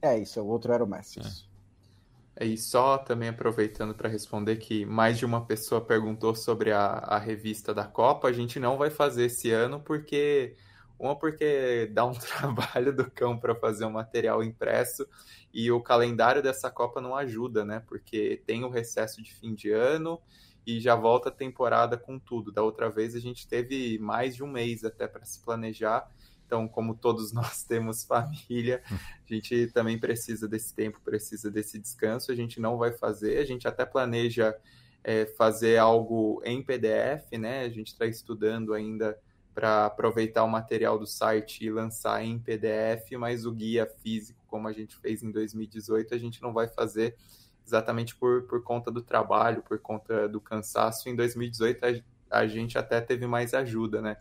É 0.00 0.16
isso, 0.16 0.40
o 0.40 0.46
outro 0.46 0.72
era 0.72 0.84
o 0.84 0.86
Messi. 0.86 1.20
É. 1.20 2.46
E 2.46 2.56
só 2.56 2.96
também 2.96 3.28
aproveitando 3.28 3.92
para 3.92 4.08
responder 4.08 4.56
que 4.56 4.86
mais 4.86 5.18
de 5.18 5.26
uma 5.26 5.44
pessoa 5.44 5.80
perguntou 5.80 6.36
sobre 6.36 6.70
a, 6.70 6.84
a 6.84 7.18
revista 7.18 7.74
da 7.74 7.84
Copa, 7.84 8.28
a 8.28 8.32
gente 8.32 8.60
não 8.60 8.78
vai 8.78 8.90
fazer 8.90 9.24
esse 9.24 9.50
ano 9.50 9.80
porque 9.80 10.54
uma 10.96 11.16
porque 11.16 11.90
dá 11.92 12.04
um 12.04 12.12
trabalho 12.14 12.94
do 12.94 13.10
cão 13.10 13.36
para 13.36 13.56
fazer 13.56 13.84
um 13.84 13.90
material 13.90 14.44
impresso 14.44 15.04
e 15.52 15.70
o 15.70 15.80
calendário 15.80 16.42
dessa 16.42 16.70
Copa 16.70 17.00
não 17.00 17.16
ajuda, 17.16 17.64
né? 17.64 17.82
Porque 17.86 18.42
tem 18.46 18.64
o 18.64 18.68
recesso 18.68 19.22
de 19.22 19.34
fim 19.34 19.54
de 19.54 19.70
ano 19.70 20.20
e 20.66 20.80
já 20.80 20.94
volta 20.94 21.28
a 21.28 21.32
temporada 21.32 21.96
com 21.96 22.18
tudo. 22.18 22.52
Da 22.52 22.62
outra 22.62 22.90
vez 22.90 23.14
a 23.14 23.20
gente 23.20 23.48
teve 23.48 23.98
mais 23.98 24.36
de 24.36 24.42
um 24.42 24.48
mês 24.48 24.84
até 24.84 25.06
para 25.06 25.24
se 25.24 25.42
planejar 25.42 26.10
então, 26.48 26.66
como 26.66 26.94
todos 26.94 27.30
nós 27.34 27.62
temos 27.62 28.04
família, 28.04 28.82
a 28.90 29.32
gente 29.32 29.68
também 29.68 29.98
precisa 29.98 30.48
desse 30.48 30.74
tempo, 30.74 30.98
precisa 31.04 31.50
desse 31.50 31.78
descanso. 31.78 32.32
A 32.32 32.34
gente 32.34 32.58
não 32.58 32.78
vai 32.78 32.90
fazer, 32.90 33.38
a 33.38 33.44
gente 33.44 33.68
até 33.68 33.84
planeja 33.84 34.56
é, 35.04 35.26
fazer 35.26 35.76
algo 35.76 36.40
em 36.44 36.62
PDF, 36.62 37.32
né? 37.38 37.60
A 37.60 37.68
gente 37.68 37.88
está 37.88 38.06
estudando 38.06 38.72
ainda 38.72 39.16
para 39.54 39.86
aproveitar 39.86 40.42
o 40.42 40.48
material 40.48 40.98
do 40.98 41.06
site 41.06 41.64
e 41.64 41.70
lançar 41.70 42.24
em 42.24 42.38
PDF, 42.38 43.12
mas 43.18 43.44
o 43.44 43.52
guia 43.52 43.86
físico, 44.02 44.37
como 44.48 44.66
a 44.66 44.72
gente 44.72 44.96
fez 44.96 45.22
em 45.22 45.30
2018, 45.30 46.14
a 46.14 46.18
gente 46.18 46.42
não 46.42 46.52
vai 46.52 46.66
fazer 46.66 47.16
exatamente 47.64 48.16
por, 48.16 48.42
por 48.44 48.62
conta 48.62 48.90
do 48.90 49.02
trabalho, 49.02 49.62
por 49.62 49.78
conta 49.78 50.28
do 50.28 50.40
cansaço. 50.40 51.08
Em 51.08 51.14
2018 51.14 51.84
a, 51.84 52.40
a 52.40 52.46
gente 52.46 52.76
até 52.76 53.00
teve 53.00 53.26
mais 53.26 53.54
ajuda, 53.54 54.00
né? 54.00 54.16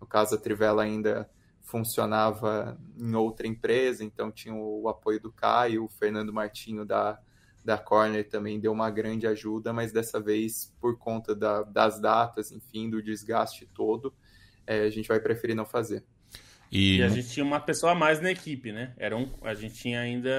No 0.00 0.06
caso, 0.06 0.34
a 0.34 0.38
Trivela 0.38 0.82
ainda 0.82 1.28
funcionava 1.62 2.78
em 2.98 3.14
outra 3.14 3.46
empresa, 3.46 4.04
então 4.04 4.30
tinha 4.30 4.54
o 4.54 4.88
apoio 4.88 5.20
do 5.20 5.30
Caio, 5.30 5.84
o 5.84 5.88
Fernando 5.88 6.32
Martinho 6.32 6.84
da, 6.84 7.18
da 7.64 7.78
Corner 7.78 8.28
também 8.28 8.58
deu 8.58 8.72
uma 8.72 8.90
grande 8.90 9.26
ajuda, 9.26 9.72
mas 9.72 9.92
dessa 9.92 10.20
vez, 10.20 10.74
por 10.80 10.98
conta 10.98 11.34
da, 11.34 11.62
das 11.62 12.00
datas, 12.00 12.50
enfim, 12.50 12.90
do 12.90 13.02
desgaste 13.02 13.66
todo, 13.66 14.12
é, 14.66 14.80
a 14.80 14.90
gente 14.90 15.08
vai 15.08 15.20
preferir 15.20 15.54
não 15.54 15.64
fazer. 15.64 16.04
E... 16.70 16.98
e... 16.98 17.02
a 17.02 17.08
gente 17.08 17.28
tinha 17.28 17.44
uma 17.44 17.58
pessoa 17.60 17.92
a 17.92 17.94
mais 17.94 18.20
na 18.20 18.30
equipe, 18.30 18.70
né? 18.70 18.94
Eram, 18.96 19.28
a 19.42 19.54
gente 19.54 19.74
tinha 19.74 20.00
ainda. 20.00 20.30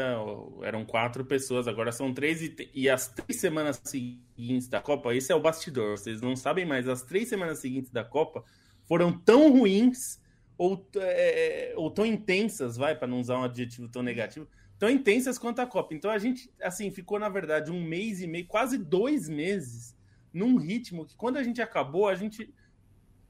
Eram 0.64 0.86
quatro 0.86 1.26
pessoas, 1.26 1.68
agora 1.68 1.92
são 1.92 2.14
três. 2.14 2.42
E, 2.42 2.56
e 2.74 2.90
as 2.90 3.10
três 3.10 3.40
semanas 3.40 3.82
seguintes 3.84 4.68
da 4.68 4.80
Copa, 4.80 5.14
esse 5.14 5.32
é 5.32 5.36
o 5.36 5.42
bastidor, 5.42 5.98
vocês 5.98 6.22
não 6.22 6.36
sabem, 6.36 6.66
mas 6.66 6.88
as 6.88 7.02
três 7.02 7.28
semanas 7.28 7.60
seguintes 7.60 7.92
da 7.92 8.04
Copa 8.04 8.44
foram 8.84 9.12
tão 9.12 9.52
ruins 9.52 10.22
ou, 10.58 10.88
é, 10.96 11.74
ou 11.76 11.90
tão 11.90 12.06
intensas, 12.06 12.78
vai, 12.78 12.96
para 12.96 13.08
não 13.08 13.20
usar 13.20 13.40
um 13.40 13.44
adjetivo 13.44 13.90
tão 13.90 14.04
negativo, 14.04 14.48
tão 14.78 14.90
intensas 14.90 15.38
quanto 15.38 15.60
a 15.60 15.66
Copa. 15.66 15.94
Então 15.94 16.12
a 16.12 16.20
gente, 16.20 16.52
assim, 16.62 16.92
ficou, 16.92 17.18
na 17.18 17.30
verdade, 17.30 17.72
um 17.72 17.84
mês 17.84 18.22
e 18.22 18.28
meio, 18.28 18.46
quase 18.46 18.78
dois 18.78 19.28
meses, 19.28 19.98
num 20.34 20.58
ritmo 20.58 21.06
que 21.06 21.16
quando 21.16 21.38
a 21.38 21.44
gente 21.44 21.62
acabou, 21.62 22.08
a 22.08 22.16
gente 22.16 22.54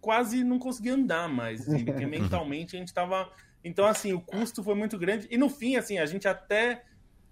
quase 0.02 0.44
não 0.44 0.60
conseguia 0.60 0.96
andar 0.96 1.30
mais, 1.30 1.62
assim, 1.62 1.86
porque 1.86 2.06
mentalmente 2.08 2.76
a 2.76 2.80
gente 2.80 2.90
estava. 2.90 3.32
Então, 3.64 3.86
assim, 3.86 4.12
o 4.12 4.20
custo 4.20 4.64
foi 4.64 4.76
muito 4.76 4.98
grande. 4.98 5.28
E 5.30 5.38
no 5.38 5.48
fim, 5.50 5.76
assim, 5.78 6.00
a 6.00 6.06
gente 6.06 6.28
até 6.28 6.84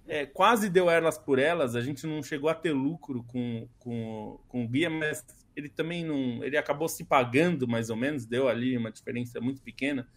é, 0.08 0.26
quase 0.26 0.70
deu 0.70 0.90
elas 0.90 1.18
por 1.18 1.40
elas, 1.40 1.76
a 1.76 1.82
gente 1.82 2.06
não 2.08 2.22
chegou 2.24 2.50
a 2.50 2.56
ter 2.56 2.72
lucro 2.72 3.24
com, 3.24 3.68
com, 3.80 4.40
com 4.48 4.64
o 4.64 4.68
guia, 4.68 4.90
mas 4.90 5.26
ele 5.56 5.70
também 5.70 6.06
não. 6.06 6.44
Ele 6.44 6.58
acabou 6.58 6.88
se 6.88 7.04
pagando 7.04 7.68
mais 7.68 7.90
ou 7.90 7.96
menos, 7.96 8.26
deu 8.26 8.48
ali 8.48 8.78
uma 8.78 8.92
diferença 8.92 9.42
muito 9.42 9.62
pequena. 9.62 10.08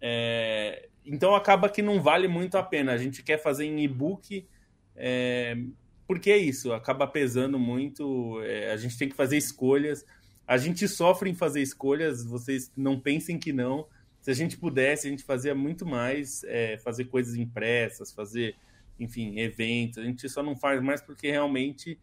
É, 0.00 0.88
então 1.04 1.34
acaba 1.34 1.68
que 1.68 1.80
não 1.80 2.00
vale 2.00 2.28
muito 2.28 2.56
a 2.56 2.62
pena. 2.62 2.92
A 2.92 2.98
gente 2.98 3.22
quer 3.22 3.38
fazer 3.38 3.64
em 3.64 3.82
e-book. 3.82 4.46
É, 4.96 5.56
porque 6.06 6.30
é 6.30 6.36
isso, 6.36 6.72
acaba 6.72 7.06
pesando 7.06 7.58
muito. 7.58 8.40
É, 8.42 8.72
a 8.72 8.76
gente 8.76 8.98
tem 8.98 9.08
que 9.08 9.16
fazer 9.16 9.36
escolhas. 9.36 10.04
A 10.46 10.56
gente 10.56 10.86
sofre 10.86 11.30
em 11.30 11.34
fazer 11.34 11.62
escolhas, 11.62 12.24
vocês 12.24 12.70
não 12.76 13.00
pensem 13.00 13.38
que 13.38 13.52
não. 13.52 13.86
Se 14.20 14.30
a 14.30 14.34
gente 14.34 14.56
pudesse, 14.56 15.06
a 15.06 15.10
gente 15.10 15.22
fazia 15.22 15.54
muito 15.54 15.86
mais, 15.86 16.44
é, 16.44 16.78
fazer 16.78 17.06
coisas 17.06 17.34
impressas, 17.34 18.12
fazer, 18.12 18.56
enfim, 18.98 19.38
eventos. 19.38 19.98
A 19.98 20.02
gente 20.02 20.28
só 20.28 20.42
não 20.42 20.56
faz 20.56 20.82
mais 20.82 21.00
porque 21.00 21.30
realmente, 21.30 21.98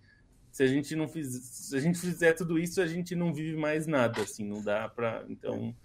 se 0.51 0.63
a 0.63 0.67
gente 0.67 0.95
não 0.95 1.07
fiz, 1.07 1.27
se 1.27 1.75
a 1.75 1.79
gente 1.79 1.99
fizer 1.99 2.33
tudo 2.33 2.59
isso, 2.59 2.81
a 2.81 2.87
gente 2.87 3.15
não 3.15 3.33
vive 3.33 3.57
mais 3.57 3.87
nada, 3.87 4.21
assim, 4.21 4.43
não 4.43 4.63
dá 4.63 4.89
para, 4.89 5.23
então. 5.29 5.75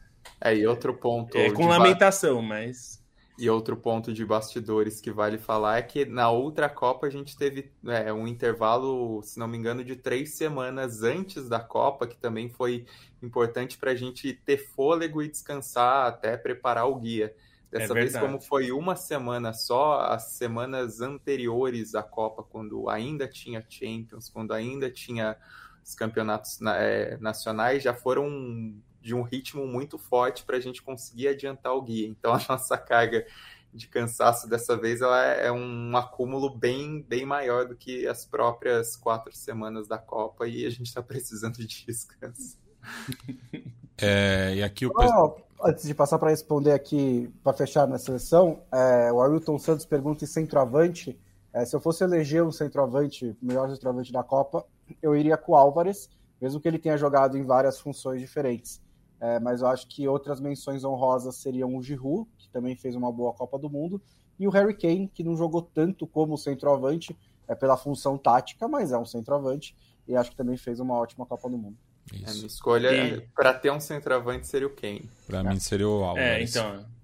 É, 0.41 0.55
e 0.55 0.67
outro 0.67 0.95
ponto. 0.95 1.37
É 1.37 1.51
com 1.51 1.67
lamentação, 1.67 2.43
mas. 2.43 3.03
E 3.39 3.51
outro 3.51 3.77
ponto 3.77 4.15
de 4.15 4.25
bastidores 4.25 4.99
que 4.99 5.11
vale 5.11 5.37
falar 5.37 5.77
é 5.77 5.83
que 5.83 6.07
na 6.07 6.31
outra 6.31 6.71
Copa 6.71 7.07
a 7.07 7.11
gente 7.11 7.37
teve 7.37 7.71
é, 7.85 8.11
um 8.11 8.27
intervalo, 8.27 9.23
se 9.23 9.39
não 9.39 9.47
me 9.47 9.59
engano, 9.59 9.85
de 9.85 9.95
três 9.95 10.35
semanas 10.35 11.03
antes 11.03 11.47
da 11.47 11.61
Copa, 11.61 12.07
que 12.07 12.17
também 12.17 12.49
foi 12.49 12.87
importante 13.23 13.77
para 13.77 13.91
a 13.91 13.95
gente 13.95 14.33
ter 14.33 14.57
fôlego 14.57 15.23
e 15.23 15.29
descansar 15.29 16.07
até 16.07 16.35
preparar 16.37 16.89
o 16.89 16.97
guia. 16.97 17.35
Dessa 17.71 17.93
é 17.93 17.95
vez, 17.95 18.17
como 18.17 18.41
foi 18.41 18.73
uma 18.73 18.97
semana 18.97 19.53
só, 19.53 20.01
as 20.01 20.31
semanas 20.31 21.03
anteriores 21.03 21.95
à 21.95 22.03
Copa, 22.03 22.43
quando 22.43 22.89
ainda 22.89 23.29
tinha 23.29 23.65
Champions, 23.69 24.31
quando 24.31 24.53
ainda 24.53 24.91
tinha 24.91 25.37
os 25.85 25.95
campeonatos 25.95 26.59
é, 26.63 27.19
nacionais, 27.21 27.83
já 27.83 27.93
foram 27.93 28.75
de 29.07 29.15
um 29.15 29.23
ritmo 29.23 29.65
muito 29.65 29.97
forte 29.99 30.43
para 30.43 30.57
a 30.57 30.61
gente 30.61 30.83
conseguir 30.83 31.29
adiantar 31.29 31.73
o 31.73 31.81
guia. 31.81 32.09
Então 32.09 32.35
a 32.35 32.41
nossa 32.49 32.77
carga 32.77 33.25
de 33.73 33.87
cansaço 33.87 34.49
dessa 34.49 34.77
vez 34.77 35.01
ela 35.01 35.25
é, 35.25 35.47
é 35.47 35.53
um 35.53 35.97
acúmulo 35.97 36.51
bem, 36.51 37.03
bem 37.03 37.25
maior 37.25 37.69
do 37.69 37.77
que 37.77 38.05
as 38.09 38.25
próprias 38.25 38.97
quatro 38.97 39.33
semanas 39.33 39.87
da 39.87 39.97
Copa 39.97 40.49
e 40.49 40.67
a 40.67 40.71
gente 40.71 40.87
está 40.87 41.01
precisando 41.01 41.59
de 41.59 41.85
descanso. 41.87 42.59
É, 43.99 44.55
e 44.57 44.63
aqui 44.63 44.85
o 44.85 44.93
oh, 44.95 45.37
antes 45.67 45.87
de 45.87 45.95
passar 45.95 46.19
para 46.19 46.29
responder 46.29 46.73
aqui 46.73 47.33
para 47.43 47.57
fechar 47.57 47.89
na 47.89 47.97
seleção, 47.97 48.61
é, 48.71 49.11
o 49.11 49.23
Ailton 49.23 49.59
Santos 49.59 49.87
pergunta 49.87 50.23
em 50.23 50.27
centroavante. 50.27 51.19
É, 51.51 51.65
se 51.65 51.75
eu 51.75 51.81
fosse 51.81 52.05
eleger 52.05 52.45
um 52.45 52.53
centroavante, 52.53 53.35
o 53.43 53.47
melhor 53.47 53.71
centroavante 53.71 54.13
da 54.13 54.23
Copa, 54.23 54.67
eu 55.01 55.17
iria 55.17 55.39
com 55.39 55.53
o 55.53 55.57
Álvares, 55.57 56.11
mesmo 56.39 56.61
que 56.61 56.69
ele 56.69 56.79
tenha 56.79 56.99
jogado 56.99 57.39
em 57.39 57.43
várias 57.43 57.81
funções 57.81 58.21
diferentes. 58.21 58.83
É, 59.21 59.41
mas 59.41 59.63
eu 59.63 59.69
acho 59.69 59.87
que 59.89 60.07
outras 60.07 60.41
menções 60.41 60.85
honrosas 60.85 61.37
seriam 61.37 61.75
o 61.75 61.83
Giroud, 61.83 62.29
que 62.37 62.49
também 62.51 62.77
fez 62.77 62.95
uma 62.95 63.11
boa 63.11 63.33
Copa 63.33 63.59
do 63.59 63.71
Mundo, 63.71 64.01
e 64.39 64.47
o 64.47 64.51
Harry 64.51 64.77
Kane, 64.77 65.09
que 65.09 65.25
não 65.25 65.37
jogou 65.37 65.63
tanto 65.63 66.07
como 66.07 66.37
centroavante, 66.37 67.17
é 67.49 67.55
pela 67.55 67.77
função 67.77 68.19
tática, 68.19 68.69
mas 68.69 68.93
é 68.93 68.99
um 68.99 69.07
centroavante, 69.07 69.75
e 70.07 70.15
acho 70.15 70.31
que 70.31 70.37
também 70.37 70.57
fez 70.57 70.81
uma 70.81 70.95
ótima 70.95 71.25
Copa 71.25 71.49
do 71.49 71.57
Mundo. 71.57 71.77
Isso. 72.13 72.31
A 72.31 72.35
minha 72.35 72.47
escolha 72.47 73.29
para 73.35 73.53
ter 73.53 73.71
um 73.73 73.81
centroavante 73.81 74.47
seria 74.47 74.67
o 74.67 74.71
Kane. 74.71 75.09
Para 75.27 75.41
é. 75.41 75.43
mim 75.43 75.59
seria 75.59 75.89
o 75.89 76.05
Álvares. 76.05 76.57
É, 76.57 76.61
então. 76.61 76.97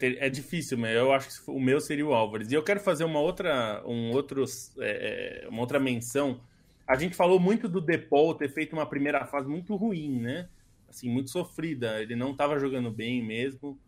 É 0.00 0.30
difícil, 0.30 0.78
mas 0.78 0.94
eu 0.94 1.12
acho 1.12 1.44
que 1.44 1.50
o 1.50 1.60
meu 1.60 1.80
seria 1.80 2.06
o 2.06 2.14
Álvares. 2.14 2.50
E 2.50 2.54
eu 2.54 2.62
quero 2.62 2.80
fazer 2.80 3.04
uma 3.04 3.18
outra, 3.18 3.82
um 3.84 4.12
outros, 4.12 4.72
é, 4.78 5.44
é, 5.44 5.48
uma 5.48 5.60
outra 5.60 5.78
menção. 5.78 6.40
A 6.86 6.96
gente 6.96 7.16
falou 7.16 7.40
muito 7.40 7.68
do 7.68 7.80
Depol 7.80 8.34
ter 8.34 8.48
feito 8.48 8.74
uma 8.74 8.86
primeira 8.86 9.26
fase 9.26 9.48
muito 9.48 9.74
ruim, 9.74 10.20
né? 10.20 10.48
Assim, 10.96 11.10
muito 11.10 11.30
sofrida. 11.30 12.00
Ele 12.00 12.16
não 12.16 12.32
estava 12.32 12.58
jogando 12.58 12.90
bem 12.90 13.22
mesmo. 13.22 13.78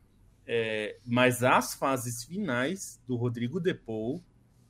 É, 0.47 0.97
mas 1.05 1.43
as 1.43 1.75
fases 1.75 2.25
finais 2.25 3.01
do 3.07 3.17
Rodrigo 3.17 3.61
Depou 3.61 4.23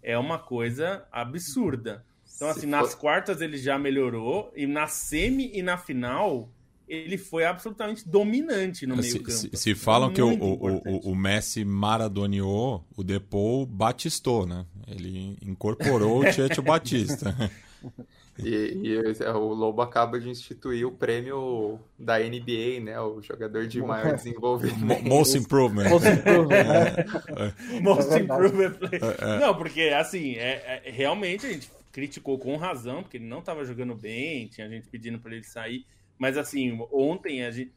é 0.02 0.16
uma 0.18 0.38
coisa 0.38 1.06
absurda. 1.12 2.04
Então, 2.34 2.48
assim, 2.48 2.66
nas 2.66 2.94
quartas 2.94 3.40
ele 3.40 3.56
já 3.56 3.78
melhorou, 3.78 4.52
e 4.54 4.66
na 4.66 4.86
semi 4.86 5.50
e 5.52 5.62
na 5.62 5.76
final 5.76 6.52
ele 6.88 7.18
foi 7.18 7.44
absolutamente 7.44 8.08
dominante 8.08 8.86
no 8.86 8.96
meio 8.96 9.22
campo. 9.22 9.30
Se, 9.30 9.50
se 9.52 9.74
falam 9.74 10.12
que 10.12 10.22
o, 10.22 10.32
o, 10.32 11.10
o, 11.10 11.14
Messi 11.14 11.64
maradoneou, 11.64 12.84
o 12.96 13.04
Depou 13.04 13.66
batistou, 13.66 14.46
né? 14.46 14.64
Ele 14.86 15.36
incorporou 15.42 16.20
o 16.20 16.24
Tietchan 16.32 16.62
Batista. 16.62 17.34
E, 18.38 18.80
e, 18.84 19.22
o 19.26 19.52
Lobo 19.52 19.82
acaba 19.82 20.20
de 20.20 20.28
instituir 20.28 20.86
o 20.86 20.92
prêmio 20.92 21.80
da 21.98 22.18
NBA, 22.18 22.80
né? 22.82 23.00
O 23.00 23.20
jogador 23.20 23.66
de 23.66 23.82
maior 23.82 24.14
desenvolvimento. 24.16 25.02
Most 25.04 25.36
Improvement. 25.36 25.88
Most 25.88 26.08
Improvement. 26.08 26.54
é. 26.54 27.76
é. 27.76 27.80
Most 27.80 28.12
é 28.12 28.18
Improvement. 28.18 28.78
É, 28.92 29.36
é. 29.36 29.38
Não, 29.40 29.56
porque 29.56 29.82
assim, 29.82 30.36
é, 30.36 30.82
realmente 30.86 31.46
a 31.46 31.52
gente 31.52 31.70
criticou 31.90 32.38
com 32.38 32.56
razão, 32.56 33.02
porque 33.02 33.16
ele 33.16 33.26
não 33.26 33.40
estava 33.40 33.64
jogando 33.64 33.94
bem, 33.94 34.46
tinha 34.46 34.68
gente 34.68 34.88
pedindo 34.88 35.18
para 35.18 35.34
ele 35.34 35.44
sair. 35.44 35.84
Mas 36.16 36.36
assim, 36.36 36.78
ontem 36.92 37.44
a 37.44 37.50
gente. 37.50 37.72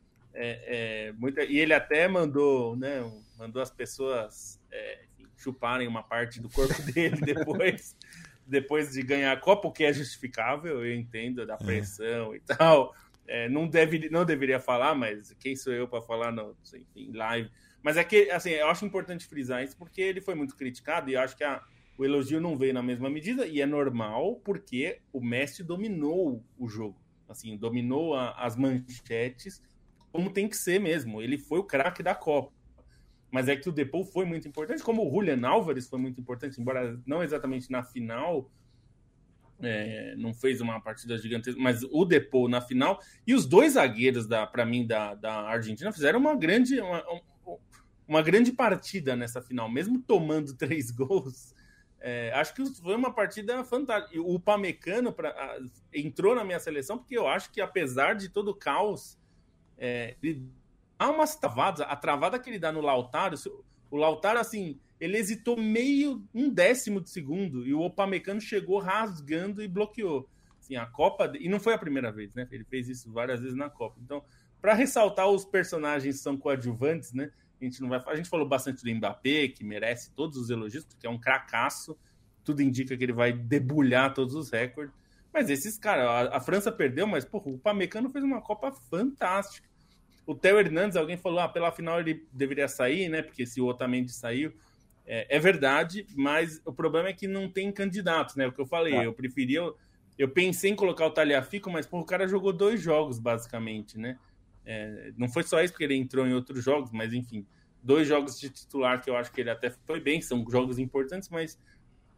muita, 1.17 1.43
e 1.43 1.57
ele 1.57 1.73
até 1.73 2.07
mandou, 2.07 2.75
né? 2.75 3.03
Mandou 3.37 3.61
as 3.61 3.71
pessoas 3.71 4.59
chuparem 5.37 5.87
uma 5.87 6.03
parte 6.03 6.39
do 6.39 6.47
corpo 6.49 6.79
dele 6.93 7.19
depois 7.19 7.95
depois 8.51 8.91
de 8.91 9.01
ganhar 9.01 9.31
a 9.31 9.37
Copa, 9.37 9.69
o 9.69 9.71
que 9.71 9.85
é 9.85 9.93
justificável, 9.93 10.85
eu 10.85 10.93
entendo 10.93 11.45
da 11.45 11.53
é. 11.53 11.57
pressão 11.57 12.33
é. 12.33 12.37
e 12.37 12.39
tal. 12.41 12.93
É, 13.25 13.47
não, 13.47 13.65
deve, 13.65 14.09
não 14.09 14.25
deveria 14.25 14.59
falar, 14.59 14.93
mas 14.93 15.33
quem 15.39 15.55
sou 15.55 15.71
eu 15.71 15.87
para 15.87 16.01
falar 16.01 16.33
no, 16.33 16.55
em 16.95 17.13
live? 17.13 17.49
Mas 17.81 17.95
é 17.95 18.03
que, 18.03 18.29
assim, 18.29 18.49
eu 18.49 18.67
acho 18.67 18.85
importante 18.85 19.25
frisar 19.25 19.63
isso 19.63 19.77
porque 19.77 20.01
ele 20.01 20.19
foi 20.19 20.35
muito 20.35 20.55
criticado 20.55 21.09
e 21.09 21.13
eu 21.13 21.21
acho 21.21 21.37
que 21.37 21.43
a, 21.45 21.63
o 21.97 22.03
elogio 22.03 22.41
não 22.41 22.57
veio 22.57 22.73
na 22.73 22.83
mesma 22.83 23.09
medida 23.09 23.47
e 23.47 23.61
é 23.61 23.65
normal 23.65 24.35
porque 24.43 24.99
o 25.13 25.21
Messi 25.21 25.63
dominou 25.63 26.43
o 26.59 26.67
jogo, 26.67 26.99
assim, 27.29 27.55
dominou 27.55 28.15
a, 28.15 28.31
as 28.31 28.57
manchetes 28.57 29.63
como 30.11 30.29
tem 30.29 30.49
que 30.49 30.57
ser 30.57 30.79
mesmo. 30.79 31.21
Ele 31.21 31.37
foi 31.37 31.59
o 31.59 31.63
craque 31.63 32.03
da 32.03 32.13
Copa 32.13 32.51
mas 33.31 33.47
é 33.47 33.55
que 33.55 33.69
o 33.69 33.71
Depou 33.71 34.03
foi 34.03 34.25
muito 34.25 34.47
importante, 34.47 34.83
como 34.83 35.07
o 35.07 35.09
Julian 35.09 35.47
Álvares 35.47 35.87
foi 35.87 35.97
muito 35.97 36.19
importante, 36.19 36.59
embora 36.59 36.99
não 37.05 37.23
exatamente 37.23 37.71
na 37.71 37.81
final, 37.81 38.51
é, 39.61 40.15
não 40.17 40.33
fez 40.33 40.59
uma 40.59 40.79
partida 40.81 41.17
gigantesca, 41.17 41.59
mas 41.59 41.83
o 41.83 42.03
Depou 42.03 42.49
na 42.49 42.59
final, 42.59 42.99
e 43.25 43.33
os 43.33 43.45
dois 43.45 43.73
zagueiros, 43.73 44.27
da 44.27 44.45
para 44.45 44.65
mim, 44.65 44.85
da, 44.85 45.15
da 45.15 45.33
Argentina, 45.43 45.93
fizeram 45.93 46.19
uma 46.19 46.35
grande, 46.35 46.79
uma, 46.81 47.03
uma 48.05 48.21
grande 48.21 48.51
partida 48.51 49.15
nessa 49.15 49.41
final, 49.41 49.69
mesmo 49.69 50.01
tomando 50.01 50.53
três 50.57 50.91
gols. 50.91 51.55
É, 52.03 52.33
acho 52.33 52.53
que 52.55 52.65
foi 52.65 52.95
uma 52.95 53.13
partida 53.13 53.63
fantástica. 53.63 54.19
O 54.19 54.39
Pamecano 54.39 55.13
pra, 55.13 55.59
entrou 55.93 56.33
na 56.35 56.43
minha 56.43 56.59
seleção 56.59 56.97
porque 56.97 57.15
eu 57.15 57.27
acho 57.27 57.51
que, 57.51 57.61
apesar 57.61 58.15
de 58.15 58.27
todo 58.27 58.49
o 58.49 58.55
caos, 58.55 59.19
é, 59.77 60.15
ele 60.21 60.49
há 61.01 61.09
umas 61.09 61.35
travadas, 61.35 61.83
a 61.89 61.95
travada 61.95 62.37
que 62.37 62.47
ele 62.47 62.59
dá 62.59 62.71
no 62.71 62.79
Lautaro, 62.79 63.35
o 63.89 63.97
Lautaro, 63.97 64.39
assim, 64.39 64.79
ele 64.99 65.17
hesitou 65.17 65.57
meio, 65.57 66.23
um 66.31 66.47
décimo 66.47 67.01
de 67.01 67.09
segundo, 67.09 67.65
e 67.65 67.73
o 67.73 67.81
Opamecano 67.81 68.39
chegou 68.39 68.77
rasgando 68.77 69.63
e 69.63 69.67
bloqueou. 69.67 70.29
Assim, 70.59 70.75
a 70.75 70.85
Copa, 70.85 71.33
e 71.39 71.49
não 71.49 71.59
foi 71.59 71.73
a 71.73 71.77
primeira 71.77 72.11
vez, 72.11 72.35
né? 72.35 72.47
Ele 72.51 72.63
fez 72.63 72.87
isso 72.87 73.11
várias 73.11 73.41
vezes 73.41 73.55
na 73.55 73.67
Copa. 73.67 73.99
Então, 73.99 74.23
para 74.61 74.75
ressaltar 74.75 75.27
os 75.27 75.43
personagens 75.43 76.19
são 76.19 76.37
coadjuvantes, 76.37 77.13
né? 77.13 77.31
A 77.59 77.63
gente 77.63 77.81
não 77.81 77.89
vai 77.89 77.99
a 78.05 78.15
gente 78.15 78.29
falou 78.29 78.47
bastante 78.47 78.83
do 78.83 78.95
Mbappé, 78.95 79.47
que 79.47 79.63
merece 79.63 80.11
todos 80.11 80.37
os 80.37 80.51
elogios, 80.51 80.85
porque 80.85 81.07
é 81.07 81.09
um 81.09 81.19
cracaço. 81.19 81.97
Tudo 82.43 82.61
indica 82.61 82.95
que 82.95 83.03
ele 83.03 83.13
vai 83.13 83.33
debulhar 83.33 84.13
todos 84.13 84.35
os 84.35 84.51
recordes. 84.51 84.93
Mas 85.33 85.49
esses 85.49 85.79
caras, 85.79 86.05
a, 86.05 86.37
a, 86.37 86.39
França 86.39 86.71
perdeu, 86.71 87.07
mas 87.07 87.25
porra, 87.25 87.49
o 87.49 87.57
Pamecano 87.57 88.09
fez 88.11 88.23
uma 88.23 88.39
Copa 88.39 88.71
fantástica. 88.71 89.70
O 90.25 90.35
Theo 90.35 90.59
Hernandes, 90.59 90.95
alguém 90.95 91.17
falou, 91.17 91.39
ah, 91.39 91.49
pela 91.49 91.71
final 91.71 91.99
ele 91.99 92.25
deveria 92.31 92.67
sair, 92.67 93.09
né? 93.09 93.21
Porque 93.21 93.45
se 93.45 93.59
o 93.59 93.67
Otamendi 93.67 94.11
saiu. 94.11 94.53
É, 95.05 95.35
é 95.35 95.39
verdade, 95.39 96.05
mas 96.15 96.61
o 96.63 96.71
problema 96.71 97.09
é 97.09 97.13
que 97.13 97.27
não 97.27 97.49
tem 97.49 97.71
candidatos, 97.71 98.35
né? 98.35 98.47
O 98.47 98.51
que 98.51 98.61
eu 98.61 98.65
falei, 98.65 98.93
é. 98.93 99.05
eu 99.05 99.13
preferia. 99.13 99.61
Eu 100.17 100.29
pensei 100.29 100.71
em 100.71 100.75
colocar 100.75 101.05
o 101.07 101.11
Taliafico, 101.11 101.71
mas 101.71 101.87
pô, 101.87 101.99
o 101.99 102.05
cara 102.05 102.27
jogou 102.27 102.53
dois 102.53 102.81
jogos, 102.81 103.17
basicamente, 103.17 103.97
né? 103.97 104.17
É, 104.65 105.11
não 105.17 105.27
foi 105.27 105.43
só 105.43 105.61
isso 105.61 105.73
porque 105.73 105.85
ele 105.85 105.95
entrou 105.95 106.27
em 106.27 106.33
outros 106.33 106.63
jogos, 106.63 106.91
mas 106.91 107.13
enfim, 107.13 107.45
dois 107.81 108.07
jogos 108.07 108.39
de 108.39 108.49
titular 108.49 109.01
que 109.01 109.09
eu 109.09 109.15
acho 109.15 109.31
que 109.31 109.41
ele 109.41 109.49
até 109.49 109.71
foi 109.85 109.99
bem, 109.99 110.21
são 110.21 110.45
jogos 110.49 110.77
importantes, 110.77 111.29
mas 111.29 111.59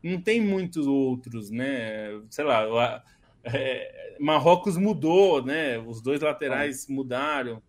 não 0.04 0.22
tem 0.22 0.42
muitos 0.42 0.86
outros, 0.86 1.50
né? 1.50 2.22
Sei 2.30 2.44
lá, 2.44 3.02
é, 3.44 4.18
Marrocos 4.20 4.78
mudou, 4.78 5.44
né? 5.44 5.78
Os 5.80 6.02
dois 6.02 6.22
laterais 6.22 6.88
mudaram. 6.88 7.64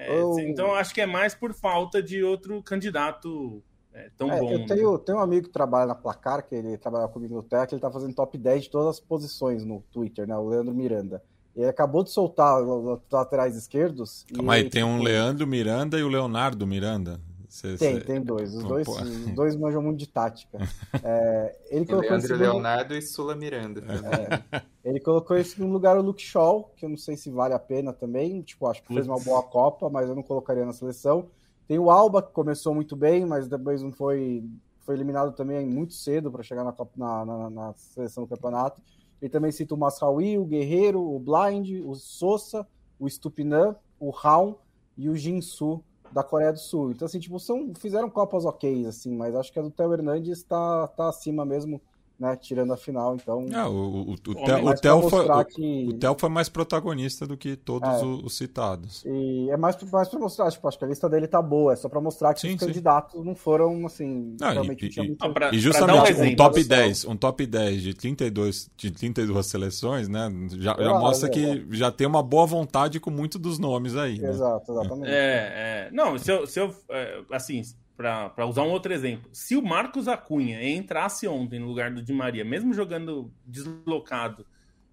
É, 0.00 0.18
eu... 0.18 0.38
Então 0.38 0.74
acho 0.74 0.94
que 0.94 1.00
é 1.00 1.06
mais 1.06 1.34
por 1.34 1.52
falta 1.52 2.02
de 2.02 2.22
outro 2.22 2.62
candidato 2.62 3.62
é, 3.92 4.10
tão 4.16 4.30
é, 4.30 4.40
bom. 4.40 4.50
Eu 4.52 4.58
né? 4.60 4.66
tenho, 4.66 4.98
tenho 4.98 5.18
um 5.18 5.20
amigo 5.20 5.46
que 5.46 5.52
trabalha 5.52 5.86
na 5.86 5.94
Placar, 5.94 6.46
que 6.46 6.54
ele 6.54 6.78
trabalha 6.78 7.08
comigo 7.08 7.34
no 7.34 7.42
TEC, 7.42 7.72
ele 7.72 7.80
tá 7.80 7.90
fazendo 7.90 8.14
top 8.14 8.38
10 8.38 8.64
de 8.64 8.70
todas 8.70 8.88
as 8.88 9.00
posições 9.00 9.64
no 9.64 9.82
Twitter, 9.92 10.26
né? 10.26 10.36
O 10.36 10.48
Leandro 10.48 10.74
Miranda. 10.74 11.22
Ele 11.54 11.68
acabou 11.68 12.04
de 12.04 12.10
soltar 12.10 12.62
os 12.62 13.00
laterais 13.10 13.56
esquerdos. 13.56 14.24
Calma 14.32 14.54
aí, 14.54 14.62
tem 14.62 14.82
tipo... 14.82 14.86
um 14.86 15.02
Leandro 15.02 15.46
Miranda 15.46 15.98
e 15.98 16.02
o 16.02 16.08
Leonardo 16.08 16.66
Miranda. 16.66 17.20
Cê, 17.60 17.76
tem, 17.76 17.98
cê... 17.98 18.00
tem 18.00 18.22
dois. 18.22 18.54
Os 18.54 18.64
dois, 18.64 18.88
os 18.88 19.34
dois 19.34 19.54
manjam 19.54 19.82
muito 19.82 19.98
de 19.98 20.08
tática. 20.08 20.58
É, 21.04 21.56
ele 21.68 21.84
colocou 21.84 22.08
Leandro 22.08 22.26
segundo... 22.26 22.40
Leonardo 22.40 22.94
e 22.94 23.02
Sula 23.02 23.34
Miranda. 23.34 23.82
É, 23.82 24.62
ele 24.82 24.98
colocou 24.98 25.36
em 25.36 25.44
segundo 25.44 25.70
lugar 25.70 25.98
o 25.98 26.00
Luke 26.00 26.22
Shaw, 26.22 26.72
que 26.74 26.86
eu 26.86 26.88
não 26.88 26.96
sei 26.96 27.18
se 27.18 27.30
vale 27.30 27.52
a 27.52 27.58
pena 27.58 27.92
também. 27.92 28.40
Tipo, 28.40 28.66
acho 28.66 28.82
que 28.82 28.94
fez 28.94 29.06
uma 29.06 29.20
boa 29.20 29.42
Copa, 29.42 29.90
mas 29.90 30.08
eu 30.08 30.14
não 30.14 30.22
colocaria 30.22 30.64
na 30.64 30.72
seleção. 30.72 31.28
Tem 31.68 31.78
o 31.78 31.90
Alba, 31.90 32.22
que 32.22 32.32
começou 32.32 32.74
muito 32.74 32.96
bem, 32.96 33.26
mas 33.26 33.46
depois 33.46 33.82
não 33.82 33.92
foi. 33.92 34.42
Foi 34.78 34.94
eliminado 34.94 35.32
também 35.32 35.66
muito 35.66 35.92
cedo 35.92 36.32
para 36.32 36.42
chegar 36.42 36.64
na, 36.64 36.74
na, 36.96 37.26
na, 37.26 37.50
na, 37.50 37.74
seleção 37.74 38.24
do 38.24 38.28
campeonato. 38.28 38.80
Ele 39.20 39.30
também 39.30 39.52
cita 39.52 39.74
o 39.74 39.78
Masraoui, 39.78 40.38
o 40.38 40.46
Guerreiro, 40.46 40.98
o 40.98 41.18
Blind, 41.18 41.84
o 41.84 41.94
Sosa, 41.94 42.66
o 42.98 43.08
Stupinan, 43.08 43.76
o 43.98 44.08
Raul 44.08 44.58
e 44.96 45.10
o 45.10 45.14
Jinsu 45.14 45.84
da 46.10 46.22
Coreia 46.22 46.52
do 46.52 46.58
Sul. 46.58 46.92
Então, 46.92 47.06
assim, 47.06 47.20
tipo, 47.20 47.38
são, 47.38 47.72
fizeram 47.74 48.10
Copas 48.10 48.44
ok, 48.44 48.86
assim, 48.86 49.14
mas 49.14 49.34
acho 49.34 49.52
que 49.52 49.58
a 49.58 49.62
do 49.62 49.70
Theo 49.70 49.92
Hernandes 49.92 50.38
está 50.38 50.86
tá 50.88 51.08
acima 51.08 51.44
mesmo 51.44 51.80
né, 52.20 52.36
tirando 52.36 52.70
a 52.74 52.76
final, 52.76 53.16
então... 53.16 53.46
É, 53.50 53.64
o, 53.64 53.70
o, 53.70 54.10
o, 54.10 54.12
o, 54.12 54.74
Theo 54.74 55.08
foi, 55.08 55.26
que... 55.46 55.88
o, 55.88 55.92
Theo 55.94 56.14
foi 56.18 56.28
mais 56.28 56.50
protagonista 56.50 57.26
do 57.26 57.34
que 57.34 57.56
todos 57.56 57.88
é, 57.88 58.04
os, 58.04 58.36
citados. 58.36 59.02
E 59.06 59.48
é 59.50 59.56
mais, 59.56 59.74
mais 59.90 60.06
para 60.06 60.20
mostrar, 60.20 60.50
tipo, 60.50 60.68
acho 60.68 60.78
que 60.78 60.84
a 60.84 60.88
lista 60.88 61.08
dele 61.08 61.26
tá 61.26 61.40
boa, 61.40 61.72
é 61.72 61.76
só 61.76 61.88
para 61.88 61.98
mostrar 61.98 62.34
que 62.34 62.40
sim, 62.40 62.54
os 62.54 62.60
sim. 62.60 62.66
candidatos 62.66 63.24
não 63.24 63.34
foram, 63.34 63.86
assim, 63.86 64.36
não, 64.38 64.52
realmente... 64.52 64.84
E, 64.86 65.00
e, 65.00 65.06
muito... 65.08 65.24
ah, 65.24 65.30
pra, 65.30 65.54
e 65.54 65.58
justamente 65.58 66.12
um, 66.12 66.24
um, 66.24 66.36
top 66.36 66.62
10, 66.62 67.04
um 67.06 67.16
top 67.16 67.46
10 67.46 67.82
de 67.82 67.94
32, 67.94 68.70
de 68.76 68.90
32 68.90 69.46
seleções, 69.46 70.06
né, 70.06 70.30
já, 70.58 70.76
já 70.78 70.98
mostra 70.98 71.30
que 71.30 71.66
já 71.70 71.90
tem 71.90 72.06
uma 72.06 72.22
boa 72.22 72.44
vontade 72.44 73.00
com 73.00 73.10
muitos 73.10 73.40
dos 73.40 73.58
nomes 73.58 73.96
aí, 73.96 74.18
né? 74.18 74.28
Exato, 74.28 74.70
exatamente. 74.70 75.10
É, 75.10 75.88
é, 75.88 75.90
não, 75.90 76.18
se 76.18 76.30
eu, 76.30 76.46
se 76.46 76.60
eu 76.60 76.74
é, 76.90 77.22
assim, 77.32 77.62
para 78.00 78.46
usar 78.46 78.62
um 78.62 78.70
outro 78.70 78.92
exemplo, 78.94 79.28
se 79.30 79.56
o 79.56 79.62
Marcos 79.62 80.08
Acunha 80.08 80.66
entrasse 80.66 81.28
ontem 81.28 81.58
no 81.58 81.66
lugar 81.66 81.90
do 81.90 82.02
Di 82.02 82.14
Maria, 82.14 82.44
mesmo 82.44 82.72
jogando 82.72 83.30
deslocado, 83.44 84.46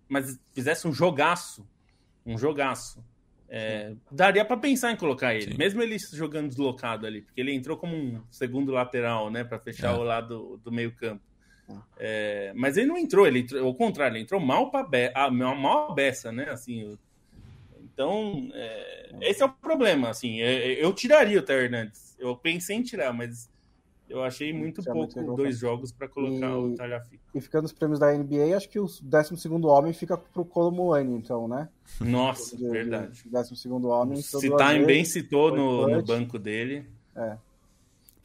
mas 0.10 0.38
fizesse 0.54 0.88
um 0.88 0.94
jogaço, 0.94 1.66
um 2.26 2.38
jogaço, 2.38 3.02
é, 3.48 3.94
daria 4.12 4.44
para 4.44 4.58
pensar 4.58 4.92
em 4.92 4.98
colocar 4.98 5.34
ele, 5.34 5.54
Sim. 5.54 5.58
mesmo 5.58 5.82
ele 5.82 5.98
jogando 6.14 6.50
deslocado 6.50 7.08
ali, 7.08 7.22
porque 7.22 7.40
ele 7.40 7.54
entrou 7.54 7.78
como 7.78 7.96
um 7.96 8.22
segundo 8.30 8.74
lateral, 8.74 9.32
né, 9.32 9.46
para 9.46 9.58
fechar 9.58 9.96
é. 9.96 9.98
o 9.98 10.04
lado 10.04 10.60
do 10.62 10.72
meio 10.72 10.92
campo. 10.92 11.24
É, 11.98 12.52
mas 12.56 12.78
ele 12.78 12.88
não 12.88 12.98
entrou, 12.98 13.26
ele 13.26 13.40
entrou, 13.40 13.66
ao 13.66 13.74
contrário, 13.74 14.16
ele 14.16 14.24
entrou 14.24 14.40
mal 14.40 14.70
para 14.70 14.88
be 14.88 15.12
ah, 15.14 15.30
mal 15.30 15.92
a 15.92 15.94
beça, 15.94 16.32
né? 16.32 16.50
Assim, 16.50 16.98
então 17.82 18.50
é, 18.54 19.10
esse 19.22 19.44
é 19.44 19.46
o 19.46 19.50
problema. 19.50 20.10
Assim, 20.10 20.40
é, 20.40 20.82
eu 20.82 20.94
tiraria 20.94 21.40
o 21.40 21.42
Ter 21.42 21.66
Hernandes 21.66 22.07
eu 22.18 22.36
pensei 22.36 22.76
em 22.76 22.84
tirar, 22.84 23.14
mas 23.14 23.50
eu 24.10 24.24
achei 24.24 24.54
muito 24.54 24.82
pouco 24.84 25.36
dois 25.36 25.60
jogos 25.60 25.92
para 25.92 26.08
colocar 26.08 26.48
e, 26.48 26.54
o 26.54 26.76
Talhafico. 26.76 27.24
E 27.36 27.42
ficando 27.42 27.66
os 27.66 27.74
prêmios 27.74 28.00
da 28.00 28.14
NBA, 28.14 28.56
acho 28.56 28.70
que 28.70 28.80
o 28.80 28.88
12 28.88 29.48
homem 29.66 29.92
fica 29.92 30.18
pro 30.18 30.46
Colomuani, 30.46 31.16
então, 31.16 31.48
né? 31.48 31.68
Nossa, 32.00 32.56
de, 32.56 32.70
verdade. 32.70 33.24
O 33.26 33.30
12 33.30 33.68
homem. 33.86 34.22
Se 34.22 34.40
Time 34.40 34.86
bem 34.86 35.04
citou 35.04 35.56
no, 35.56 35.88
no 35.88 36.02
banco 36.04 36.40
dele. 36.40 36.86
É. 37.16 37.38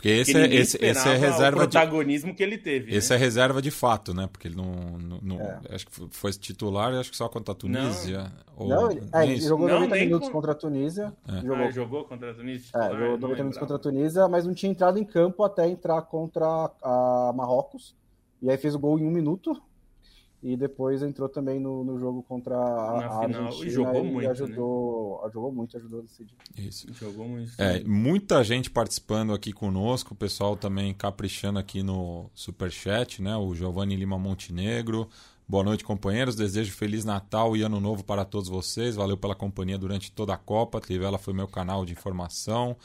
Porque 0.02 0.08
esse, 0.08 0.36
é, 0.36 0.52
esse, 0.52 0.84
esse 0.84 1.08
é 1.08 1.16
reserva 1.16 1.58
o 1.58 1.60
protagonismo 1.60 2.32
de... 2.32 2.36
que 2.36 2.42
ele 2.42 2.58
teve. 2.58 2.92
Esse 2.92 3.10
né? 3.10 3.16
é 3.16 3.18
reserva 3.20 3.62
de 3.62 3.70
fato, 3.70 4.12
né? 4.12 4.26
Porque 4.26 4.48
ele 4.48 4.56
não. 4.56 4.72
não, 4.98 5.20
não 5.22 5.40
é. 5.40 5.60
Acho 5.70 5.86
que 5.86 5.92
foi 6.10 6.32
titular, 6.32 6.92
acho 6.94 7.08
que 7.08 7.16
só 7.16 7.28
contra 7.28 7.52
a 7.52 7.54
Tunísia. 7.54 8.24
Não, 8.24 8.32
ou... 8.56 8.68
não 8.68 8.90
ele, 8.90 9.08
é, 9.14 9.22
ele 9.22 9.40
jogou 9.40 9.68
não, 9.68 9.82
90 9.82 9.94
minutos 9.94 10.28
com... 10.28 10.32
contra 10.32 10.50
a 10.50 10.54
Tunísia. 10.56 11.12
É. 11.28 11.40
Jogou... 11.40 11.56
Ah, 11.56 11.70
jogou 11.70 12.04
contra 12.04 12.30
a 12.32 12.34
Tunísia? 12.34 12.70
É, 12.74 12.78
titular, 12.80 12.86
é, 12.86 12.90
jogou 12.90 13.18
90 13.18 13.36
minutos 13.36 13.58
contra 13.58 13.76
a 13.76 13.78
Tunísia, 13.78 14.26
mas 14.26 14.44
não 14.44 14.54
tinha 14.54 14.72
entrado 14.72 14.98
em 14.98 15.04
campo 15.04 15.44
até 15.44 15.68
entrar 15.68 16.02
contra 16.02 16.46
a 16.82 17.32
Marrocos. 17.36 17.94
E 18.42 18.50
aí 18.50 18.56
fez 18.56 18.74
o 18.74 18.80
gol 18.80 18.98
em 18.98 19.06
um 19.06 19.10
minuto 19.10 19.62
e 20.42 20.56
depois 20.56 21.02
entrou 21.02 21.28
também 21.28 21.60
no, 21.60 21.84
no 21.84 21.98
jogo 21.98 22.20
contra 22.24 22.56
a, 22.56 22.60
a 22.60 23.18
Argentina 23.22 23.48
e 23.64 23.70
jogou 23.70 24.04
muito, 24.04 24.28
ajudou, 24.28 25.20
né? 25.22 25.30
jogou 25.32 25.52
muito, 25.52 25.76
ajudou 25.76 26.00
a 26.00 26.02
decidir. 26.02 26.34
Isso. 26.58 26.92
Jogou 26.94 27.28
muito. 27.28 27.52
É, 27.56 27.84
muita 27.84 28.42
gente 28.42 28.68
participando 28.68 29.32
aqui 29.32 29.52
conosco, 29.52 30.14
o 30.14 30.16
pessoal 30.16 30.56
também 30.56 30.92
caprichando 30.92 31.60
aqui 31.60 31.82
no 31.82 32.28
Superchat, 32.34 33.22
né? 33.22 33.36
O 33.36 33.54
Giovanni 33.54 33.94
Lima 33.94 34.18
Montenegro. 34.18 35.08
Boa 35.48 35.62
noite, 35.62 35.84
companheiros. 35.84 36.34
Desejo 36.34 36.72
Feliz 36.72 37.04
Natal 37.04 37.56
e 37.56 37.62
Ano 37.62 37.78
Novo 37.78 38.02
para 38.02 38.24
todos 38.24 38.48
vocês. 38.48 38.96
Valeu 38.96 39.16
pela 39.16 39.36
companhia 39.36 39.78
durante 39.78 40.10
toda 40.10 40.34
a 40.34 40.38
Copa. 40.38 40.80
Trivela 40.80 41.18
foi 41.18 41.34
meu 41.34 41.46
canal 41.46 41.84
de 41.84 41.92
informação. 41.92 42.76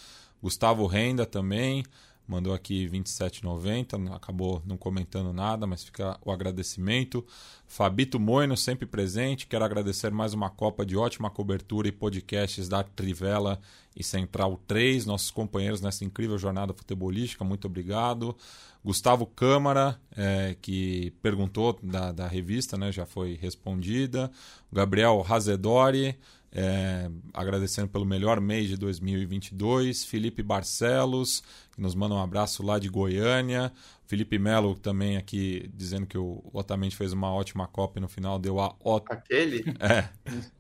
Gustavo 0.44 0.86
Renda 0.86 1.26
também 1.26 1.84
mandou 2.28 2.54
aqui 2.54 2.88
27,90, 2.90 4.14
acabou 4.14 4.62
não 4.66 4.76
comentando 4.78 5.32
nada, 5.32 5.66
mas 5.66 5.84
fica 5.84 6.20
o 6.24 6.32
agradecimento. 6.32 7.26
Fabito 7.66 8.20
Moino, 8.20 8.58
sempre 8.58 8.86
presente, 8.86 9.48
quero 9.48 9.64
agradecer 9.64 10.12
mais 10.12 10.34
uma 10.34 10.50
Copa 10.50 10.86
de 10.86 10.98
ótima 10.98 11.30
cobertura 11.30 11.88
e 11.88 11.92
podcasts 11.92 12.68
da 12.68 12.84
Trivela 12.84 13.60
e 13.96 14.04
Central 14.04 14.60
3, 14.68 15.06
nossos 15.06 15.32
companheiros 15.32 15.82
nessa 15.82 16.06
incrível 16.06 16.38
jornada 16.38 16.74
futebolística, 16.74 17.44
muito 17.44 17.66
obrigado. 17.66 18.36
Gustavo 18.84 19.26
Câmara, 19.26 20.00
é, 20.16 20.56
que 20.62 21.12
perguntou 21.22 21.78
da, 21.82 22.12
da 22.12 22.28
revista, 22.28 22.78
né, 22.78 22.92
já 22.92 23.06
foi 23.06 23.36
respondida. 23.36 24.32
Gabriel 24.72 25.20
Razedori, 25.22 26.18
é, 26.52 27.10
agradecendo 27.34 27.90
pelo 27.90 28.06
melhor 28.06 28.40
mês 28.40 28.68
de 28.68 28.78
2022. 28.78 30.06
Felipe 30.06 30.42
Barcelos, 30.42 31.44
que 31.72 31.82
nos 31.82 31.96
manda 31.96 32.16
um 32.16 32.22
abraço 32.22 32.64
lá 32.64 32.80
de 32.80 32.90
Goiânia. 32.90 33.72
Felipe 34.06 34.40
Melo 34.40 34.76
também 34.76 35.18
aqui 35.18 35.70
dizendo 35.74 36.06
que 36.08 36.18
o 36.18 36.42
Otamendi 36.54 36.96
fez 36.96 37.14
uma 37.14 37.32
ótima 37.34 37.68
Copa 37.68 38.00
e 38.00 38.02
no 38.02 38.08
final 38.08 38.40
deu 38.40 38.60
a... 38.60 38.76
Aquele? 39.10 39.64
É. 39.80 40.10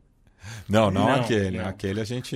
Não, 0.68 0.92
não, 0.92 1.06
não 1.06 1.14
aquele. 1.14 1.58
Não. 1.58 1.68
Aquele 1.68 2.02
a 2.02 2.04
gente 2.04 2.36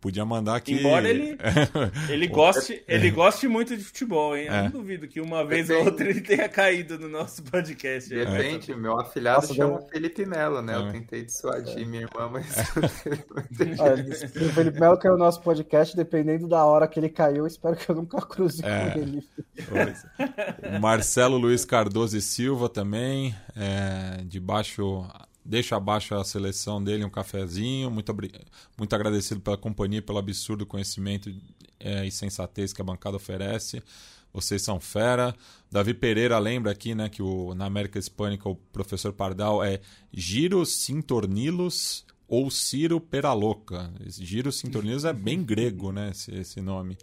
podia 0.00 0.24
mandar 0.24 0.56
aqui. 0.56 0.74
Embora 0.74 1.08
ele, 1.08 1.38
ele, 2.08 2.26
goste, 2.26 2.82
ele 2.86 3.10
goste 3.10 3.46
muito 3.48 3.76
de 3.76 3.82
futebol, 3.82 4.36
hein? 4.36 4.46
Eu 4.46 4.52
é. 4.52 4.62
não 4.64 4.70
duvido 4.70 5.06
que 5.08 5.20
uma 5.20 5.44
vez 5.44 5.70
ou 5.70 5.84
outra 5.84 6.08
ele 6.08 6.20
tenha 6.20 6.48
caído 6.48 6.98
no 6.98 7.08
nosso 7.08 7.42
podcast. 7.42 8.08
De 8.08 8.24
repente, 8.24 8.72
é. 8.72 8.76
meu 8.76 8.98
afilhado 8.98 9.42
Nossa, 9.42 9.54
chama 9.54 9.78
Deus. 9.78 9.90
Felipe 9.90 10.26
Melo, 10.26 10.62
né? 10.62 10.74
É. 10.74 10.76
Eu 10.76 10.92
tentei 10.92 11.24
dissuadir 11.24 11.78
é. 11.78 11.84
minha 11.84 12.02
irmã, 12.02 12.28
mas. 12.30 12.46
o 14.36 14.48
Felipe 14.52 14.80
Melo 14.80 14.98
caiu 14.98 15.14
o 15.14 15.18
nosso 15.18 15.40
podcast, 15.40 15.96
dependendo 15.96 16.48
da 16.48 16.64
hora 16.64 16.88
que 16.88 16.98
ele 16.98 17.08
caiu, 17.08 17.46
espero 17.46 17.76
que 17.76 17.88
eu 17.88 17.94
nunca 17.94 18.20
cruze 18.22 18.64
é. 18.64 18.90
com 18.90 18.98
ele. 18.98 19.22
Marcelo 20.80 21.36
Luiz 21.36 21.64
Cardoso 21.64 22.16
e 22.16 22.20
Silva 22.20 22.68
também, 22.68 23.34
é, 23.54 24.22
de 24.24 24.40
baixo 24.40 25.06
Deixa 25.46 25.76
abaixo 25.76 26.14
a 26.16 26.24
seleção 26.24 26.82
dele 26.82 27.04
um 27.04 27.10
cafezinho. 27.10 27.88
Muito, 27.88 28.12
muito 28.76 28.94
agradecido 28.94 29.40
pela 29.40 29.56
companhia, 29.56 30.02
pelo 30.02 30.18
absurdo 30.18 30.66
conhecimento 30.66 31.32
é, 31.78 32.04
e 32.04 32.10
sensatez 32.10 32.72
que 32.72 32.82
a 32.82 32.84
bancada 32.84 33.16
oferece. 33.16 33.80
Vocês 34.32 34.60
são 34.62 34.80
fera. 34.80 35.34
Davi 35.70 35.94
Pereira 35.94 36.36
lembra 36.40 36.72
aqui 36.72 36.96
né, 36.96 37.08
que 37.08 37.22
o, 37.22 37.54
na 37.54 37.64
América 37.64 37.96
Hispânica 37.96 38.48
o 38.48 38.56
professor 38.56 39.12
Pardal 39.12 39.62
é 39.62 39.80
Giro 40.12 40.66
Sintornilos 40.66 42.04
ou 42.26 42.50
Ciro 42.50 43.00
Peraloca. 43.00 43.92
Giro 44.04 44.50
Sintornilos 44.50 45.04
é 45.04 45.12
bem 45.12 45.42
grego, 45.44 45.92
né, 45.92 46.10
esse, 46.10 46.34
esse 46.34 46.60
nome. 46.60 46.98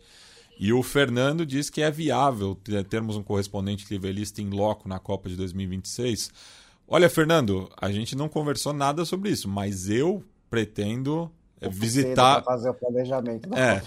E 0.59 0.73
o 0.73 0.83
Fernando 0.83 1.45
diz 1.45 1.69
que 1.69 1.81
é 1.81 1.89
viável 1.89 2.55
termos 2.89 3.15
um 3.15 3.23
correspondente 3.23 3.89
nivelista 3.89 4.41
em 4.41 4.49
loco 4.49 4.87
na 4.87 4.99
Copa 4.99 5.29
de 5.29 5.37
2026 5.37 6.62
Olha, 6.87 7.09
Fernando, 7.09 7.69
a 7.79 7.91
gente 7.91 8.15
não 8.15 8.29
conversou 8.29 8.73
nada 8.73 9.05
sobre 9.05 9.29
isso, 9.29 9.47
mas 9.47 9.89
eu 9.89 10.23
pretendo 10.49 11.31
visitar. 11.69 12.43
Fazer 12.43 12.69
o 12.69 12.73
planejamento. 12.73 13.49
É, 13.55 13.81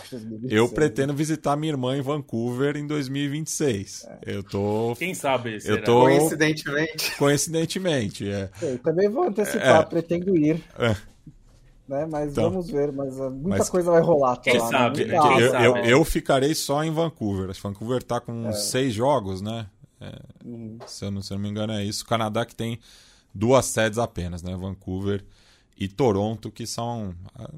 eu 0.49 0.69
pretendo 0.69 1.15
visitar 1.15 1.57
minha 1.57 1.73
irmã 1.73 1.97
em 1.97 2.01
Vancouver 2.01 2.77
em 2.77 2.87
2026. 2.87 4.07
É. 4.09 4.19
Eu 4.37 4.43
tô. 4.43 4.95
Quem 4.99 5.15
sabe? 5.15 5.59
Eu 5.65 5.83
tô... 5.83 6.03
Coincidentemente. 6.03 7.17
Coincidentemente, 7.17 8.29
é. 8.29 8.51
Eu 8.63 8.79
também 8.79 9.09
vou 9.09 9.25
antecipar, 9.25 9.83
é. 9.83 9.85
pretendo 9.85 10.37
ir. 10.37 10.63
É. 10.79 10.97
Né? 11.89 12.05
Mas 12.11 12.33
então, 12.33 12.51
vamos 12.51 12.69
ver, 12.69 12.91
mas 12.91 13.17
uh, 13.17 13.31
muita 13.31 13.59
mas, 13.59 13.71
coisa 13.71 13.93
vai 13.93 14.01
rolar. 14.01 14.37
Quem 14.39 14.59
lá, 14.59 14.69
sabe, 14.69 15.05
né? 15.05 15.19
Quem 15.21 15.41
eu, 15.41 15.55
eu, 15.55 15.77
eu, 15.77 16.05
ficarei 16.05 16.53
só 16.53 16.83
em 16.83 16.91
Vancouver. 16.91 17.55
Vancouver 17.63 18.03
tá 18.03 18.19
com 18.19 18.49
é. 18.49 18.53
seis 18.53 18.93
jogos, 18.93 19.41
né? 19.41 19.67
É, 20.01 20.19
uhum. 20.45 20.79
se, 20.87 21.05
eu 21.05 21.11
não, 21.11 21.23
se 21.23 21.33
eu 21.33 21.37
não 21.37 21.43
me 21.43 21.51
engano 21.51 21.73
é 21.73 21.85
isso. 21.85 22.05
O 22.05 22.07
Canadá 22.07 22.45
que 22.45 22.55
tem 22.55 22.79
duas 23.35 23.67
sedes 23.67 23.99
apenas, 23.99 24.43
né? 24.43 24.57
Vancouver 24.57 25.25
e 25.77 25.89
Toronto, 25.89 26.51
que 26.51 26.67
são, 26.67 27.15
ah, 27.35 27.51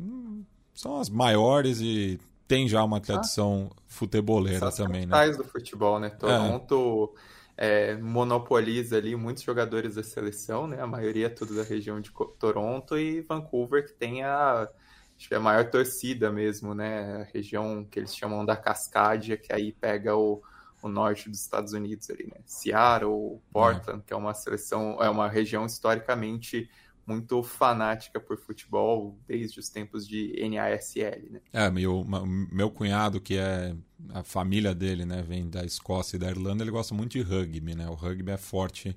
são 0.75 1.01
as 1.01 1.09
maiores 1.09 1.81
e 1.81 2.19
tem 2.47 2.67
já 2.67 2.83
uma 2.83 3.01
tradição 3.01 3.71
ah, 3.71 3.81
futeboleira 3.87 4.73
também, 4.73 5.07
né? 5.07 5.31
do 5.31 5.45
futebol, 5.45 6.01
né? 6.01 6.11
Toronto 6.11 7.15
é. 7.57 7.93
É, 7.93 7.97
monopoliza 7.97 8.97
ali 8.97 9.15
muitos 9.17 9.43
jogadores 9.43 9.97
da 9.97 10.03
seleção, 10.03 10.67
né? 10.67 10.81
A 10.81 10.87
maioria 10.87 11.27
é 11.27 11.31
tudo 11.31 11.55
da 11.55 11.63
região 11.63 12.01
de 12.01 12.11
Toronto 12.39 12.97
e 12.97 13.21
Vancouver 13.21 13.85
que 13.85 13.93
tem 13.93 14.23
a 14.25 14.69
acho 15.17 15.27
que 15.27 15.35
é 15.35 15.37
a 15.37 15.41
maior 15.41 15.69
torcida 15.69 16.31
mesmo, 16.31 16.75
né? 16.75 17.23
A 17.23 17.25
região 17.35 17.85
que 17.85 17.99
eles 17.99 18.17
chamam 18.17 18.45
da 18.45 18.57
Cascadia, 18.57 19.37
que 19.37 19.53
aí 19.53 19.73
pega 19.73 20.17
o, 20.17 20.41
o 20.83 20.89
norte 20.89 21.29
dos 21.29 21.41
Estados 21.41 21.73
Unidos 21.73 22.09
ali, 22.11 22.27
né? 22.27 22.41
Seattle, 22.47 23.41
Portland, 23.51 24.03
que 24.07 24.13
é 24.13 24.17
uma 24.17 24.35
seleção, 24.35 25.03
é 25.03 25.11
uma 25.11 25.29
região 25.29 25.67
historicamente 25.67 26.69
muito 27.09 27.43
fanática 27.43 28.21
por 28.21 28.37
futebol 28.37 29.19
desde 29.27 29.59
os 29.59 29.71
tempos 29.71 30.07
de 30.07 30.35
NASL, 30.47 31.31
né? 31.31 31.41
É, 31.53 31.71
meu, 31.71 32.05
meu 32.53 32.71
cunhado, 32.71 33.19
que 33.19 33.39
é 33.39 33.75
a 34.11 34.23
família 34.23 34.75
dele, 34.75 35.07
né, 35.07 35.23
vem 35.23 35.49
da 35.49 35.65
Escócia 35.65 36.17
e 36.17 36.19
da 36.19 36.29
Irlanda, 36.29 36.63
ele 36.63 36.71
gosta 36.71 36.95
muito 36.95 37.13
de 37.13 37.23
rugby, 37.23 37.75
né? 37.75 37.89
O 37.89 37.95
rugby 37.95 38.31
é 38.31 38.37
forte 38.37 38.95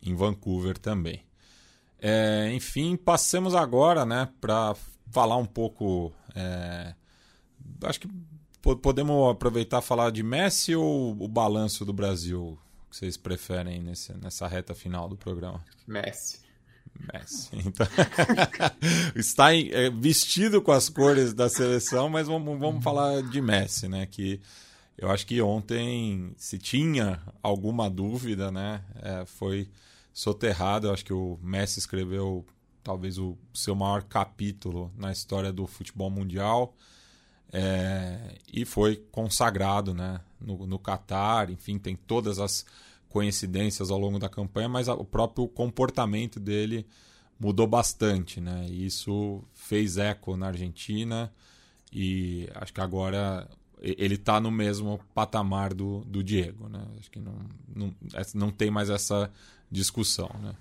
em 0.00 0.14
Vancouver 0.14 0.78
também. 0.78 1.22
É, 1.98 2.50
enfim, 2.52 2.96
passemos 2.96 3.54
agora, 3.54 4.06
né, 4.06 4.28
para 4.40 4.74
falar 5.10 5.36
um 5.36 5.44
pouco. 5.44 6.12
É, 6.34 6.94
acho 7.82 8.00
que 8.00 8.08
podemos 8.62 9.30
aproveitar 9.30 9.78
e 9.78 9.82
falar 9.82 10.10
de 10.10 10.22
Messi 10.22 10.74
ou 10.74 11.12
o 11.18 11.28
balanço 11.28 11.84
do 11.84 11.92
Brasil 11.92 12.58
que 12.90 12.96
vocês 12.96 13.16
preferem 13.16 13.80
nesse, 13.80 14.12
nessa 14.14 14.46
reta 14.48 14.74
final 14.74 15.08
do 15.08 15.16
programa? 15.16 15.64
Messi. 15.86 16.40
Messi. 17.12 17.50
Então, 17.52 17.86
está 19.14 19.54
em, 19.54 19.70
é, 19.70 19.88
vestido 19.88 20.60
com 20.60 20.72
as 20.72 20.88
cores 20.88 21.32
da 21.32 21.48
seleção, 21.48 22.08
mas 22.08 22.26
vamos, 22.26 22.58
vamos 22.58 22.82
falar 22.82 23.22
de 23.22 23.40
Messi, 23.40 23.88
né? 23.88 24.06
Que 24.06 24.40
eu 24.98 25.10
acho 25.10 25.26
que 25.26 25.40
ontem, 25.40 26.34
se 26.36 26.58
tinha 26.58 27.22
alguma 27.42 27.88
dúvida, 27.88 28.50
né? 28.50 28.82
É, 29.00 29.24
foi 29.24 29.68
soterrado. 30.12 30.88
Eu 30.88 30.92
acho 30.92 31.04
que 31.04 31.12
o 31.12 31.38
Messi 31.42 31.78
escreveu 31.78 32.44
talvez 32.82 33.18
o 33.18 33.36
seu 33.54 33.74
maior 33.74 34.02
capítulo 34.02 34.92
na 34.96 35.12
história 35.12 35.52
do 35.52 35.66
futebol 35.66 36.10
mundial. 36.10 36.74
É, 37.52 38.36
e 38.52 38.64
foi 38.64 38.96
consagrado 39.10 39.92
né, 39.92 40.20
no, 40.40 40.66
no 40.66 40.78
Qatar, 40.78 41.50
enfim, 41.50 41.78
tem 41.78 41.96
todas 41.96 42.38
as 42.38 42.64
coincidências 43.08 43.90
ao 43.90 43.98
longo 43.98 44.18
da 44.18 44.28
campanha, 44.28 44.68
mas 44.68 44.88
o 44.88 45.04
próprio 45.04 45.48
comportamento 45.48 46.38
dele 46.38 46.86
mudou 47.38 47.66
bastante, 47.66 48.40
né? 48.40 48.66
E 48.68 48.86
isso 48.86 49.42
fez 49.52 49.96
eco 49.96 50.36
na 50.36 50.48
Argentina 50.48 51.32
e 51.92 52.48
acho 52.54 52.72
que 52.72 52.80
agora 52.80 53.48
ele 53.80 54.14
está 54.14 54.38
no 54.40 54.50
mesmo 54.50 55.00
patamar 55.14 55.74
do, 55.74 56.04
do 56.04 56.22
Diego, 56.22 56.68
né? 56.68 56.86
Acho 56.98 57.10
que 57.10 57.18
não, 57.18 57.34
não, 57.74 57.94
não 58.34 58.50
tem 58.50 58.70
mais 58.70 58.90
essa 58.90 59.30
discussão, 59.70 60.30
né? 60.40 60.54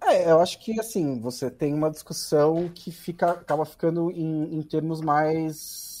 É, 0.00 0.30
eu 0.30 0.40
acho 0.40 0.58
que 0.58 0.80
assim, 0.80 1.20
você 1.20 1.50
tem 1.50 1.72
uma 1.74 1.90
discussão 1.90 2.68
que 2.74 2.90
fica, 2.90 3.32
acaba 3.32 3.64
ficando 3.64 4.10
em, 4.10 4.56
em 4.56 4.62
termos 4.62 5.00
mais 5.00 5.91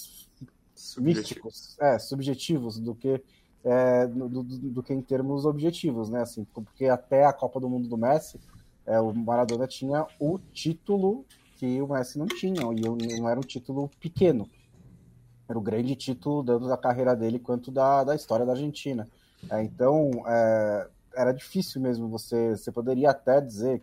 místicos, 0.98 1.76
é, 1.80 1.98
subjetivos 1.98 2.78
do 2.78 2.94
que 2.94 3.22
é, 3.64 4.06
do, 4.06 4.28
do, 4.28 4.42
do, 4.42 4.82
que 4.82 4.92
em 4.92 5.00
termos 5.00 5.44
objetivos, 5.44 6.10
né? 6.10 6.22
Assim, 6.22 6.44
porque 6.52 6.86
até 6.86 7.24
a 7.24 7.32
Copa 7.32 7.60
do 7.60 7.68
Mundo 7.68 7.88
do 7.88 7.96
Messi, 7.96 8.40
é, 8.84 9.00
o 9.00 9.12
Maradona 9.14 9.66
tinha 9.66 10.06
o 10.18 10.38
título 10.52 11.24
que 11.56 11.80
o 11.80 11.86
Messi 11.86 12.18
não 12.18 12.26
tinha, 12.26 12.60
e 12.62 13.20
não 13.20 13.28
era 13.28 13.38
um 13.38 13.42
título 13.42 13.88
pequeno. 14.00 14.48
Era 15.48 15.58
o 15.58 15.62
grande 15.62 15.94
título 15.94 16.42
tanto 16.42 16.66
da 16.66 16.76
carreira 16.76 17.14
dele 17.14 17.38
quanto 17.38 17.70
da, 17.70 18.02
da 18.02 18.16
história 18.16 18.44
da 18.44 18.52
Argentina. 18.52 19.08
É, 19.50 19.62
então, 19.62 20.10
é, 20.26 20.88
era 21.14 21.32
difícil 21.32 21.80
mesmo 21.80 22.08
você. 22.08 22.56
Você 22.56 22.72
poderia 22.72 23.10
até 23.10 23.40
dizer, 23.40 23.80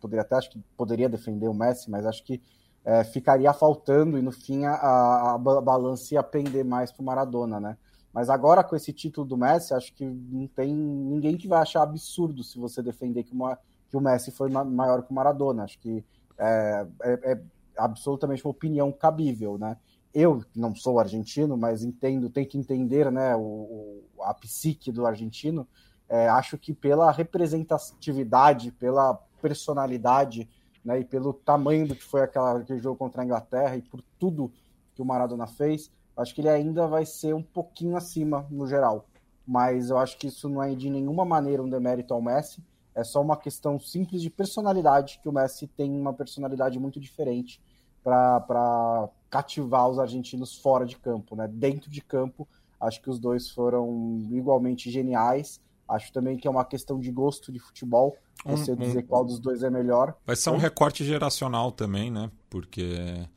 poderia 0.00 0.22
até, 0.22 0.36
acho 0.36 0.50
que 0.50 0.60
poderia 0.76 1.08
defender 1.08 1.48
o 1.48 1.54
Messi, 1.54 1.90
mas 1.90 2.06
acho 2.06 2.22
que 2.22 2.40
é, 2.84 3.04
ficaria 3.04 3.52
faltando 3.52 4.18
e 4.18 4.22
no 4.22 4.32
fim 4.32 4.64
a, 4.64 4.72
a, 4.72 5.34
a 5.34 5.38
balança 5.38 6.14
ia 6.14 6.22
pender 6.22 6.64
mais 6.64 6.90
para 6.90 7.02
o 7.02 7.04
Maradona, 7.04 7.60
né? 7.60 7.76
Mas 8.12 8.28
agora, 8.28 8.64
com 8.64 8.74
esse 8.74 8.92
título 8.92 9.26
do 9.26 9.36
Messi, 9.36 9.72
acho 9.72 9.92
que 9.94 10.04
não 10.04 10.46
tem 10.48 10.74
ninguém 10.74 11.36
que 11.36 11.46
vai 11.46 11.62
achar 11.62 11.82
absurdo 11.82 12.42
se 12.42 12.58
você 12.58 12.82
defender 12.82 13.22
que, 13.22 13.32
uma, 13.32 13.56
que 13.88 13.96
o 13.96 14.00
Messi 14.00 14.32
foi 14.32 14.50
maior 14.50 15.02
que 15.02 15.12
o 15.12 15.14
Maradona. 15.14 15.62
Acho 15.62 15.78
que 15.78 16.04
é, 16.36 16.86
é, 17.02 17.32
é 17.32 17.40
absolutamente 17.76 18.44
uma 18.44 18.50
opinião 18.50 18.90
cabível, 18.90 19.56
né? 19.56 19.76
Eu 20.12 20.44
não 20.56 20.74
sou 20.74 20.98
argentino, 20.98 21.56
mas 21.56 21.84
entendo, 21.84 22.28
tento 22.28 22.56
entender 22.56 23.12
né, 23.12 23.36
o, 23.36 23.40
o 24.16 24.22
a 24.22 24.34
psique 24.34 24.90
do 24.90 25.06
argentino. 25.06 25.66
É, 26.08 26.28
acho 26.28 26.58
que 26.58 26.74
pela 26.74 27.12
representatividade, 27.12 28.72
pela 28.72 29.14
personalidade 29.40 30.48
né, 30.84 31.00
e 31.00 31.04
pelo 31.04 31.32
tamanho 31.32 31.86
do 31.86 31.94
que 31.94 32.04
foi 32.04 32.22
aquela, 32.22 32.58
aquele 32.58 32.80
jogo 32.80 32.96
contra 32.96 33.22
a 33.22 33.24
Inglaterra 33.24 33.76
e 33.76 33.82
por 33.82 34.02
tudo 34.18 34.50
que 34.94 35.02
o 35.02 35.04
Maradona 35.04 35.46
fez, 35.46 35.90
Acho 36.20 36.34
que 36.34 36.42
ele 36.42 36.50
ainda 36.50 36.86
vai 36.86 37.06
ser 37.06 37.34
um 37.34 37.42
pouquinho 37.42 37.96
acima 37.96 38.46
no 38.50 38.66
geral. 38.66 39.06
Mas 39.46 39.88
eu 39.88 39.96
acho 39.96 40.18
que 40.18 40.26
isso 40.26 40.50
não 40.50 40.62
é 40.62 40.74
de 40.74 40.90
nenhuma 40.90 41.24
maneira 41.24 41.62
um 41.62 41.68
demérito 41.68 42.12
ao 42.12 42.20
Messi. 42.20 42.62
É 42.94 43.02
só 43.02 43.22
uma 43.22 43.38
questão 43.38 43.80
simples 43.80 44.20
de 44.20 44.28
personalidade, 44.28 45.18
que 45.22 45.28
o 45.28 45.32
Messi 45.32 45.66
tem 45.66 45.90
uma 45.90 46.12
personalidade 46.12 46.78
muito 46.78 47.00
diferente 47.00 47.58
para 48.04 49.08
cativar 49.30 49.88
os 49.88 49.98
argentinos 49.98 50.56
fora 50.58 50.84
de 50.84 50.96
campo. 50.98 51.34
Né? 51.34 51.48
Dentro 51.48 51.90
de 51.90 52.02
campo, 52.02 52.46
acho 52.78 53.00
que 53.00 53.08
os 53.08 53.18
dois 53.18 53.48
foram 53.48 54.28
igualmente 54.30 54.90
geniais. 54.90 55.58
Acho 55.90 56.12
também 56.12 56.36
que 56.36 56.46
é 56.46 56.50
uma 56.50 56.64
questão 56.64 56.98
de 56.98 57.10
gosto 57.10 57.52
de 57.52 57.58
futebol, 57.58 58.16
você 58.44 58.72
um, 58.72 58.76
dizer 58.76 59.02
qual 59.02 59.24
dos 59.24 59.38
dois 59.38 59.62
é 59.62 59.70
melhor. 59.70 60.14
Vai 60.26 60.36
ser 60.36 60.50
um 60.50 60.56
recorte 60.56 61.04
geracional 61.04 61.72
também, 61.72 62.10
né? 62.10 62.30
Porque 62.48 63.28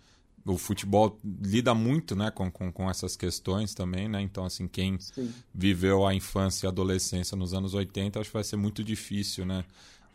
o 0.46 0.58
futebol 0.58 1.18
lida 1.24 1.74
muito 1.74 2.16
né, 2.16 2.30
com, 2.30 2.52
com, 2.52 2.72
com, 2.72 2.90
essas 2.90 3.16
questões 3.16 3.74
também, 3.74 4.10
né? 4.10 4.22
Então, 4.22 4.46
assim, 4.46 4.68
quem 4.68 5.00
Sim. 5.00 5.34
viveu 5.54 6.06
a 6.06 6.14
infância 6.14 6.66
e 6.66 6.68
a 6.68 6.70
adolescência 6.70 7.36
nos 7.38 7.54
anos 7.54 7.74
80, 7.74 8.20
acho 8.20 8.30
que 8.30 8.34
vai 8.34 8.44
ser 8.44 8.58
muito 8.58 8.84
difícil, 8.84 9.46
né? 9.46 9.64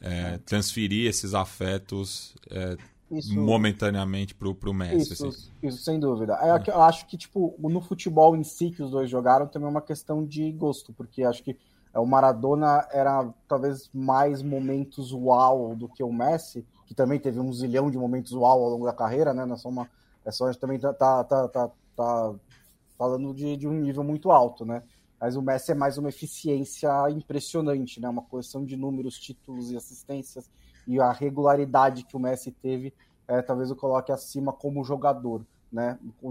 É, 0.00 0.38
transferir 0.38 1.08
esses 1.08 1.34
afetos 1.34 2.32
é, 2.50 2.76
isso, 3.10 3.34
momentaneamente 3.34 4.34
pro, 4.34 4.54
pro 4.54 4.72
Messi. 4.72 5.12
Isso, 5.12 5.26
assim. 5.26 5.50
isso 5.62 5.78
sem 5.78 5.98
dúvida. 5.98 6.38
É, 6.40 6.50
é. 6.50 6.72
Eu 6.72 6.82
acho 6.82 7.06
que, 7.06 7.16
tipo, 7.16 7.56
no 7.58 7.80
futebol 7.80 8.36
em 8.36 8.44
si 8.44 8.70
que 8.70 8.82
os 8.82 8.90
dois 8.90 9.10
jogaram, 9.10 9.48
também 9.48 9.66
é 9.66 9.70
uma 9.70 9.82
questão 9.82 10.24
de 10.24 10.52
gosto, 10.52 10.92
porque 10.92 11.22
acho 11.24 11.42
que 11.42 11.56
o 11.94 12.06
Maradona 12.06 12.86
era 12.92 13.28
talvez 13.46 13.90
mais 13.92 14.42
momentos 14.42 15.12
uau 15.12 15.74
do 15.74 15.88
que 15.88 16.02
o 16.02 16.12
Messi, 16.12 16.66
que 16.86 16.94
também 16.94 17.18
teve 17.18 17.40
um 17.40 17.52
zilhão 17.52 17.90
de 17.90 17.98
momentos 17.98 18.32
uau 18.32 18.62
ao 18.62 18.70
longo 18.70 18.84
da 18.84 18.92
carreira, 18.92 19.34
né? 19.34 19.44
Nós 19.44 19.60
somos 19.60 19.78
uma 19.78 19.98
é 20.28 20.30
só 20.30 20.44
a 20.44 20.52
gente 20.52 20.60
também 20.60 20.78
tá, 20.78 20.92
tá, 20.92 21.24
tá, 21.24 21.48
tá, 21.48 21.70
tá 21.96 22.34
falando 22.98 23.32
de, 23.32 23.56
de, 23.56 23.66
um 23.66 23.72
nível 23.72 24.04
muito 24.04 24.30
alto, 24.30 24.66
né? 24.66 24.82
Mas 25.18 25.36
o 25.36 25.42
Messi 25.42 25.72
é 25.72 25.74
mais 25.74 25.96
uma 25.96 26.10
eficiência 26.10 26.90
impressionante, 27.10 27.98
né? 27.98 28.10
Uma 28.10 28.20
coleção 28.20 28.62
de 28.62 28.76
números, 28.76 29.18
títulos 29.18 29.70
e 29.70 29.76
assistências 29.76 30.50
e 30.86 31.00
a 31.00 31.10
regularidade 31.12 32.04
que 32.04 32.14
o 32.14 32.20
Messi 32.20 32.52
teve, 32.52 32.92
é, 33.26 33.40
talvez 33.40 33.70
eu 33.70 33.76
coloque 33.76 34.12
acima 34.12 34.52
como 34.52 34.84
jogador, 34.84 35.46
né? 35.72 35.98
Em, 36.22 36.30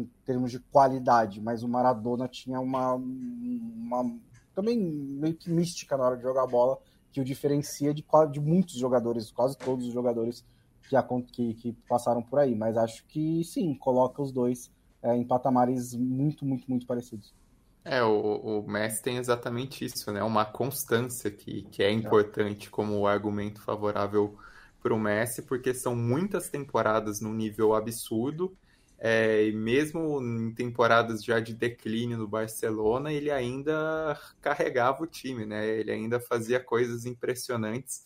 em 0.00 0.10
termos 0.26 0.50
de 0.50 0.58
qualidade. 0.58 1.40
Mas 1.40 1.62
o 1.62 1.68
Maradona 1.68 2.28
tinha 2.28 2.60
uma, 2.60 2.92
uma 2.92 4.14
também 4.58 4.76
meio 4.76 5.36
que 5.36 5.48
mística 5.48 5.96
na 5.96 6.04
hora 6.04 6.16
de 6.16 6.22
jogar 6.24 6.44
bola 6.48 6.78
que 7.12 7.20
o 7.20 7.24
diferencia 7.24 7.94
de, 7.94 8.04
de 8.32 8.40
muitos 8.40 8.74
jogadores, 8.74 9.30
quase 9.30 9.56
todos 9.56 9.86
os 9.86 9.94
jogadores 9.94 10.44
que, 11.32 11.54
que, 11.54 11.72
passaram 11.88 12.20
por 12.20 12.40
aí, 12.40 12.56
mas 12.56 12.76
acho 12.76 13.06
que 13.06 13.44
sim, 13.44 13.72
coloca 13.76 14.20
os 14.20 14.32
dois 14.32 14.68
é, 15.00 15.14
em 15.14 15.24
patamares 15.24 15.94
muito, 15.94 16.44
muito, 16.44 16.68
muito 16.68 16.86
parecidos. 16.86 17.32
É, 17.84 18.02
o, 18.02 18.62
o 18.64 18.68
Messi 18.68 19.00
tem 19.00 19.16
exatamente 19.16 19.84
isso, 19.84 20.10
né? 20.10 20.24
Uma 20.24 20.44
constância 20.44 21.30
que, 21.30 21.62
que 21.70 21.80
é 21.80 21.92
importante 21.92 22.68
como 22.68 23.06
argumento 23.06 23.62
favorável 23.62 24.36
para 24.82 24.92
o 24.92 24.98
Messi, 24.98 25.42
porque 25.42 25.72
são 25.72 25.94
muitas 25.94 26.48
temporadas 26.48 27.20
num 27.20 27.32
nível 27.32 27.74
absurdo. 27.74 28.56
É, 29.00 29.44
e 29.46 29.52
mesmo 29.52 30.20
em 30.20 30.52
temporadas 30.52 31.22
já 31.22 31.38
de 31.38 31.54
declínio 31.54 32.18
no 32.18 32.26
Barcelona, 32.26 33.12
ele 33.12 33.30
ainda 33.30 34.18
carregava 34.40 35.04
o 35.04 35.06
time, 35.06 35.46
né? 35.46 35.66
Ele 35.66 35.92
ainda 35.92 36.18
fazia 36.18 36.58
coisas 36.58 37.04
impressionantes. 37.06 38.02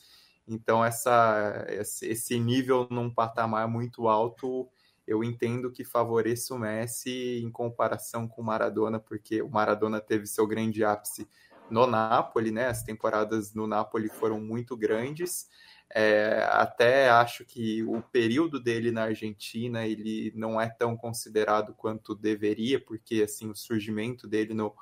Então, 0.46 0.84
essa, 0.84 1.64
esse 2.02 2.38
nível 2.38 2.86
num 2.90 3.08
patamar 3.12 3.66
muito 3.68 4.06
alto, 4.08 4.68
eu 5.06 5.24
entendo 5.24 5.70
que 5.72 5.84
favoreça 5.84 6.54
o 6.54 6.58
Messi 6.58 7.40
em 7.42 7.50
comparação 7.50 8.28
com 8.28 8.42
o 8.42 8.44
Maradona, 8.44 9.00
porque 9.00 9.40
o 9.40 9.48
Maradona 9.48 10.00
teve 10.00 10.26
seu 10.26 10.46
grande 10.46 10.84
ápice 10.84 11.26
no 11.70 11.86
Napoli, 11.86 12.50
né? 12.50 12.66
As 12.66 12.82
temporadas 12.82 13.54
no 13.54 13.66
Napoli 13.66 14.10
foram 14.10 14.38
muito 14.40 14.76
grandes. 14.76 15.48
É, 15.94 16.46
até 16.50 17.10
acho 17.10 17.44
que 17.44 17.82
o 17.82 18.00
período 18.00 18.58
dele 18.58 18.90
na 18.90 19.02
Argentina 19.02 19.86
ele 19.86 20.32
não 20.34 20.58
é 20.58 20.66
tão 20.66 20.96
considerado 20.96 21.74
quanto 21.74 22.14
deveria, 22.14 22.80
porque 22.80 23.22
assim 23.22 23.50
o 23.50 23.54
surgimento 23.54 24.26
dele 24.26 24.54
no, 24.54 24.74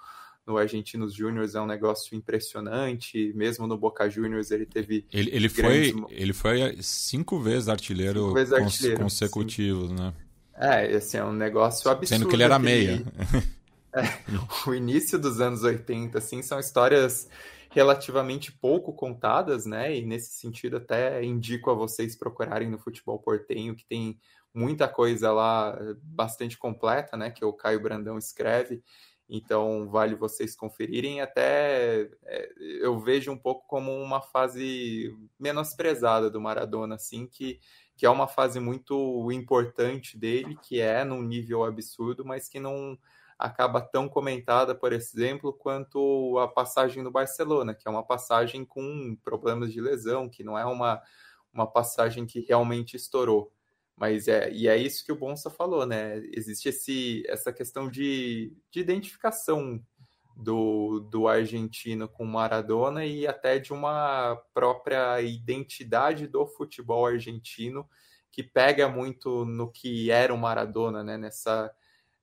no 0.46 0.56
Argentinos 0.56 1.12
Júniors 1.12 1.56
é 1.56 1.61
um 1.61 1.66
negócio 1.66 2.16
impressionante. 2.16 3.32
Mesmo 3.34 3.66
no 3.66 3.76
Boca 3.76 4.08
Juniors 4.08 4.52
ele 4.52 4.64
teve. 4.64 5.04
Ele, 5.12 5.30
ele 5.32 5.48
foi, 5.48 5.92
ele 6.11 6.32
foi 6.32 6.78
cinco 6.80 7.40
vezes 7.40 7.68
artilheiro, 7.68 8.20
cinco 8.20 8.34
vezes 8.34 8.52
artilheiro 8.52 9.00
consecutivos, 9.00 9.88
sim. 9.88 9.96
né? 9.96 10.14
É, 10.54 10.94
assim, 10.94 11.16
é 11.16 11.24
um 11.24 11.32
negócio 11.32 11.90
absurdo. 11.90 12.18
Sendo 12.18 12.28
que 12.28 12.36
ele 12.36 12.42
era 12.42 12.58
meia. 12.58 13.02
É, 13.92 14.02
o 14.68 14.72
início 14.72 15.18
dos 15.18 15.40
anos 15.40 15.64
80, 15.64 16.16
assim, 16.16 16.42
são 16.42 16.61
histórias 16.61 17.28
relativamente 17.70 18.52
pouco 18.52 18.92
contadas, 18.92 19.64
né? 19.64 19.96
E 19.96 20.04
nesse 20.04 20.32
sentido 20.32 20.76
até 20.76 21.22
indico 21.24 21.70
a 21.70 21.74
vocês 21.74 22.16
procurarem 22.16 22.68
no 22.68 22.78
futebol 22.78 23.18
portenho, 23.18 23.76
que 23.76 23.86
tem 23.86 24.18
muita 24.52 24.88
coisa 24.88 25.32
lá 25.32 25.78
bastante 26.02 26.58
completa, 26.58 27.16
né? 27.16 27.30
Que 27.30 27.44
o 27.44 27.52
Caio 27.52 27.80
Brandão 27.80 28.18
escreve. 28.18 28.82
Então 29.28 29.88
vale 29.88 30.16
vocês 30.16 30.56
conferirem. 30.56 31.20
Até 31.20 32.10
é, 32.24 32.52
eu 32.58 32.98
vejo 32.98 33.30
um 33.30 33.38
pouco 33.38 33.66
como 33.68 33.92
uma 33.92 34.20
fase 34.20 35.16
menosprezada 35.38 36.28
do 36.28 36.40
Maradona, 36.40 36.96
assim, 36.96 37.28
que, 37.28 37.60
que 37.96 38.04
é 38.04 38.10
uma 38.10 38.26
fase 38.26 38.58
muito 38.58 39.30
importante 39.30 40.18
dele, 40.18 40.58
que 40.60 40.80
é 40.80 41.04
num 41.04 41.22
nível 41.22 41.62
absurdo, 41.62 42.24
mas 42.24 42.48
que 42.48 42.58
não 42.58 42.98
acaba 43.41 43.80
tão 43.80 44.07
comentada, 44.07 44.74
por 44.74 44.93
exemplo, 44.93 45.53
quanto 45.53 46.38
a 46.38 46.47
passagem 46.47 47.03
no 47.03 47.11
Barcelona, 47.11 47.74
que 47.74 47.88
é 47.88 47.91
uma 47.91 48.05
passagem 48.05 48.66
com 48.66 49.16
problemas 49.24 49.72
de 49.72 49.80
lesão, 49.80 50.28
que 50.28 50.45
não 50.45 50.59
é 50.59 50.64
uma, 50.66 51.01
uma 51.53 51.66
passagem 51.66 52.26
que 52.26 52.41
realmente 52.41 52.97
estourou. 52.97 53.51
Mas 53.97 54.28
é, 54.28 54.53
e 54.53 54.68
é 54.68 54.76
isso 54.76 55.05
que 55.05 55.12
o 55.12 55.16
Bonsa 55.16 55.49
falou, 55.51 55.86
né? 55.86 56.22
Existe 56.32 56.68
esse, 56.68 57.22
essa 57.26 57.53
questão 57.53 57.91
de, 57.91 58.53
de 58.70 58.80
identificação 58.80 59.82
do, 60.36 61.01
do 61.01 61.26
argentino 61.26 62.09
com 62.09 62.24
Maradona 62.24 63.05
e 63.05 63.26
até 63.26 63.59
de 63.59 63.72
uma 63.72 64.36
própria 64.55 65.20
identidade 65.22 66.26
do 66.26 66.47
futebol 66.47 67.07
argentino 67.07 67.88
que 68.30 68.43
pega 68.43 68.88
muito 68.88 69.45
no 69.45 69.70
que 69.70 70.11
era 70.11 70.32
o 70.32 70.38
Maradona, 70.38 71.03
né? 71.03 71.16
Nessa, 71.16 71.70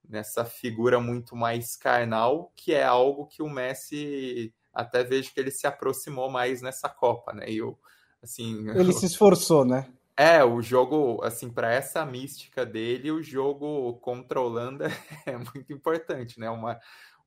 nessa 0.08 0.46
figura 0.46 1.00
muito 1.00 1.36
mais 1.36 1.76
carnal, 1.76 2.52
que 2.56 2.74
é 2.74 2.84
algo 2.84 3.28
que 3.28 3.42
o 3.42 3.50
Messi 3.50 4.54
até 4.74 5.04
vejo 5.04 5.34
que 5.34 5.40
ele 5.40 5.52
se 5.52 5.66
aproximou 5.66 6.30
mais 6.30 6.62
nessa 6.62 6.88
Copa, 6.88 7.34
né? 7.34 7.50
E 7.50 7.58
eu, 7.58 7.78
assim, 8.22 8.70
ele 8.78 8.94
se 8.94 9.06
esforçou, 9.06 9.66
né? 9.66 9.92
É, 10.16 10.44
o 10.44 10.62
jogo, 10.62 11.24
assim, 11.24 11.50
para 11.50 11.72
essa 11.72 12.04
mística 12.06 12.66
dele, 12.66 13.12
o 13.12 13.22
jogo 13.22 13.94
contra 14.00 14.40
a 14.40 14.44
Holanda 14.44 14.88
é 15.26 15.38
muito 15.38 15.72
importante, 15.72 16.40
né? 16.40 16.50
Uma, 16.50 16.80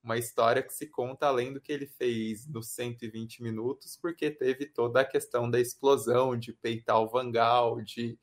uma 0.02 0.16
história 0.16 0.62
que 0.62 0.72
se 0.72 0.86
conta 0.86 1.26
além 1.26 1.52
do 1.52 1.60
que 1.60 1.72
ele 1.72 1.86
fez 1.86 2.46
nos 2.48 2.70
120 2.70 3.42
minutos, 3.42 3.96
porque 4.00 4.30
teve 4.30 4.66
toda 4.66 5.00
a 5.00 5.04
questão 5.04 5.48
da 5.48 5.60
explosão, 5.60 6.36
de 6.36 6.52
peitar 6.52 7.00
o 7.00 7.08
Vangal, 7.08 7.80
de 7.80 8.18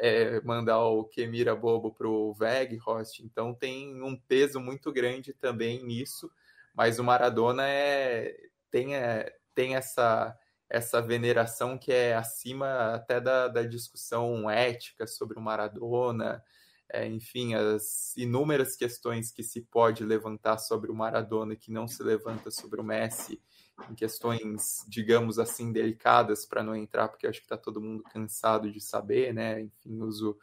é, 0.00 0.40
mandar 0.42 0.80
o 0.80 1.04
Kemira 1.04 1.54
Bobo 1.54 1.92
para 1.92 2.08
o 2.08 2.34
Weghorst, 2.38 3.20
então 3.20 3.54
tem 3.54 4.02
um 4.02 4.16
peso 4.16 4.60
muito 4.60 4.92
grande 4.92 5.32
também 5.32 5.84
nisso, 5.84 6.30
mas 6.74 6.98
o 6.98 7.04
Maradona 7.04 7.66
é, 7.66 8.34
tem, 8.70 8.96
é, 8.96 9.34
tem 9.54 9.76
essa, 9.76 10.36
essa 10.68 11.02
veneração 11.02 11.76
que 11.76 11.92
é 11.92 12.14
acima 12.14 12.94
até 12.94 13.20
da, 13.20 13.48
da 13.48 13.62
discussão 13.62 14.48
ética 14.48 15.06
sobre 15.06 15.38
o 15.38 15.42
Maradona, 15.42 16.42
é, 16.90 17.06
enfim, 17.06 17.54
as 17.54 18.16
inúmeras 18.16 18.74
questões 18.74 19.30
que 19.30 19.42
se 19.42 19.60
pode 19.62 20.04
levantar 20.04 20.58
sobre 20.58 20.90
o 20.90 20.94
Maradona 20.94 21.54
que 21.54 21.70
não 21.70 21.86
se 21.86 22.02
levanta 22.02 22.50
sobre 22.50 22.80
o 22.80 22.84
Messi, 22.84 23.42
em 23.90 23.94
questões, 23.94 24.84
digamos 24.88 25.38
assim, 25.38 25.72
delicadas 25.72 26.44
para 26.44 26.62
não 26.62 26.74
entrar, 26.74 27.08
porque 27.08 27.26
acho 27.26 27.40
que 27.40 27.46
está 27.46 27.56
todo 27.56 27.80
mundo 27.80 28.02
cansado 28.04 28.70
de 28.70 28.80
saber, 28.80 29.32
né? 29.32 29.60
Enfim, 29.60 30.00
uso 30.02 30.36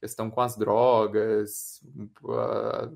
questão 0.00 0.28
com 0.28 0.40
as 0.40 0.56
drogas, 0.56 1.80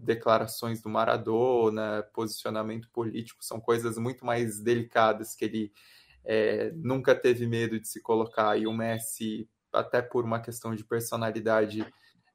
declarações 0.02 0.82
do 0.82 0.88
Maradona, 0.88 2.04
posicionamento 2.12 2.90
político, 2.90 3.44
são 3.44 3.60
coisas 3.60 3.96
muito 3.96 4.26
mais 4.26 4.60
delicadas 4.60 5.36
que 5.36 5.44
ele 5.44 5.72
é, 6.24 6.72
nunca 6.74 7.14
teve 7.14 7.46
medo 7.46 7.78
de 7.78 7.86
se 7.86 8.02
colocar. 8.02 8.58
E 8.58 8.66
o 8.66 8.72
Messi, 8.72 9.48
até 9.72 10.02
por 10.02 10.24
uma 10.24 10.40
questão 10.40 10.74
de 10.74 10.82
personalidade, 10.82 11.86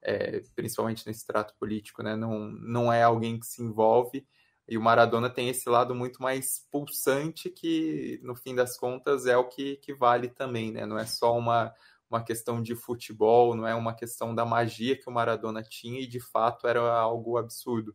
é, 0.02 0.42
principalmente 0.56 1.06
nesse 1.06 1.28
trato 1.28 1.54
político, 1.60 2.02
né? 2.02 2.16
Não, 2.16 2.50
não 2.50 2.94
é 2.94 3.04
alguém 3.04 3.38
que 3.38 3.46
se 3.46 3.62
envolve. 3.62 4.26
E 4.72 4.78
o 4.78 4.82
Maradona 4.82 5.30
tem 5.30 5.50
esse 5.50 5.68
lado 5.68 5.94
muito 5.94 6.22
mais 6.22 6.66
pulsante 6.72 7.50
que, 7.50 8.22
no 8.24 8.34
fim 8.34 8.56
das 8.56 8.78
contas, 8.78 9.26
é 9.26 9.36
o 9.36 9.50
que, 9.50 9.76
que 9.76 9.94
vale 9.94 10.30
também, 10.30 10.72
né? 10.72 10.86
Não 10.86 10.98
é 10.98 11.06
só 11.06 11.38
uma, 11.38 11.76
uma 12.10 12.24
questão 12.24 12.62
de 12.62 12.74
futebol, 12.74 13.54
não 13.54 13.68
é 13.68 13.76
uma 13.76 13.94
questão 13.94 14.34
da 14.34 14.46
magia 14.46 14.98
que 14.98 15.10
o 15.10 15.12
Maradona 15.12 15.62
tinha 15.62 16.00
e, 16.00 16.08
de 16.08 16.22
fato, 16.22 16.70
era 16.70 16.80
algo 16.90 17.38
absurdo. 17.38 17.94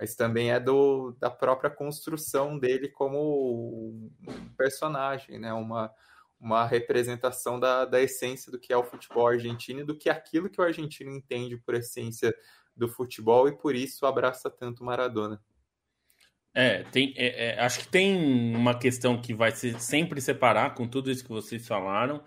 Mas 0.00 0.16
também 0.16 0.50
é 0.50 0.58
do, 0.58 1.14
da 1.20 1.28
própria 1.28 1.68
construção 1.68 2.58
dele 2.58 2.88
como 2.88 4.10
um 4.26 4.54
personagem, 4.56 5.38
né? 5.38 5.52
Uma, 5.52 5.92
uma 6.40 6.64
representação 6.64 7.60
da, 7.60 7.84
da 7.84 8.00
essência 8.00 8.50
do 8.50 8.58
que 8.58 8.72
é 8.72 8.76
o 8.78 8.84
futebol 8.84 9.28
argentino 9.28 9.80
e 9.80 9.84
do 9.84 9.94
que 9.94 10.08
é 10.08 10.12
aquilo 10.12 10.48
que 10.48 10.62
o 10.62 10.64
argentino 10.64 11.10
entende 11.10 11.58
por 11.58 11.74
essência 11.74 12.34
do 12.74 12.88
futebol 12.88 13.48
e 13.48 13.52
por 13.54 13.74
isso 13.74 14.06
abraça 14.06 14.48
tanto 14.48 14.82
Maradona. 14.82 15.38
É, 16.58 16.84
tem, 16.84 17.12
é, 17.18 17.50
é, 17.50 17.60
acho 17.60 17.80
que 17.80 17.88
tem 17.88 18.16
uma 18.56 18.78
questão 18.78 19.20
que 19.20 19.34
vai 19.34 19.50
se, 19.50 19.78
sempre 19.78 20.22
separar 20.22 20.74
com 20.74 20.88
tudo 20.88 21.10
isso 21.10 21.22
que 21.22 21.28
vocês 21.28 21.66
falaram, 21.66 22.24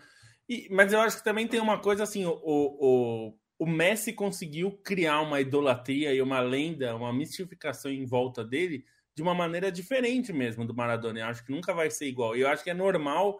e, 0.47 0.67
mas 0.69 0.93
eu 0.93 1.01
acho 1.01 1.17
que 1.17 1.23
também 1.23 1.47
tem 1.47 1.59
uma 1.59 1.79
coisa 1.79 2.03
assim: 2.03 2.25
o, 2.25 2.39
o, 2.43 3.35
o 3.57 3.65
Messi 3.65 4.13
conseguiu 4.13 4.71
criar 4.83 5.21
uma 5.21 5.41
idolatria 5.41 6.13
e 6.13 6.21
uma 6.21 6.41
lenda, 6.41 6.95
uma 6.95 7.11
mistificação 7.11 7.89
em 7.89 8.05
volta 8.05 8.43
dele 8.45 8.85
de 9.15 9.23
uma 9.23 9.33
maneira 9.33 9.71
diferente 9.71 10.31
mesmo 10.31 10.63
do 10.63 10.75
Maradona. 10.75 11.21
Eu 11.21 11.25
acho 11.25 11.43
que 11.43 11.51
nunca 11.51 11.73
vai 11.73 11.89
ser 11.89 12.05
igual. 12.05 12.35
Eu 12.35 12.49
acho 12.49 12.63
que 12.63 12.69
é 12.69 12.73
normal 12.75 13.39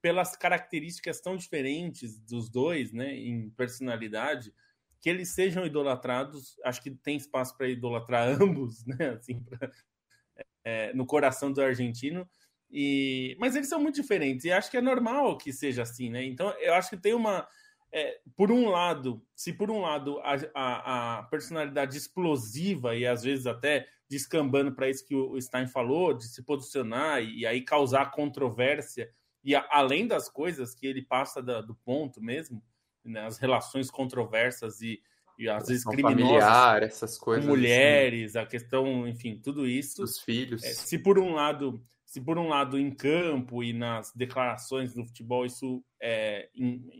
pelas 0.00 0.36
características 0.36 1.20
tão 1.20 1.36
diferentes 1.36 2.18
dos 2.18 2.48
dois, 2.48 2.94
né, 2.94 3.14
em 3.14 3.50
personalidade, 3.50 4.54
que 5.00 5.10
eles 5.10 5.34
sejam 5.34 5.66
idolatrados. 5.66 6.56
Acho 6.64 6.82
que 6.82 6.90
tem 6.90 7.18
espaço 7.18 7.54
para 7.58 7.68
idolatrar 7.68 8.26
ambos, 8.42 8.86
né, 8.86 9.10
assim, 9.10 9.42
pra, 9.44 9.70
é, 10.64 10.92
no 10.92 11.06
coração 11.06 11.52
do 11.52 11.62
argentino. 11.62 12.28
E, 12.70 13.36
mas 13.40 13.56
eles 13.56 13.68
são 13.68 13.80
muito 13.80 14.00
diferentes 14.00 14.44
e 14.44 14.52
acho 14.52 14.70
que 14.70 14.76
é 14.76 14.80
normal 14.80 15.36
que 15.36 15.52
seja 15.52 15.82
assim, 15.82 16.08
né? 16.08 16.24
Então 16.24 16.50
eu 16.60 16.72
acho 16.74 16.90
que 16.90 16.96
tem 16.96 17.12
uma, 17.12 17.46
é, 17.92 18.20
por 18.36 18.52
um 18.52 18.68
lado, 18.68 19.20
se 19.34 19.52
por 19.52 19.70
um 19.70 19.80
lado 19.80 20.20
a, 20.20 20.36
a, 20.54 21.18
a, 21.18 21.22
personalidade 21.24 21.96
explosiva 21.96 22.94
e 22.94 23.04
às 23.04 23.24
vezes 23.24 23.46
até 23.46 23.88
descambando 24.08 24.72
para 24.72 24.88
isso 24.88 25.04
que 25.04 25.14
o 25.14 25.40
Stein 25.40 25.66
falou, 25.66 26.14
de 26.14 26.28
se 26.28 26.44
posicionar 26.44 27.22
e, 27.22 27.40
e 27.40 27.46
aí 27.46 27.62
causar 27.62 28.12
controvérsia 28.12 29.10
e 29.42 29.56
a, 29.56 29.66
além 29.70 30.06
das 30.06 30.28
coisas 30.28 30.74
que 30.74 30.86
ele 30.86 31.02
passa 31.02 31.42
da, 31.42 31.60
do 31.60 31.74
ponto 31.74 32.22
mesmo, 32.22 32.62
né, 33.04 33.26
as 33.26 33.38
relações 33.38 33.90
controversas 33.90 34.80
e, 34.80 35.02
e 35.40 35.48
às 35.48 35.66
vezes 35.66 35.84
criminosas 35.84 36.18
familiar, 36.18 36.82
essas 36.82 37.16
coisas 37.16 37.46
com 37.46 37.50
mulheres, 37.50 38.36
assim. 38.36 38.44
a 38.44 38.46
questão, 38.46 39.08
enfim, 39.08 39.40
tudo 39.42 39.66
isso. 39.66 40.02
Os 40.02 40.20
filhos. 40.20 40.62
É, 40.62 40.74
se 40.74 40.98
por 40.98 41.18
um 41.18 41.32
lado, 41.32 41.82
se 42.04 42.20
por 42.20 42.38
um 42.38 42.48
lado 42.48 42.78
em 42.78 42.90
campo 42.90 43.64
e 43.64 43.72
nas 43.72 44.12
declarações 44.14 44.92
do 44.92 45.02
futebol 45.02 45.46
isso 45.46 45.82
é, 46.00 46.50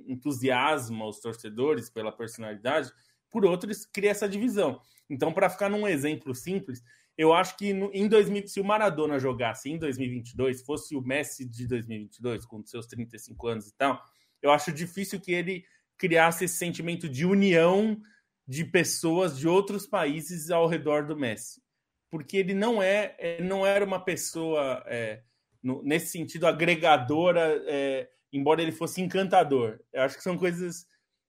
entusiasma 0.08 1.06
os 1.06 1.20
torcedores 1.20 1.90
pela 1.90 2.10
personalidade, 2.10 2.90
por 3.30 3.44
outro 3.44 3.70
isso 3.70 3.86
cria 3.92 4.10
essa 4.10 4.26
divisão. 4.26 4.80
Então, 5.10 5.34
para 5.34 5.50
ficar 5.50 5.68
num 5.68 5.86
exemplo 5.86 6.34
simples, 6.34 6.82
eu 7.18 7.34
acho 7.34 7.58
que 7.58 7.74
no, 7.74 7.90
em 7.92 8.08
2000, 8.08 8.48
se 8.48 8.58
o 8.58 8.64
Maradona 8.64 9.18
jogasse 9.18 9.68
em 9.68 9.76
2022, 9.76 10.62
fosse 10.62 10.96
o 10.96 11.02
Messi 11.02 11.44
de 11.44 11.66
2022, 11.66 12.46
com 12.46 12.64
seus 12.64 12.86
35 12.86 13.48
anos 13.48 13.68
e 13.68 13.76
tal, 13.76 14.02
eu 14.40 14.50
acho 14.50 14.72
difícil 14.72 15.20
que 15.20 15.32
ele 15.32 15.62
criasse 15.98 16.46
esse 16.46 16.56
sentimento 16.56 17.06
de 17.06 17.26
união 17.26 18.00
de 18.50 18.64
pessoas 18.64 19.38
de 19.38 19.46
outros 19.46 19.86
países 19.86 20.50
ao 20.50 20.66
redor 20.66 21.06
do 21.06 21.16
Messi. 21.16 21.62
Porque 22.10 22.36
ele 22.36 22.52
não 22.52 22.82
é, 22.82 23.38
não 23.40 23.64
era 23.64 23.84
uma 23.84 24.04
pessoa 24.04 24.82
é, 24.88 25.22
no, 25.62 25.80
nesse 25.84 26.08
sentido 26.08 26.48
agregadora, 26.48 27.62
é, 27.68 28.10
embora 28.32 28.60
ele 28.60 28.72
fosse 28.72 29.00
encantador. 29.00 29.78
Eu 29.92 30.02
acho 30.02 30.16
que 30.16 30.22
são 30.24 30.36
coisas 30.36 30.84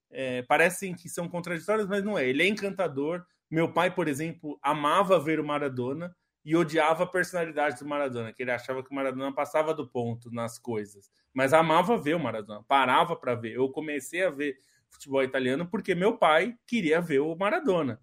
é, 0.10 0.42
parecem 0.42 0.96
que 0.96 1.08
são 1.08 1.30
contraditórias, 1.30 1.88
mas 1.88 2.04
não 2.04 2.18
é. 2.18 2.28
Ele 2.28 2.42
é 2.42 2.48
encantador. 2.48 3.24
Meu 3.52 3.72
pai, 3.72 3.94
por 3.94 4.08
exemplo, 4.08 4.58
amava 4.60 5.20
ver 5.20 5.40
o 5.40 5.46
Maradona 5.46 6.16
e 6.44 6.56
odiava 6.56 7.04
a 7.04 7.08
personalidade 7.08 7.78
do 7.78 7.88
Maradona, 7.88 8.34
que 8.34 8.42
ele 8.42 8.50
achava 8.50 8.84
que 8.84 8.90
o 8.90 8.96
Maradona 8.96 9.32
passava 9.32 9.76
do 9.76 9.88
ponto 9.88 10.32
nas 10.32 10.58
coisas, 10.58 11.12
mas 11.32 11.54
amava 11.54 11.96
ver 12.00 12.16
o 12.16 12.20
Maradona, 12.20 12.64
parava 12.68 13.16
para 13.16 13.36
ver. 13.36 13.54
Eu 13.54 13.70
comecei 13.70 14.26
a 14.26 14.32
ver 14.32 14.58
futebol 14.92 15.24
italiano 15.24 15.66
porque 15.66 15.96
meu 15.96 16.18
pai 16.18 16.56
queria 16.68 17.02
ver 17.02 17.20
o 17.20 17.36
Maradona 17.36 18.00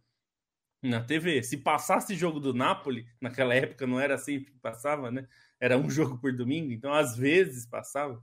na 0.83 1.03
TV. 1.03 1.43
Se 1.43 1.57
passasse 1.59 2.15
jogo 2.15 2.41
do 2.41 2.55
Napoli, 2.55 3.07
naquela 3.21 3.55
época 3.55 3.87
não 3.87 4.01
era 4.01 4.15
assim 4.15 4.41
que 4.41 4.53
passava, 4.61 5.11
né? 5.11 5.27
Era 5.61 5.77
um 5.77 5.89
jogo 5.91 6.19
por 6.19 6.33
domingo, 6.33 6.73
então 6.73 6.93
às 6.93 7.17
vezes 7.17 7.67
passava. 7.67 8.23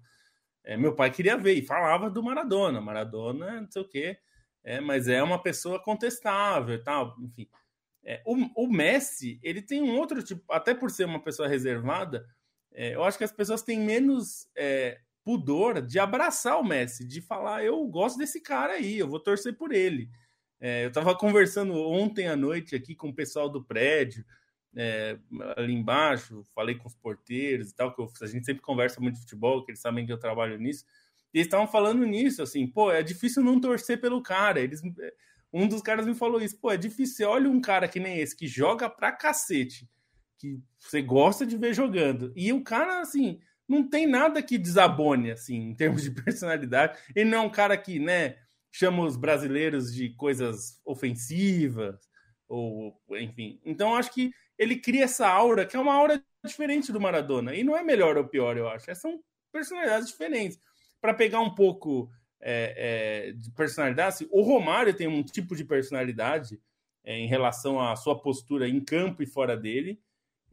É, 0.63 0.75
meu 0.75 0.95
pai 0.95 1.11
queria 1.11 1.37
ver 1.37 1.53
e 1.53 1.65
falava 1.65 2.09
do 2.09 2.23
Maradona, 2.23 2.81
Maradona, 2.81 3.61
não 3.61 3.71
sei 3.71 3.81
o 3.81 3.87
quê, 3.87 4.17
é, 4.63 4.81
mas 4.81 5.07
é 5.07 5.21
uma 5.21 5.41
pessoa 5.41 5.79
contestável 5.81 6.83
tal, 6.83 7.15
enfim. 7.21 7.47
É, 8.03 8.21
o, 8.25 8.63
o, 8.63 8.67
Messi, 8.67 9.39
ele 9.41 9.61
tem 9.61 9.81
um 9.81 9.97
outro 9.97 10.23
tipo, 10.23 10.43
até 10.51 10.73
por 10.73 10.91
ser 10.91 11.05
uma 11.05 11.23
pessoa 11.23 11.47
reservada, 11.47 12.27
é, 12.71 12.95
eu 12.95 13.03
acho 13.03 13.17
que 13.17 13.23
as 13.23 13.31
pessoas 13.31 13.61
têm 13.61 13.79
menos 13.79 14.47
é, 14.55 14.99
pudor 15.25 15.81
de 15.81 15.99
abraçar 15.99 16.57
o 16.59 16.63
Messi, 16.63 17.05
de 17.05 17.19
falar, 17.19 17.65
eu 17.65 17.85
gosto 17.87 18.17
desse 18.17 18.39
cara 18.39 18.73
aí, 18.73 18.97
eu 18.97 19.07
vou 19.07 19.19
torcer 19.19 19.57
por 19.57 19.73
ele. 19.73 20.09
É, 20.61 20.85
eu 20.85 20.87
estava 20.87 21.13
conversando 21.17 21.73
ontem 21.73 22.27
à 22.27 22.35
noite 22.35 22.75
aqui 22.75 22.95
com 22.95 23.09
o 23.09 23.13
pessoal 23.13 23.49
do 23.49 23.61
prédio, 23.61 24.23
é, 24.77 25.17
ali 25.57 25.73
embaixo, 25.73 26.43
falei 26.53 26.75
com 26.75 26.87
os 26.87 26.95
porteiros 26.95 27.71
e 27.71 27.75
tal, 27.75 27.93
que 27.93 28.01
eu, 28.01 28.09
a 28.21 28.27
gente 28.27 28.45
sempre 28.45 28.61
conversa 28.61 29.01
muito 29.01 29.15
de 29.15 29.21
futebol, 29.21 29.65
que 29.65 29.71
eles 29.71 29.81
sabem 29.81 30.05
que 30.05 30.13
eu 30.13 30.19
trabalho 30.19 30.57
nisso, 30.57 30.85
e 31.33 31.39
eles 31.39 31.47
estavam 31.47 31.67
falando 31.67 32.05
nisso, 32.05 32.41
assim, 32.41 32.65
pô, 32.65 32.91
é 32.91 33.03
difícil 33.03 33.43
não 33.43 33.59
torcer 33.59 33.99
pelo 33.99 34.21
cara, 34.21 34.61
eles 34.61 34.81
um 35.57 35.69
dos 35.69 35.81
caras 35.81 36.05
me 36.05 36.13
falou 36.13 36.41
isso. 36.41 36.59
Pô, 36.59 36.69
é 36.69 36.75
difícil. 36.75 37.29
Olha 37.29 37.49
um 37.49 37.61
cara 37.61 37.87
que 37.87 37.97
nem 37.97 38.19
esse, 38.19 38.35
que 38.35 38.45
joga 38.45 38.89
pra 38.89 39.13
cacete, 39.13 39.89
que 40.37 40.59
você 40.77 41.01
gosta 41.01 41.45
de 41.45 41.55
ver 41.55 41.73
jogando. 41.73 42.33
E 42.35 42.51
o 42.51 42.61
cara, 42.61 42.99
assim, 42.99 43.39
não 43.67 43.87
tem 43.87 44.05
nada 44.05 44.41
que 44.41 44.57
desabone, 44.57 45.31
assim, 45.31 45.55
em 45.55 45.75
termos 45.75 46.03
de 46.03 46.11
personalidade. 46.23 46.97
Ele 47.15 47.29
não 47.29 47.39
é 47.39 47.41
um 47.41 47.49
cara 47.49 47.77
que, 47.77 47.99
né, 47.99 48.37
chama 48.71 49.03
os 49.03 49.15
brasileiros 49.15 49.93
de 49.93 50.09
coisas 50.09 50.79
ofensivas, 50.85 51.95
ou, 52.47 52.93
enfim. 53.11 53.59
Então, 53.65 53.95
acho 53.95 54.13
que 54.13 54.31
ele 54.57 54.77
cria 54.77 55.05
essa 55.05 55.27
aura, 55.27 55.65
que 55.65 55.75
é 55.75 55.79
uma 55.79 55.93
aura 55.93 56.23
diferente 56.45 56.91
do 56.91 57.01
Maradona. 57.01 57.55
E 57.55 57.63
não 57.63 57.77
é 57.77 57.83
melhor 57.83 58.17
ou 58.17 58.27
pior, 58.27 58.57
eu 58.57 58.67
acho. 58.69 58.93
São 58.95 59.19
personalidades 59.51 60.07
diferentes. 60.07 60.59
Para 61.01 61.13
pegar 61.13 61.41
um 61.41 61.53
pouco 61.53 62.09
é, 62.41 63.29
é, 63.29 63.31
de 63.33 63.51
personalidade. 63.51 64.09
Assim, 64.09 64.27
o 64.31 64.41
Romário 64.41 64.93
tem 64.93 65.07
um 65.07 65.23
tipo 65.23 65.55
de 65.55 65.65
personalidade 65.65 66.59
é, 67.03 67.17
em 67.17 67.27
relação 67.27 67.79
à 67.79 67.95
sua 67.95 68.19
postura 68.19 68.67
em 68.67 68.79
campo 68.79 69.23
e 69.23 69.27
fora 69.27 69.57
dele, 69.57 69.99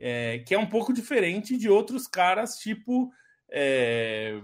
é, 0.04 0.40
que 0.40 0.52
é 0.52 0.58
um 0.58 0.66
pouco 0.66 0.92
diferente 0.92 1.56
de 1.56 1.68
outros 1.68 2.08
caras, 2.08 2.56
tipo 2.58 3.12
é, 3.48 4.34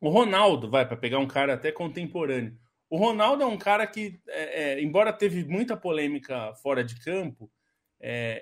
o 0.00 0.08
Ronaldo, 0.08 0.68
vai, 0.68 0.84
para 0.84 0.96
pegar 0.96 1.20
um 1.20 1.26
cara 1.28 1.54
até 1.54 1.70
contemporâneo. 1.70 2.58
O 2.90 2.96
Ronaldo 2.96 3.44
é 3.44 3.46
um 3.46 3.56
cara 3.56 3.86
que, 3.86 4.20
é, 4.26 4.82
embora 4.82 5.12
teve 5.12 5.44
muita 5.44 5.76
polêmica 5.76 6.52
fora 6.62 6.82
de 6.82 6.98
campo, 7.00 7.50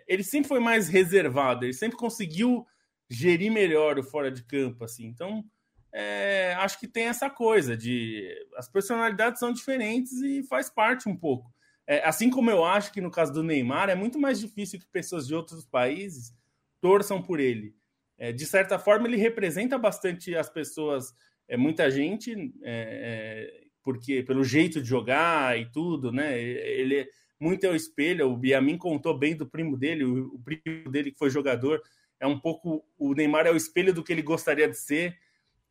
ele 0.09 0.25
sempre 0.25 0.49
foi 0.49 0.61
mais 0.61 0.89
reservado, 0.89 1.65
ele 1.65 1.73
sempre 1.73 1.97
conseguiu 1.97 2.67
gerir 3.09 3.53
melhor 3.53 3.99
o 3.99 4.03
fora 4.03 4.31
de 4.31 4.43
campo, 4.43 4.85
assim. 4.85 5.07
Então, 5.07 5.45
é, 5.93 6.55
acho 6.59 6.81
que 6.81 6.89
tem 6.89 7.05
essa 7.05 7.31
coisa 7.31 7.77
de 7.77 8.29
as 8.57 8.69
personalidades 8.69 9.39
são 9.39 9.53
diferentes 9.53 10.13
e 10.15 10.43
faz 10.43 10.69
parte 10.69 11.09
um 11.09 11.17
pouco. 11.17 11.54
É, 11.87 12.07
assim 12.07 12.31
como 12.31 12.51
eu 12.51 12.65
acho 12.65 12.93
que 12.93 13.01
no 13.01 13.11
caso 13.11 13.33
do 13.33 13.43
Neymar 13.43 13.91
é 13.91 13.95
muito 13.95 14.19
mais 14.19 14.41
difícil 14.41 14.79
que 14.79 14.87
pessoas 14.87 15.27
de 15.27 15.35
outros 15.35 15.65
países 15.67 16.35
torçam 16.81 17.23
por 17.23 17.41
ele. 17.41 17.75
É, 18.17 18.33
de 18.33 18.47
certa 18.47 18.79
forma, 18.79 19.07
ele 19.07 19.17
representa 19.17 19.77
bastante 19.77 20.35
as 20.37 20.49
pessoas, 20.49 21.15
é, 21.49 21.57
muita 21.57 21.91
gente, 21.91 22.33
é, 22.63 23.51
é, 23.63 23.65
porque 23.83 24.23
pelo 24.23 24.45
jeito 24.45 24.81
de 24.81 24.89
jogar 24.89 25.59
e 25.59 25.71
tudo, 25.71 26.13
né? 26.13 26.41
Ele 26.41 27.01
é 27.01 27.09
muito 27.39 27.65
é 27.65 27.71
o 27.71 27.77
espelho. 27.77 28.31
O 28.31 28.37
Biamin 28.37 28.79
contou 28.79 29.19
bem 29.19 29.37
do 29.37 29.47
primo 29.47 29.77
dele, 29.77 30.05
o, 30.05 30.35
o 30.35 30.39
primo 30.39 30.91
dele 30.91 31.11
que 31.11 31.19
foi 31.19 31.29
jogador. 31.29 31.83
É 32.21 32.27
um 32.27 32.39
pouco 32.39 32.85
o 32.97 33.13
Neymar 33.13 33.47
é 33.47 33.51
o 33.51 33.57
espelho 33.57 33.93
do 33.93 34.03
que 34.03 34.13
ele 34.13 34.23
gostaria 34.23 34.69
de 34.69 34.79
ser. 34.79 35.19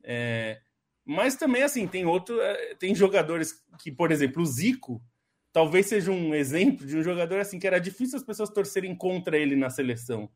É, 0.03 0.59
mas 1.05 1.35
também, 1.35 1.63
assim, 1.63 1.87
tem 1.87 2.05
outro. 2.05 2.37
Tem 2.77 2.93
jogadores 2.93 3.63
que, 3.79 3.91
por 3.91 4.11
exemplo, 4.11 4.43
o 4.43 4.45
Zico 4.45 5.01
talvez 5.53 5.85
seja 5.85 6.11
um 6.11 6.33
exemplo 6.33 6.85
de 6.85 6.97
um 6.97 7.03
jogador 7.03 7.39
assim 7.39 7.59
que 7.59 7.67
era 7.67 7.79
difícil 7.79 8.17
as 8.17 8.23
pessoas 8.23 8.49
torcerem 8.49 8.95
contra 8.95 9.37
ele 9.37 9.55
na 9.55 9.69
seleção. 9.69 10.29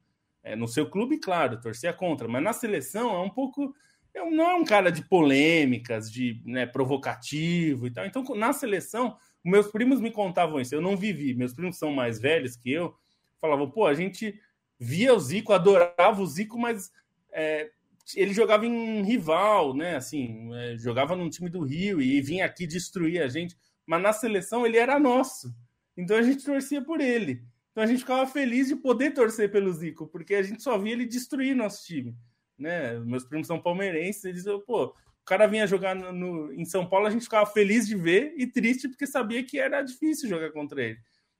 É, 0.44 0.56
no 0.56 0.68
seu 0.68 0.90
clube, 0.90 1.18
claro, 1.18 1.60
torcia 1.60 1.92
contra, 1.92 2.28
mas 2.28 2.42
na 2.42 2.54
seleção 2.54 3.14
é 3.14 3.20
um 3.20 3.30
pouco. 3.30 3.74
Não 4.16 4.50
é 4.50 4.56
um 4.56 4.64
cara 4.64 4.92
de 4.92 5.04
polêmicas, 5.04 6.10
de 6.12 6.42
né, 6.46 6.66
provocativo 6.66 7.86
e 7.86 7.92
tal. 7.92 8.06
Então, 8.06 8.24
na 8.36 8.54
seleção, 8.54 9.18
meus 9.44 9.68
primos 9.68 10.00
me 10.00 10.10
contavam 10.10 10.60
isso. 10.60 10.74
Eu 10.74 10.82
não 10.82 10.96
vivi, 10.96 11.34
meus 11.36 11.54
primos 11.54 11.78
são 11.78 11.92
mais 11.92 12.20
velhos 12.20 12.56
que 12.56 12.72
eu. 12.72 12.96
Falavam, 13.40 13.70
pô, 13.70 13.86
a 13.86 13.94
gente 13.94 14.40
via 14.80 15.14
o 15.14 15.20
Zico, 15.20 15.54
adorava 15.54 16.22
o 16.22 16.26
Zico, 16.26 16.58
mas 16.58 16.92
é, 17.32 17.70
ele 18.16 18.34
jogava 18.34 18.66
em 18.66 19.04
rival, 19.04 19.76
né? 19.76 19.96
Assim, 19.96 20.50
é, 20.56 20.78
jogava 20.78 21.16
num 21.16 21.30
time 21.30 21.50
do 21.50 21.64
Rio 21.64 22.02
e 22.02 22.22
vinha 22.22 22.46
aqui 22.46 22.66
destruir 22.66 23.22
a 23.22 23.28
gente. 23.28 23.56
Mas 23.88 24.02
na 24.02 24.14
seleção 24.14 24.66
ele 24.66 24.78
era 24.78 25.00
nosso. 25.00 25.52
Então 25.96 26.18
a 26.18 26.22
gente 26.22 26.44
torcia 26.44 26.82
por 26.82 27.02
ele. 27.02 27.42
Então 27.72 27.84
a 27.84 27.88
gente 27.88 28.00
ficava 28.00 28.28
feliz 28.28 28.68
de 28.68 28.76
poder 28.76 29.12
torcer 29.12 29.52
pelo 29.52 29.72
Zico, 29.72 30.08
porque 30.08 30.36
a 30.36 30.44
gente 30.44 30.62
só 30.62 30.78
via 30.78 30.94
ele 30.94 31.06
destruir 31.06 31.56
nosso 31.56 31.86
time. 31.86 32.16
Né? 32.58 33.00
Meus 33.00 33.24
primos 33.24 33.48
são 33.48 33.62
palmeirenses, 33.62 34.26
eles 34.26 34.44
pô, 34.66 34.86
o 34.86 35.26
cara 35.26 35.48
vinha 35.48 35.66
jogar 35.66 35.96
no, 35.96 36.12
no, 36.12 36.54
em 36.54 36.66
São 36.66 36.88
Paulo, 36.88 37.08
a 37.08 37.12
gente 37.12 37.24
ficava 37.24 37.46
feliz 37.46 37.88
de 37.88 37.96
ver 37.96 38.34
e 38.38 38.46
triste 38.46 38.88
porque 38.88 39.08
sabia 39.08 39.44
que 39.44 39.60
era 39.60 39.82
difícil 39.82 40.28
jogar 40.28 40.52
contra 40.52 40.84
ele. 40.84 41.00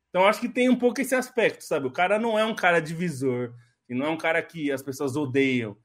Então 0.10 0.26
acho 0.26 0.40
que 0.40 0.50
tem 0.50 0.70
um 0.70 0.76
pouco 0.76 1.02
esse 1.02 1.16
aspecto, 1.16 1.64
sabe? 1.64 1.88
O 1.88 1.92
cara 1.92 2.18
não 2.18 2.40
é 2.40 2.46
um 2.46 2.56
cara 2.56 2.80
divisor, 2.80 3.54
e 3.90 3.96
não 3.96 4.06
é 4.06 4.10
um 4.10 4.18
cara 4.18 4.42
que 4.42 4.72
as 4.72 4.82
pessoas 4.82 5.16
odeiam. 5.16 5.78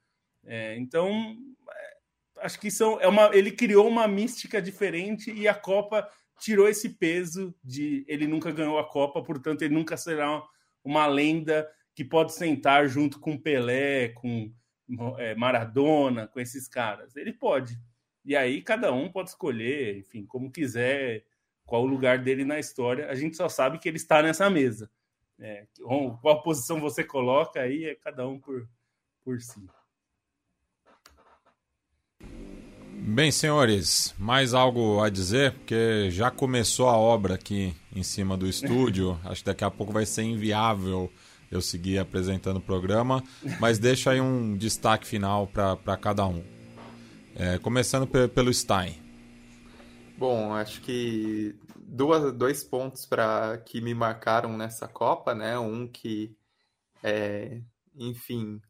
É, 0.45 0.75
então, 0.77 1.37
é, 1.69 1.97
acho 2.41 2.59
que 2.59 2.69
são, 2.69 2.99
é 2.99 3.07
uma, 3.07 3.33
ele 3.33 3.51
criou 3.51 3.87
uma 3.87 4.07
mística 4.07 4.61
diferente 4.61 5.31
e 5.31 5.47
a 5.47 5.53
Copa 5.53 6.07
tirou 6.39 6.67
esse 6.67 6.89
peso 6.89 7.53
de 7.63 8.05
ele 8.07 8.27
nunca 8.27 8.51
ganhou 8.51 8.77
a 8.79 8.87
Copa, 8.87 9.21
portanto, 9.23 9.61
ele 9.61 9.73
nunca 9.73 9.97
será 9.97 10.43
uma 10.83 11.05
lenda 11.07 11.69
que 11.95 12.03
pode 12.03 12.33
sentar 12.33 12.87
junto 12.87 13.19
com 13.19 13.37
Pelé, 13.37 14.09
com 14.09 14.51
é, 15.17 15.35
Maradona, 15.35 16.27
com 16.27 16.39
esses 16.39 16.67
caras. 16.67 17.15
Ele 17.15 17.31
pode. 17.31 17.79
E 18.25 18.35
aí 18.35 18.61
cada 18.61 18.91
um 18.91 19.11
pode 19.11 19.29
escolher, 19.29 19.97
enfim, 19.97 20.25
como 20.25 20.51
quiser, 20.51 21.25
qual 21.65 21.83
o 21.83 21.87
lugar 21.87 22.19
dele 22.19 22.43
na 22.43 22.59
história. 22.59 23.09
A 23.09 23.15
gente 23.15 23.37
só 23.37 23.47
sabe 23.47 23.79
que 23.79 23.87
ele 23.87 23.97
está 23.97 24.21
nessa 24.21 24.49
mesa. 24.49 24.89
É, 25.39 25.67
qual 26.21 26.41
posição 26.43 26.79
você 26.79 27.03
coloca 27.03 27.59
aí 27.59 27.85
é 27.85 27.95
cada 27.95 28.27
um 28.27 28.39
por, 28.39 28.67
por 29.23 29.41
si. 29.41 29.65
Bem, 33.05 33.31
senhores, 33.31 34.15
mais 34.17 34.53
algo 34.53 35.03
a 35.03 35.09
dizer? 35.09 35.51
Porque 35.51 36.09
já 36.09 36.31
começou 36.31 36.87
a 36.87 36.97
obra 36.97 37.35
aqui 37.35 37.75
em 37.93 38.01
cima 38.01 38.37
do 38.37 38.47
estúdio. 38.47 39.19
Acho 39.25 39.41
que 39.41 39.45
daqui 39.45 39.63
a 39.65 39.69
pouco 39.69 39.91
vai 39.91 40.05
ser 40.05 40.23
inviável 40.23 41.11
eu 41.51 41.61
seguir 41.61 41.99
apresentando 41.99 42.57
o 42.57 42.61
programa. 42.61 43.21
Mas 43.59 43.77
deixa 43.77 44.11
aí 44.11 44.21
um 44.21 44.55
destaque 44.55 45.05
final 45.05 45.47
para 45.47 45.97
cada 45.97 46.25
um. 46.25 46.41
É, 47.35 47.57
começando 47.57 48.07
pelo 48.07 48.53
Stein. 48.53 48.95
Bom, 50.17 50.53
acho 50.53 50.79
que 50.79 51.53
duas, 51.75 52.33
dois 52.33 52.63
pontos 52.63 53.05
para 53.05 53.57
que 53.65 53.81
me 53.81 53.93
marcaram 53.93 54.57
nessa 54.57 54.87
Copa, 54.87 55.35
né? 55.35 55.59
Um 55.59 55.85
que, 55.87 56.33
é, 57.03 57.59
enfim, 57.97 58.61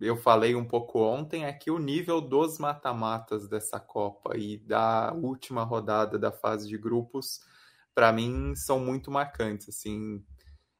eu 0.00 0.16
falei 0.16 0.54
um 0.54 0.64
pouco 0.64 1.00
ontem 1.00 1.44
é 1.44 1.52
que 1.52 1.70
o 1.70 1.78
nível 1.78 2.20
dos 2.20 2.58
mata-matas 2.58 3.48
dessa 3.48 3.80
Copa 3.80 4.36
e 4.36 4.58
da 4.58 5.12
última 5.14 5.64
rodada 5.64 6.18
da 6.18 6.30
fase 6.30 6.68
de 6.68 6.76
grupos, 6.76 7.40
para 7.94 8.12
mim, 8.12 8.54
são 8.54 8.78
muito 8.78 9.10
marcantes. 9.10 9.68
Assim, 9.70 10.22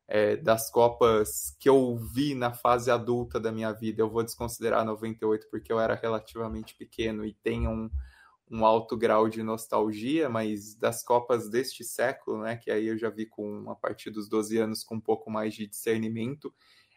é, 0.09 0.37
das 0.37 0.71
Copas 0.71 1.57
que 1.59 1.69
eu 1.69 1.97
vi 1.97 2.35
na 2.35 2.53
fase 2.53 2.91
adulta 2.91 3.41
da 3.41 3.51
minha 3.51 3.73
vida, 3.73 4.03
eu 4.03 4.11
vou 4.11 4.23
desconsiderar 4.23 4.85
98 4.85 5.49
porque 5.51 5.73
eu 5.73 5.81
era 5.81 5.95
relativamente 5.95 6.77
pequeno 6.77 7.25
e 7.25 7.33
tem 7.33 7.67
um, 7.67 7.91
um 8.51 8.65
alto 8.65 8.97
grau 8.97 9.29
de 9.29 9.43
nostalgia, 9.43 10.29
mas 10.29 10.75
das 10.75 11.03
Copas 11.03 11.51
deste 11.51 11.83
século, 11.83 12.43
né, 12.43 12.57
que 12.57 12.71
aí 12.71 12.87
eu 12.87 12.99
já 12.99 13.11
vi 13.11 13.27
com 13.27 13.71
a 13.71 13.75
partir 13.75 14.11
dos 14.11 14.29
12 14.29 14.59
anos 14.59 14.85
com 14.85 14.97
um 14.97 15.01
pouco 15.01 15.31
mais 15.31 15.55
de 15.55 15.67
discernimento, 15.67 16.55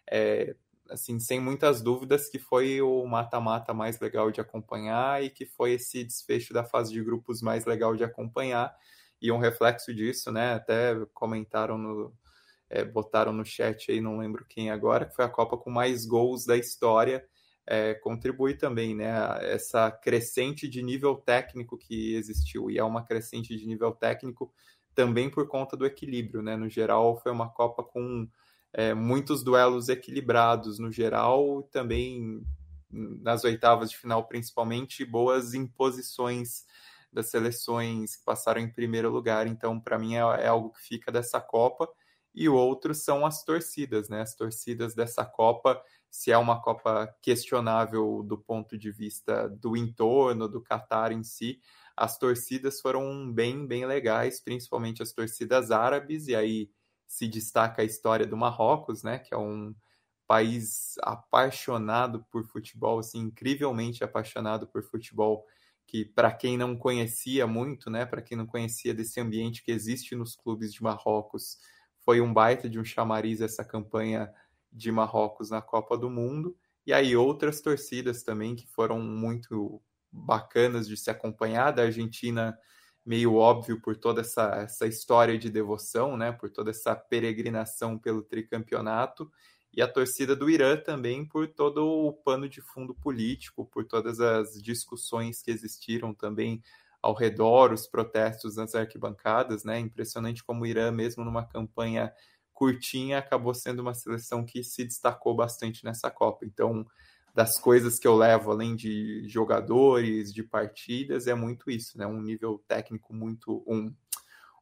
é, 0.09 0.55
assim, 0.89 1.19
sem 1.19 1.39
muitas 1.39 1.81
dúvidas 1.81 2.29
que 2.29 2.39
foi 2.39 2.81
o 2.81 3.05
mata-mata 3.05 3.73
mais 3.73 3.99
legal 3.99 4.31
de 4.31 4.41
acompanhar 4.41 5.23
e 5.23 5.29
que 5.29 5.45
foi 5.45 5.73
esse 5.73 6.03
desfecho 6.03 6.53
da 6.53 6.63
fase 6.63 6.91
de 6.91 7.03
grupos 7.03 7.41
mais 7.41 7.65
legal 7.65 7.95
de 7.95 8.03
acompanhar 8.03 8.75
e 9.21 9.31
um 9.31 9.37
reflexo 9.37 9.93
disso, 9.93 10.31
né, 10.31 10.53
até 10.53 10.95
comentaram 11.13 11.77
no 11.77 12.13
é, 12.69 12.85
botaram 12.85 13.33
no 13.33 13.43
chat 13.43 13.91
aí, 13.91 13.99
não 13.99 14.19
lembro 14.19 14.45
quem 14.47 14.69
agora, 14.69 15.05
que 15.05 15.15
foi 15.15 15.25
a 15.25 15.29
Copa 15.29 15.57
com 15.57 15.71
mais 15.71 16.05
gols 16.05 16.45
da 16.45 16.55
história, 16.55 17.25
é, 17.65 17.93
contribui 17.95 18.55
também, 18.55 18.95
né? 18.95 19.11
Essa 19.41 19.91
crescente 19.91 20.67
de 20.67 20.81
nível 20.81 21.15
técnico 21.15 21.77
que 21.77 22.15
existiu, 22.15 22.69
e 22.69 22.77
é 22.77 22.83
uma 22.83 23.03
crescente 23.03 23.55
de 23.55 23.65
nível 23.65 23.91
técnico 23.91 24.51
também 24.95 25.29
por 25.29 25.47
conta 25.47 25.77
do 25.77 25.85
equilíbrio, 25.85 26.41
né? 26.41 26.55
No 26.55 26.69
geral, 26.69 27.19
foi 27.21 27.31
uma 27.31 27.49
Copa 27.49 27.83
com 27.83 28.27
é, 28.73 28.93
muitos 28.93 29.43
duelos 29.43 29.89
equilibrados, 29.89 30.79
no 30.79 30.91
geral, 30.91 31.63
também 31.71 32.41
nas 32.91 33.43
oitavas 33.43 33.89
de 33.89 33.97
final, 33.97 34.27
principalmente, 34.27 35.05
boas 35.05 35.53
imposições 35.53 36.65
das 37.11 37.27
seleções 37.27 38.15
que 38.15 38.23
passaram 38.23 38.61
em 38.61 38.71
primeiro 38.71 39.09
lugar. 39.09 39.47
Então, 39.47 39.79
para 39.79 39.97
mim, 39.97 40.15
é, 40.15 40.19
é 40.19 40.47
algo 40.47 40.71
que 40.71 40.81
fica 40.81 41.11
dessa 41.11 41.39
Copa. 41.39 41.87
E 42.33 42.47
o 42.47 42.55
outro 42.55 42.93
são 42.93 43.25
as 43.25 43.43
torcidas, 43.43 44.07
né? 44.07 44.21
As 44.21 44.35
torcidas 44.35 44.93
dessa 44.93 45.25
Copa 45.25 45.81
se 46.09 46.31
é 46.31 46.37
uma 46.37 46.61
Copa 46.61 47.13
questionável 47.21 48.23
do 48.23 48.37
ponto 48.37 48.77
de 48.77 48.91
vista 48.91 49.47
do 49.47 49.77
entorno, 49.77 50.49
do 50.49 50.61
Qatar 50.61 51.11
em 51.11 51.23
si, 51.23 51.59
as 51.95 52.17
torcidas 52.17 52.81
foram 52.81 53.31
bem, 53.31 53.67
bem 53.67 53.85
legais, 53.85 54.39
principalmente 54.41 55.03
as 55.03 55.11
torcidas 55.11 55.69
árabes, 55.69 56.27
e 56.27 56.35
aí 56.35 56.69
se 57.09 57.27
destaca 57.27 57.81
a 57.81 57.85
história 57.85 58.25
do 58.27 58.37
Marrocos, 58.37 59.01
né, 59.01 59.17
que 59.17 59.33
é 59.33 59.37
um 59.37 59.75
país 60.27 60.93
apaixonado 61.01 62.23
por 62.31 62.45
futebol, 62.45 62.99
assim, 62.99 63.17
incrivelmente 63.19 64.03
apaixonado 64.03 64.67
por 64.67 64.83
futebol, 64.83 65.43
que 65.87 66.05
para 66.05 66.31
quem 66.31 66.55
não 66.55 66.77
conhecia 66.77 67.47
muito, 67.47 67.89
né, 67.89 68.05
para 68.05 68.21
quem 68.21 68.37
não 68.37 68.45
conhecia 68.45 68.93
desse 68.93 69.19
ambiente 69.19 69.63
que 69.63 69.71
existe 69.71 70.15
nos 70.15 70.35
clubes 70.35 70.71
de 70.71 70.83
Marrocos, 70.83 71.57
foi 72.05 72.21
um 72.21 72.31
baita 72.31 72.69
de 72.69 72.79
um 72.79 72.85
chamariz 72.85 73.41
essa 73.41 73.65
campanha 73.65 74.31
de 74.71 74.91
Marrocos 74.91 75.49
na 75.49 75.63
Copa 75.63 75.97
do 75.97 76.11
Mundo. 76.11 76.55
E 76.85 76.93
aí 76.93 77.15
outras 77.15 77.59
torcidas 77.59 78.21
também 78.21 78.55
que 78.55 78.67
foram 78.67 79.01
muito 79.01 79.81
bacanas 80.11 80.87
de 80.87 80.95
se 80.95 81.09
acompanhar, 81.09 81.71
da 81.71 81.81
Argentina 81.83 82.55
meio 83.05 83.35
óbvio 83.35 83.81
por 83.81 83.95
toda 83.95 84.21
essa, 84.21 84.51
essa 84.55 84.87
história 84.87 85.37
de 85.37 85.49
devoção, 85.49 86.15
né, 86.17 86.31
por 86.31 86.49
toda 86.49 86.69
essa 86.71 86.95
peregrinação 86.95 87.97
pelo 87.97 88.21
tricampeonato, 88.21 89.31
e 89.73 89.81
a 89.81 89.87
torcida 89.87 90.35
do 90.35 90.49
Irã 90.49 90.75
também 90.77 91.25
por 91.25 91.47
todo 91.47 91.85
o 91.85 92.13
pano 92.13 92.49
de 92.49 92.61
fundo 92.61 92.93
político, 92.93 93.65
por 93.65 93.85
todas 93.85 94.19
as 94.19 94.61
discussões 94.61 95.41
que 95.41 95.51
existiram 95.51 96.13
também 96.13 96.61
ao 97.01 97.13
redor, 97.13 97.71
os 97.71 97.87
protestos 97.87 98.57
nas 98.57 98.75
arquibancadas, 98.75 99.63
né, 99.63 99.79
impressionante 99.79 100.43
como 100.43 100.63
o 100.63 100.67
Irã, 100.67 100.91
mesmo 100.91 101.23
numa 101.23 101.45
campanha 101.45 102.11
curtinha, 102.53 103.19
acabou 103.19 103.53
sendo 103.53 103.79
uma 103.81 103.93
seleção 103.93 104.45
que 104.45 104.63
se 104.63 104.83
destacou 104.83 105.33
bastante 105.33 105.85
nessa 105.85 106.11
Copa. 106.11 106.45
Então, 106.45 106.85
das 107.33 107.59
coisas 107.59 107.99
que 107.99 108.07
eu 108.07 108.15
levo, 108.15 108.51
além 108.51 108.75
de 108.75 109.27
jogadores, 109.27 110.33
de 110.33 110.43
partidas, 110.43 111.27
é 111.27 111.33
muito 111.33 111.69
isso, 111.69 111.97
né? 111.97 112.05
Um 112.05 112.21
nível 112.21 112.63
técnico 112.67 113.13
muito. 113.13 113.63
Um, 113.67 113.93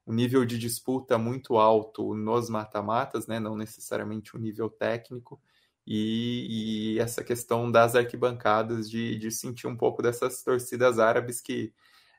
um 0.06 0.14
nível 0.14 0.46
de 0.46 0.58
disputa 0.58 1.18
muito 1.18 1.58
alto 1.58 2.14
nos 2.14 2.50
mata-matas, 2.50 3.28
né? 3.28 3.40
Não 3.40 3.58
necessariamente 3.58 4.38
um 4.38 4.40
nível 4.40 4.70
técnico. 4.70 5.42
E, 5.86 6.96
e, 6.96 7.00
essa 7.00 7.24
questão 7.24 7.72
das 7.72 7.96
arquibancadas, 7.96 8.90
de, 8.90 9.18
de 9.18 9.32
sentir 9.32 9.68
um 9.68 9.76
pouco 9.76 10.02
dessas 10.02 10.44
torcidas 10.44 11.00
árabes 11.00 11.42
que 11.42 11.74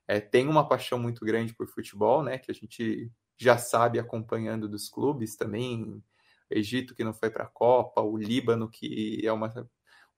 é, 0.07 0.21
têm 0.21 0.49
uma 0.49 0.67
paixão 0.67 0.99
muito 0.99 1.25
grande 1.25 1.55
por 1.55 1.67
futebol, 1.69 2.23
né? 2.23 2.39
Que 2.39 2.51
a 2.51 2.55
gente 2.55 3.11
já 3.37 3.57
sabe 3.59 3.99
acompanhando 3.99 4.69
dos 4.69 4.89
clubes 4.89 5.37
também, 5.37 6.03
Egito 6.51 6.95
que 6.95 7.05
não 7.05 7.13
foi 7.13 7.31
para 7.31 7.45
a 7.45 7.49
Copa, 7.49 8.01
o 8.01 8.17
Líbano 8.17 8.71
que 8.71 9.21
é 9.25 9.33
uma, 9.33 9.69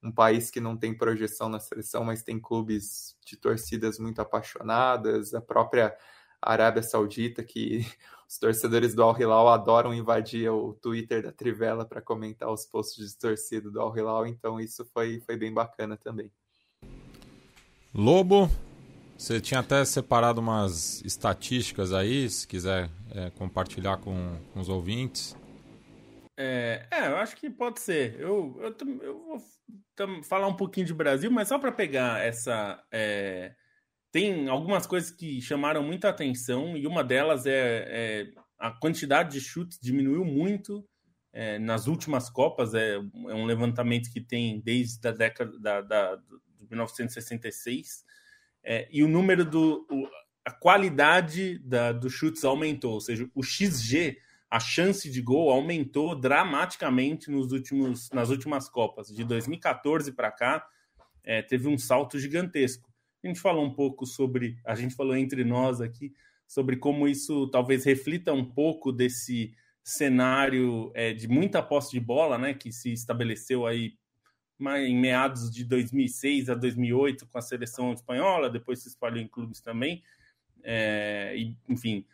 um 0.03 0.11
país 0.11 0.49
que 0.49 0.59
não 0.59 0.75
tem 0.75 0.97
projeção 0.97 1.47
na 1.47 1.59
seleção, 1.59 2.03
mas 2.03 2.23
tem 2.23 2.39
clubes 2.39 3.15
de 3.25 3.37
torcidas 3.37 3.99
muito 3.99 4.19
apaixonadas, 4.19 5.33
a 5.33 5.41
própria 5.41 5.95
Arábia 6.41 6.81
Saudita 6.81 7.43
que 7.43 7.85
os 8.27 8.37
torcedores 8.37 8.95
do 8.95 9.03
Al 9.03 9.19
Hilal 9.19 9.49
adoram 9.49 9.93
invadir 9.93 10.49
o 10.49 10.73
Twitter 10.73 11.21
da 11.21 11.31
Trivela 11.31 11.85
para 11.85 12.01
comentar 12.01 12.51
os 12.51 12.65
posts 12.65 13.11
de 13.11 13.17
torcida 13.17 13.69
do 13.69 13.79
Al 13.79 13.95
Hilal, 13.95 14.25
então 14.25 14.59
isso 14.59 14.83
foi, 14.85 15.19
foi 15.19 15.37
bem 15.37 15.53
bacana 15.53 15.95
também. 15.97 16.31
Lobo, 17.93 18.49
você 19.17 19.39
tinha 19.39 19.59
até 19.59 19.83
separado 19.85 20.41
umas 20.41 21.01
estatísticas 21.03 21.93
aí, 21.93 22.27
se 22.27 22.47
quiser 22.47 22.89
é, 23.13 23.29
compartilhar 23.31 23.97
com, 23.97 24.37
com, 24.51 24.59
os 24.59 24.69
ouvintes. 24.69 25.35
É, 26.35 26.87
é, 26.89 27.07
eu 27.07 27.17
acho 27.17 27.35
que 27.35 27.49
pode 27.49 27.81
ser. 27.81 28.19
Eu, 28.19 28.57
eu, 28.61 28.75
eu 29.01 29.19
vou 29.27 29.39
falar 30.23 30.47
um 30.47 30.55
pouquinho 30.55 30.85
de 30.85 30.93
Brasil, 30.93 31.31
mas 31.31 31.47
só 31.47 31.59
para 31.59 31.71
pegar 31.71 32.23
essa. 32.23 32.81
É, 32.91 33.53
tem 34.11 34.49
algumas 34.49 34.85
coisas 34.85 35.11
que 35.11 35.41
chamaram 35.41 35.83
muita 35.83 36.09
atenção 36.09 36.75
e 36.75 36.85
uma 36.85 37.03
delas 37.03 37.45
é, 37.45 37.85
é 37.87 38.27
a 38.59 38.71
quantidade 38.71 39.31
de 39.31 39.41
chutes 39.41 39.79
diminuiu 39.81 40.23
muito 40.25 40.85
é, 41.33 41.57
nas 41.57 41.87
últimas 41.87 42.29
Copas. 42.29 42.73
É, 42.73 42.95
é, 42.95 42.99
um 43.33 43.45
levantamento 43.45 44.11
que 44.11 44.21
tem 44.21 44.59
desde 44.59 45.07
a 45.07 45.11
década 45.11 45.57
da, 45.59 45.81
da, 45.81 46.15
de 46.15 46.67
1966 46.69 48.03
é, 48.63 48.87
e 48.91 49.03
o 49.03 49.07
número 49.07 49.43
do. 49.43 49.85
O, 49.89 50.07
a 50.43 50.51
qualidade 50.51 51.59
da, 51.59 51.91
dos 51.91 52.13
chutes 52.13 52.43
aumentou, 52.43 52.93
ou 52.93 53.01
seja, 53.01 53.29
o 53.35 53.43
XG, 53.43 54.17
a 54.51 54.59
chance 54.59 55.09
de 55.09 55.21
gol, 55.21 55.49
aumentou 55.49 56.13
dramaticamente 56.13 57.31
nos 57.31 57.53
últimos, 57.53 58.09
nas 58.11 58.29
últimas 58.29 58.67
Copas. 58.67 59.07
De 59.07 59.23
2014 59.23 60.11
para 60.11 60.29
cá, 60.29 60.67
é, 61.23 61.41
teve 61.41 61.69
um 61.69 61.77
salto 61.77 62.19
gigantesco. 62.19 62.91
A 63.23 63.27
gente 63.27 63.39
falou 63.39 63.63
um 63.63 63.73
pouco 63.73 64.05
sobre. 64.05 64.57
A 64.65 64.75
gente 64.75 64.93
falou 64.93 65.15
entre 65.15 65.45
nós 65.45 65.79
aqui 65.79 66.13
sobre 66.45 66.75
como 66.75 67.07
isso 67.07 67.47
talvez 67.47 67.85
reflita 67.85 68.33
um 68.33 68.43
pouco 68.43 68.91
desse 68.91 69.55
cenário 69.81 70.91
é, 70.93 71.13
de 71.13 71.29
muita 71.29 71.63
posse 71.63 71.91
de 71.91 71.99
bola, 72.01 72.37
né, 72.37 72.53
que 72.53 72.73
se 72.73 72.91
estabeleceu 72.91 73.65
aí 73.65 73.93
em 74.59 74.99
meados 74.99 75.49
de 75.49 75.63
2006 75.63 76.49
a 76.49 76.55
2008 76.55 77.25
com 77.25 77.37
a 77.37 77.41
seleção 77.41 77.93
espanhola, 77.93 78.49
depois 78.49 78.83
se 78.83 78.89
espalhou 78.89 79.19
em 79.19 79.27
clubes 79.27 79.61
também, 79.61 80.03
é, 80.61 81.33
e, 81.35 81.57
enfim, 81.67 82.05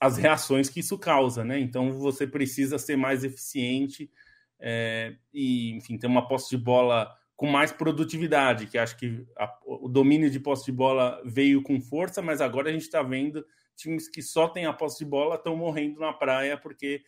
as 0.00 0.16
reações 0.16 0.68
que 0.68 0.80
isso 0.80 0.98
causa, 0.98 1.44
né? 1.44 1.58
Então 1.58 1.92
você 1.98 2.26
precisa 2.26 2.78
ser 2.78 2.96
mais 2.96 3.24
eficiente 3.24 4.10
é, 4.58 5.16
e, 5.32 5.72
enfim, 5.72 5.98
ter 5.98 6.06
uma 6.06 6.26
posse 6.26 6.50
de 6.50 6.56
bola 6.56 7.12
com 7.34 7.46
mais 7.46 7.72
produtividade, 7.72 8.66
que 8.66 8.78
acho 8.78 8.96
que 8.96 9.26
a, 9.36 9.52
o 9.66 9.88
domínio 9.88 10.30
de 10.30 10.38
posse 10.38 10.64
de 10.66 10.72
bola 10.72 11.20
veio 11.24 11.62
com 11.62 11.80
força, 11.80 12.22
mas 12.22 12.40
agora 12.40 12.68
a 12.68 12.72
gente 12.72 12.82
está 12.82 13.02
vendo 13.02 13.44
times 13.74 14.08
que 14.08 14.22
só 14.22 14.48
têm 14.48 14.66
a 14.66 14.72
posse 14.72 14.98
de 15.00 15.04
bola 15.04 15.34
estão 15.34 15.56
morrendo 15.56 15.98
na 15.98 16.12
praia 16.12 16.56
porque 16.56 17.02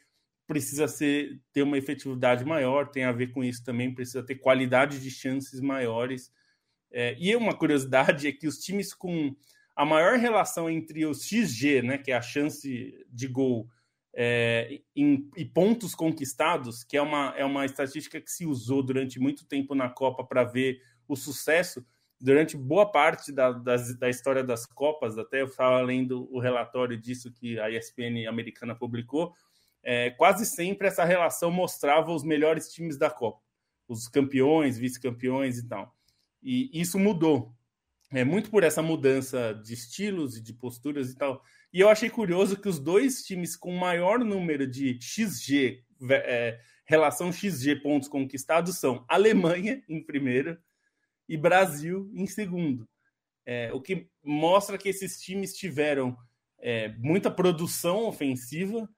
precisa 0.46 0.88
ser, 0.88 1.40
ter 1.52 1.62
uma 1.62 1.78
efetividade 1.78 2.44
maior, 2.44 2.88
tem 2.88 3.04
a 3.04 3.12
ver 3.12 3.28
com 3.28 3.42
isso 3.42 3.64
também, 3.64 3.94
precisa 3.94 4.22
ter 4.22 4.34
qualidade 4.34 5.00
de 5.00 5.10
chances 5.10 5.60
maiores. 5.60 6.32
É, 6.90 7.16
e 7.18 7.34
uma 7.34 7.56
curiosidade 7.56 8.26
é 8.26 8.32
que 8.32 8.46
os 8.46 8.58
times 8.58 8.92
com 8.92 9.34
a 9.76 9.84
maior 9.84 10.18
relação 10.18 10.70
entre 10.70 11.04
o 11.04 11.14
XG, 11.14 11.82
né, 11.82 11.98
que 11.98 12.12
é 12.12 12.16
a 12.16 12.22
chance 12.22 13.04
de 13.08 13.26
gol, 13.26 13.68
é, 14.14 14.80
em, 14.94 15.28
e 15.36 15.44
pontos 15.44 15.94
conquistados, 15.94 16.84
que 16.84 16.96
é 16.96 17.02
uma, 17.02 17.34
é 17.36 17.44
uma 17.44 17.64
estatística 17.64 18.20
que 18.20 18.30
se 18.30 18.46
usou 18.46 18.82
durante 18.82 19.18
muito 19.18 19.44
tempo 19.44 19.74
na 19.74 19.88
Copa 19.88 20.24
para 20.24 20.44
ver 20.44 20.80
o 21.08 21.16
sucesso, 21.16 21.84
durante 22.20 22.56
boa 22.56 22.90
parte 22.90 23.32
da, 23.32 23.50
da, 23.50 23.76
da, 23.98 24.08
história 24.08 24.44
das 24.44 24.64
Copas, 24.64 25.18
até 25.18 25.42
eu 25.42 25.46
estava 25.46 25.80
lendo 25.82 26.28
o 26.32 26.38
relatório 26.38 26.96
disso 26.96 27.32
que 27.32 27.58
a 27.58 27.68
ESPN 27.68 28.26
americana 28.28 28.74
publicou, 28.74 29.34
é, 29.82 30.10
quase 30.10 30.46
sempre 30.46 30.88
essa 30.88 31.04
relação 31.04 31.50
mostrava 31.50 32.12
os 32.12 32.24
melhores 32.24 32.72
times 32.72 32.96
da 32.96 33.10
Copa, 33.10 33.40
os 33.88 34.08
campeões, 34.08 34.78
vice-campeões 34.78 35.58
e 35.58 35.68
tal. 35.68 35.94
E 36.42 36.70
isso 36.72 36.98
mudou, 36.98 37.52
é 38.20 38.24
muito 38.24 38.50
por 38.50 38.62
essa 38.62 38.82
mudança 38.82 39.54
de 39.64 39.74
estilos 39.74 40.36
e 40.36 40.42
de 40.42 40.52
posturas 40.52 41.10
e 41.10 41.16
tal. 41.16 41.42
E 41.72 41.80
eu 41.80 41.88
achei 41.88 42.08
curioso 42.08 42.56
que 42.56 42.68
os 42.68 42.78
dois 42.78 43.22
times 43.24 43.56
com 43.56 43.74
maior 43.74 44.20
número 44.20 44.66
de 44.66 44.98
XG, 45.00 45.82
é, 46.10 46.60
relação 46.84 47.32
XG 47.32 47.76
pontos 47.76 48.08
conquistados, 48.08 48.78
são 48.78 49.04
Alemanha 49.08 49.82
em 49.88 50.02
primeiro 50.02 50.58
e 51.28 51.36
Brasil 51.36 52.10
em 52.14 52.26
segundo. 52.26 52.88
é, 53.46 53.72
o 53.72 53.80
que 53.80 54.08
mostra 54.22 54.78
que 54.78 54.88
esses 54.88 55.20
times 55.20 55.54
tiveram 55.54 56.16
é, 56.58 56.88
muita 56.98 57.30
produção 57.30 58.06
ofensiva, 58.06 58.88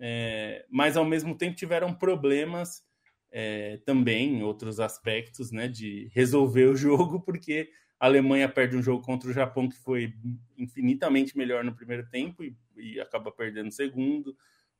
é, 0.00 0.64
mas 0.70 0.96
ao 0.96 1.04
mesmo 1.04 1.36
tempo 1.36 1.56
tiveram 1.56 1.92
problemas 1.92 2.82
é, 3.30 3.78
também 3.78 4.36
em 4.36 4.42
outros 4.42 4.78
aspectos, 4.78 5.50
né, 5.50 5.66
de 5.68 6.08
resolver 6.14 6.66
o 6.66 6.76
jogo, 6.76 7.20
porque 7.26 7.68
a 7.98 8.06
Alemanha 8.06 8.48
perde 8.48 8.76
um 8.76 8.82
jogo 8.82 9.02
contra 9.02 9.28
o 9.28 9.32
Japão 9.32 9.68
que 9.68 9.76
foi 9.76 10.14
infinitamente 10.56 11.36
melhor 11.36 11.64
no 11.64 11.74
primeiro 11.74 12.08
tempo 12.08 12.44
e, 12.44 12.56
e 12.76 13.00
acaba 13.00 13.32
perdendo 13.32 13.66
no 13.66 13.72
segundo. 13.72 14.30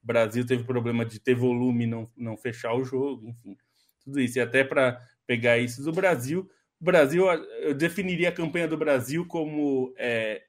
O 0.03 0.07
Brasil 0.07 0.47
teve 0.47 0.65
problema 0.65 1.05
de 1.05 1.19
ter 1.19 1.35
volume 1.35 1.85
e 1.85 1.87
não, 1.87 2.11
não 2.17 2.37
fechar 2.37 2.75
o 2.75 2.85
jogo, 2.85 3.29
enfim, 3.29 3.57
tudo 4.05 4.21
isso. 4.21 4.39
E 4.39 4.41
até 4.41 4.63
para 4.63 5.01
pegar 5.27 5.59
isso 5.59 5.83
do 5.83 5.93
Brasil, 5.93 6.49
o 6.81 6.85
Brasil, 6.85 7.27
eu 7.61 7.75
definiria 7.75 8.29
a 8.29 8.33
campanha 8.33 8.69
do 8.69 8.77
Brasil 8.77 9.27
como 9.27 9.93
é, 9.99 10.45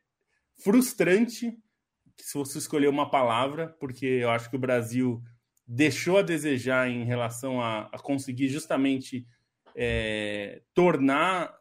frustrante, 0.57 1.57
se 2.15 2.37
você 2.37 2.59
escolher 2.59 2.87
uma 2.87 3.09
palavra, 3.09 3.75
porque 3.79 4.05
eu 4.05 4.29
acho 4.29 4.49
que 4.49 4.55
o 4.55 4.59
Brasil 4.59 5.23
deixou 5.65 6.19
a 6.19 6.23
desejar 6.23 6.89
em 6.89 7.03
relação 7.03 7.61
a, 7.61 7.89
a 7.91 7.97
conseguir 7.97 8.47
justamente 8.47 9.25
é, 9.75 10.61
tornar 10.73 11.58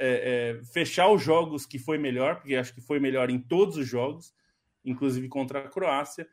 é, 0.00 0.56
é, 0.58 0.64
fechar 0.64 1.08
os 1.08 1.22
jogos 1.22 1.66
que 1.66 1.78
foi 1.78 1.98
melhor, 1.98 2.36
porque 2.36 2.56
acho 2.56 2.74
que 2.74 2.80
foi 2.80 2.98
melhor 2.98 3.28
em 3.28 3.38
todos 3.38 3.76
os 3.76 3.86
jogos, 3.86 4.34
inclusive 4.82 5.28
contra 5.28 5.60
a 5.60 5.68
Croácia, 5.68 6.26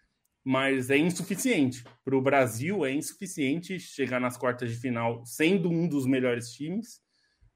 mas 0.43 0.89
é 0.89 0.97
insuficiente. 0.97 1.83
Para 2.05 2.15
o 2.15 2.21
Brasil, 2.21 2.85
é 2.85 2.91
insuficiente 2.93 3.77
chegar 3.77 4.21
nas 4.21 4.37
quartas 4.37 4.71
de 4.71 4.77
final 4.77 5.21
sendo 5.25 5.69
um 5.69 5.85
dos 5.85 6.05
melhores 6.05 6.53
times 6.53 7.01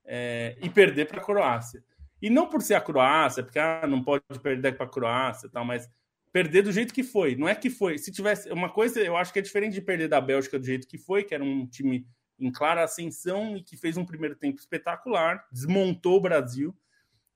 é, 0.05 0.57
e 0.62 0.70
perder 0.70 1.07
para 1.07 1.22
a 1.22 1.24
Croácia. 1.24 1.82
E 2.22 2.30
não 2.30 2.49
por 2.49 2.62
ser 2.62 2.74
a 2.74 2.82
Croácia, 2.82 3.41
porque 3.41 3.57
ah, 3.57 3.88
não 3.88 4.03
pode 4.03 4.24
perder 4.43 4.76
para 4.76 4.86
a 4.86 4.89
Croácia, 4.89 5.49
tal, 5.49 5.64
mas 5.64 5.89
perder 6.34 6.64
do 6.64 6.72
jeito 6.74 6.93
que 6.93 7.03
foi. 7.03 7.36
Não 7.38 7.47
é 7.47 7.55
que 7.55 7.70
foi. 7.70 7.97
Se 7.97 8.12
tivesse 8.12 8.51
uma 8.51 8.70
coisa, 8.70 8.99
eu 8.99 9.16
acho 9.16 9.32
que 9.32 9.39
é 9.39 9.41
diferente 9.41 9.74
de 9.74 9.82
perder 9.82 10.09
da 10.09 10.20
Bélgica 10.20 10.59
do 10.59 10.66
jeito 10.66 10.88
que 10.88 10.97
foi, 10.97 11.24
que 11.24 11.34
era 11.34 11.43
um 11.43 11.66
time 11.66 12.05
em 12.42 12.52
clara 12.52 12.84
ascensão 12.84 13.56
e 13.56 13.64
que 13.64 13.78
fez 13.78 13.96
um 13.98 14.06
primeiro 14.06 14.36
tempo 14.36 14.60
espetacular, 14.60 15.46
desmontou 15.52 16.18
o 16.18 16.22
Brasil. 16.22 16.76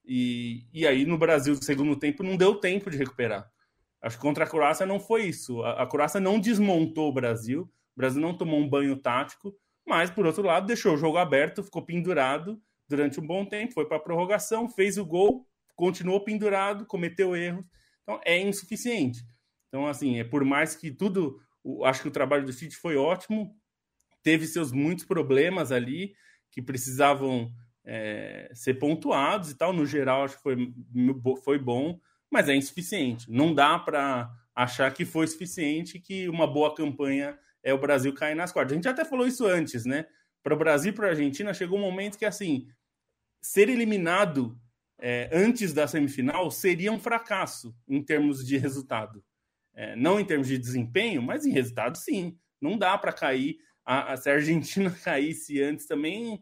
E, 0.03 0.65
e 0.73 0.85
aí 0.85 1.05
no 1.05 1.17
Brasil, 1.17 1.55
no 1.55 1.63
segundo 1.63 1.95
tempo, 1.95 2.23
não 2.23 2.35
deu 2.35 2.55
tempo 2.55 2.89
de 2.89 2.97
recuperar. 2.97 3.49
Acho 4.01 4.17
que 4.17 4.21
contra 4.21 4.43
a 4.43 4.47
Croácia 4.47 4.85
não 4.85 4.99
foi 4.99 5.23
isso. 5.25 5.63
A, 5.63 5.83
a 5.83 5.87
Croácia 5.87 6.19
não 6.19 6.39
desmontou 6.39 7.09
o 7.09 7.13
Brasil, 7.13 7.61
o 7.61 7.97
Brasil 7.97 8.21
não 8.21 8.37
tomou 8.37 8.59
um 8.59 8.69
banho 8.69 8.95
tático, 8.97 9.55
mas 9.85 10.09
por 10.09 10.25
outro 10.25 10.43
lado 10.43 10.67
deixou 10.67 10.93
o 10.95 10.97
jogo 10.97 11.17
aberto, 11.17 11.63
ficou 11.63 11.83
pendurado 11.83 12.61
durante 12.87 13.19
um 13.19 13.25
bom 13.25 13.45
tempo, 13.45 13.73
foi 13.73 13.85
para 13.85 13.97
a 13.97 13.99
prorrogação, 13.99 14.69
fez 14.69 14.97
o 14.97 15.05
gol, 15.05 15.47
continuou 15.75 16.23
pendurado, 16.23 16.85
cometeu 16.85 17.35
erros. 17.35 17.65
Então 18.03 18.19
é 18.23 18.39
insuficiente. 18.39 19.25
Então, 19.67 19.87
assim, 19.87 20.19
é 20.19 20.23
por 20.23 20.43
mais 20.45 20.75
que 20.75 20.91
tudo. 20.91 21.39
Acho 21.83 22.03
que 22.03 22.07
o 22.07 22.11
trabalho 22.11 22.45
do 22.45 22.53
City 22.53 22.75
foi 22.75 22.95
ótimo, 22.95 23.55
teve 24.25 24.47
seus 24.47 24.71
muitos 24.71 25.05
problemas 25.05 25.71
ali 25.71 26.15
que 26.49 26.59
precisavam 26.59 27.53
é, 27.85 28.49
ser 28.55 28.73
pontuados 28.73 29.51
e 29.51 29.55
tal. 29.55 29.71
No 29.71 29.85
geral, 29.85 30.23
acho 30.23 30.37
que 30.37 30.41
foi, 30.41 30.73
foi 31.43 31.59
bom, 31.59 31.99
mas 32.31 32.49
é 32.49 32.55
insuficiente. 32.55 33.31
Não 33.31 33.53
dá 33.53 33.77
para 33.77 34.31
achar 34.55 34.91
que 34.91 35.05
foi 35.05 35.27
suficiente, 35.27 35.99
que 35.99 36.27
uma 36.27 36.47
boa 36.47 36.73
campanha 36.73 37.37
é 37.61 37.71
o 37.71 37.77
Brasil 37.77 38.11
cair 38.15 38.33
nas 38.33 38.51
quartas. 38.51 38.71
A 38.71 38.75
gente 38.75 38.87
até 38.87 39.05
falou 39.05 39.27
isso 39.27 39.45
antes, 39.45 39.85
né? 39.85 40.07
Para 40.41 40.55
o 40.55 40.57
Brasil 40.57 40.91
e 40.91 40.95
para 40.95 41.05
a 41.05 41.09
Argentina 41.11 41.53
chegou 41.53 41.77
um 41.77 41.81
momento 41.81 42.17
que, 42.17 42.25
assim, 42.25 42.67
ser 43.39 43.69
eliminado 43.69 44.59
é, 44.97 45.29
antes 45.31 45.71
da 45.71 45.87
semifinal 45.87 46.49
seria 46.49 46.91
um 46.91 46.99
fracasso 46.99 47.75
em 47.87 48.01
termos 48.01 48.43
de 48.43 48.57
resultado. 48.57 49.23
É, 49.75 49.95
não 49.95 50.19
em 50.19 50.25
termos 50.25 50.47
de 50.47 50.57
desempenho, 50.57 51.21
mas 51.21 51.45
em 51.45 51.51
resultado, 51.51 51.95
sim. 51.95 52.39
Não 52.59 52.75
dá 52.75 52.97
para 52.97 53.13
cair 53.13 53.59
a, 53.85 54.13
a, 54.13 54.17
se 54.17 54.29
a 54.29 54.33
Argentina 54.33 54.89
caísse 55.03 55.61
antes 55.61 55.85
também, 55.85 56.41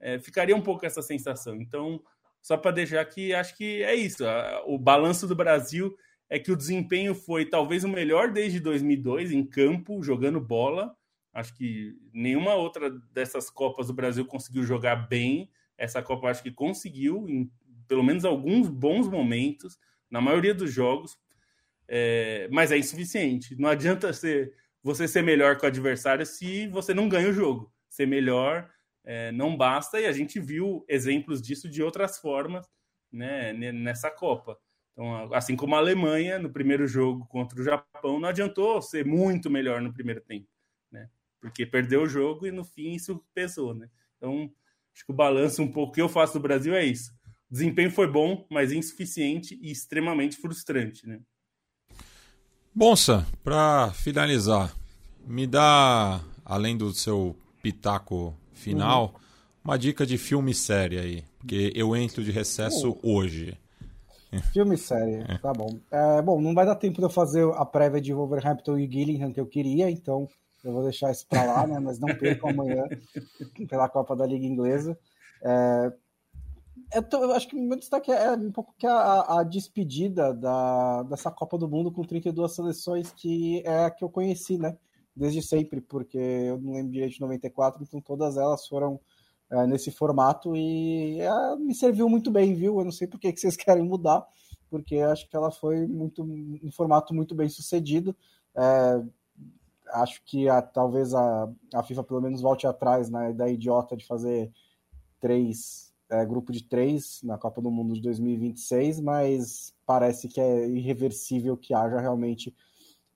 é, 0.00 0.18
ficaria 0.18 0.56
um 0.56 0.62
pouco 0.62 0.84
essa 0.84 1.02
sensação. 1.02 1.60
Então, 1.60 2.02
só 2.42 2.56
para 2.56 2.72
deixar 2.72 3.00
aqui, 3.00 3.32
acho 3.32 3.56
que 3.56 3.82
é 3.82 3.94
isso. 3.94 4.26
A, 4.26 4.64
o 4.66 4.78
balanço 4.78 5.26
do 5.26 5.36
Brasil 5.36 5.94
é 6.28 6.38
que 6.38 6.52
o 6.52 6.56
desempenho 6.56 7.14
foi 7.14 7.44
talvez 7.44 7.84
o 7.84 7.88
melhor 7.88 8.32
desde 8.32 8.60
2002 8.60 9.32
em 9.32 9.44
campo, 9.44 10.02
jogando 10.02 10.40
bola. 10.40 10.94
Acho 11.32 11.54
que 11.54 11.96
nenhuma 12.12 12.54
outra 12.54 12.90
dessas 13.12 13.50
Copas 13.50 13.88
do 13.88 13.92
Brasil 13.92 14.24
conseguiu 14.24 14.64
jogar 14.64 14.96
bem. 15.08 15.50
Essa 15.76 16.02
Copa 16.02 16.28
acho 16.28 16.42
que 16.42 16.50
conseguiu, 16.50 17.28
em 17.28 17.50
pelo 17.86 18.04
menos 18.04 18.24
alguns 18.24 18.68
bons 18.68 19.08
momentos, 19.08 19.78
na 20.08 20.20
maioria 20.20 20.54
dos 20.54 20.72
jogos, 20.72 21.18
é, 21.88 22.48
mas 22.52 22.70
é 22.70 22.78
insuficiente. 22.78 23.56
Não 23.60 23.68
adianta 23.68 24.12
ser 24.12 24.54
você 24.82 25.06
ser 25.06 25.22
melhor 25.22 25.56
que 25.56 25.64
o 25.64 25.68
adversário 25.68 26.24
se 26.24 26.66
você 26.68 26.94
não 26.94 27.08
ganha 27.08 27.28
o 27.28 27.32
jogo. 27.32 27.72
Ser 27.88 28.06
melhor 28.06 28.70
é, 29.04 29.32
não 29.32 29.56
basta, 29.56 30.00
e 30.00 30.06
a 30.06 30.12
gente 30.12 30.38
viu 30.38 30.84
exemplos 30.88 31.40
disso 31.40 31.68
de 31.68 31.82
outras 31.82 32.18
formas 32.18 32.66
né, 33.10 33.52
nessa 33.52 34.10
Copa. 34.10 34.58
Então, 34.92 35.32
assim 35.32 35.56
como 35.56 35.74
a 35.74 35.78
Alemanha, 35.78 36.38
no 36.38 36.50
primeiro 36.50 36.86
jogo 36.86 37.26
contra 37.26 37.58
o 37.58 37.64
Japão, 37.64 38.20
não 38.20 38.28
adiantou 38.28 38.82
ser 38.82 39.04
muito 39.04 39.48
melhor 39.48 39.80
no 39.80 39.92
primeiro 39.92 40.20
tempo, 40.20 40.48
né? 40.90 41.08
Porque 41.40 41.64
perdeu 41.64 42.02
o 42.02 42.08
jogo 42.08 42.46
e 42.46 42.52
no 42.52 42.64
fim 42.64 42.92
isso 42.92 43.24
pesou, 43.32 43.74
né? 43.74 43.88
Então, 44.16 44.52
acho 44.94 45.06
que 45.06 45.12
o 45.12 45.16
balanço 45.16 45.62
um 45.62 45.72
pouco 45.72 45.94
que 45.94 46.02
eu 46.02 46.08
faço 46.08 46.34
do 46.34 46.40
Brasil 46.40 46.74
é 46.74 46.84
isso. 46.84 47.12
O 47.50 47.52
desempenho 47.54 47.90
foi 47.90 48.06
bom, 48.06 48.46
mas 48.50 48.72
insuficiente 48.72 49.58
e 49.62 49.70
extremamente 49.70 50.36
frustrante, 50.36 51.06
né? 51.06 51.20
Bonsa, 52.74 53.26
para 53.42 53.90
finalizar, 53.90 54.72
me 55.26 55.46
dá, 55.46 56.20
além 56.44 56.76
do 56.76 56.92
seu 56.92 57.34
pitaco 57.60 58.32
final, 58.52 59.06
uhum. 59.06 59.20
uma 59.64 59.78
dica 59.78 60.06
de 60.06 60.16
filme 60.16 60.52
e 60.52 60.54
série 60.54 60.98
aí, 60.98 61.24
porque 61.38 61.72
eu 61.74 61.96
entro 61.96 62.22
de 62.22 62.30
recesso 62.30 62.90
uh. 62.90 63.00
hoje. 63.02 63.58
Filme 64.52 64.76
e 64.76 64.78
série, 64.78 65.24
é. 65.28 65.38
tá 65.38 65.52
bom. 65.52 65.76
É, 65.90 66.22
bom, 66.22 66.40
não 66.40 66.54
vai 66.54 66.64
dar 66.64 66.76
tempo 66.76 66.98
de 66.98 67.02
eu 67.04 67.10
fazer 67.10 67.44
a 67.56 67.64
prévia 67.64 68.00
de 68.00 68.14
Wolverhampton 68.14 68.78
e 68.78 68.88
Gillingham 68.88 69.32
que 69.32 69.40
eu 69.40 69.46
queria, 69.46 69.90
então 69.90 70.28
eu 70.62 70.72
vou 70.72 70.84
deixar 70.84 71.10
isso 71.10 71.26
para 71.26 71.42
lá, 71.42 71.66
né? 71.66 71.80
Mas 71.80 71.98
não 71.98 72.14
percam 72.14 72.50
amanhã 72.50 72.84
pela 73.68 73.88
Copa 73.88 74.14
da 74.14 74.26
Liga 74.26 74.46
Inglesa. 74.46 74.96
É, 75.42 75.92
eu, 76.92 77.02
tô, 77.02 77.22
eu, 77.22 77.32
acho 77.32 77.48
que 77.48 77.56
o 77.56 77.60
meu 77.60 77.78
destaque 77.78 78.10
é 78.10 78.32
um 78.32 78.50
pouco 78.50 78.74
que 78.78 78.86
a, 78.86 79.40
a, 79.40 79.42
despedida 79.42 80.34
da, 80.34 81.02
dessa 81.04 81.30
Copa 81.30 81.56
do 81.56 81.68
Mundo 81.68 81.92
com 81.92 82.02
32 82.02 82.54
seleções, 82.54 83.12
que 83.12 83.62
é 83.64 83.84
a 83.84 83.90
que 83.90 84.04
eu 84.04 84.08
conheci, 84.08 84.58
né? 84.58 84.76
Desde 85.14 85.42
sempre, 85.42 85.80
porque 85.80 86.18
eu 86.18 86.58
não 86.58 86.72
lembro 86.72 86.92
direito 86.92 87.14
de 87.14 87.20
94, 87.20 87.82
então 87.82 88.00
todas 88.00 88.36
elas 88.36 88.66
foram 88.66 89.00
é, 89.50 89.66
nesse 89.66 89.90
formato 89.90 90.56
e 90.56 91.20
é, 91.20 91.56
me 91.56 91.74
serviu 91.74 92.08
muito 92.08 92.30
bem, 92.30 92.54
viu? 92.54 92.78
Eu 92.78 92.84
não 92.84 92.92
sei 92.92 93.06
por 93.06 93.18
que, 93.18 93.32
que 93.32 93.40
vocês 93.40 93.56
querem 93.56 93.84
mudar, 93.84 94.26
porque 94.68 94.96
acho 94.98 95.28
que 95.28 95.36
ela 95.36 95.50
foi 95.50 95.86
muito 95.86 96.22
um 96.22 96.70
formato 96.72 97.14
muito 97.14 97.34
bem 97.34 97.48
sucedido. 97.48 98.16
É, 98.56 99.02
acho 99.92 100.22
que 100.24 100.48
a, 100.48 100.62
talvez 100.62 101.14
a, 101.14 101.48
a 101.74 101.82
FIFA 101.82 102.04
pelo 102.04 102.20
menos 102.20 102.40
volte 102.40 102.66
atrás 102.66 103.10
né, 103.10 103.32
da 103.32 103.48
idiota 103.48 103.96
de 103.96 104.06
fazer 104.06 104.52
três 105.20 105.89
é, 106.10 106.24
grupo 106.26 106.52
de 106.52 106.64
três 106.64 107.20
na 107.22 107.38
Copa 107.38 107.62
do 107.62 107.70
Mundo 107.70 107.94
de 107.94 108.00
2026, 108.00 109.00
mas 109.00 109.74
parece 109.86 110.28
que 110.28 110.40
é 110.40 110.66
irreversível 110.68 111.56
que 111.56 111.72
haja 111.72 112.00
realmente 112.00 112.54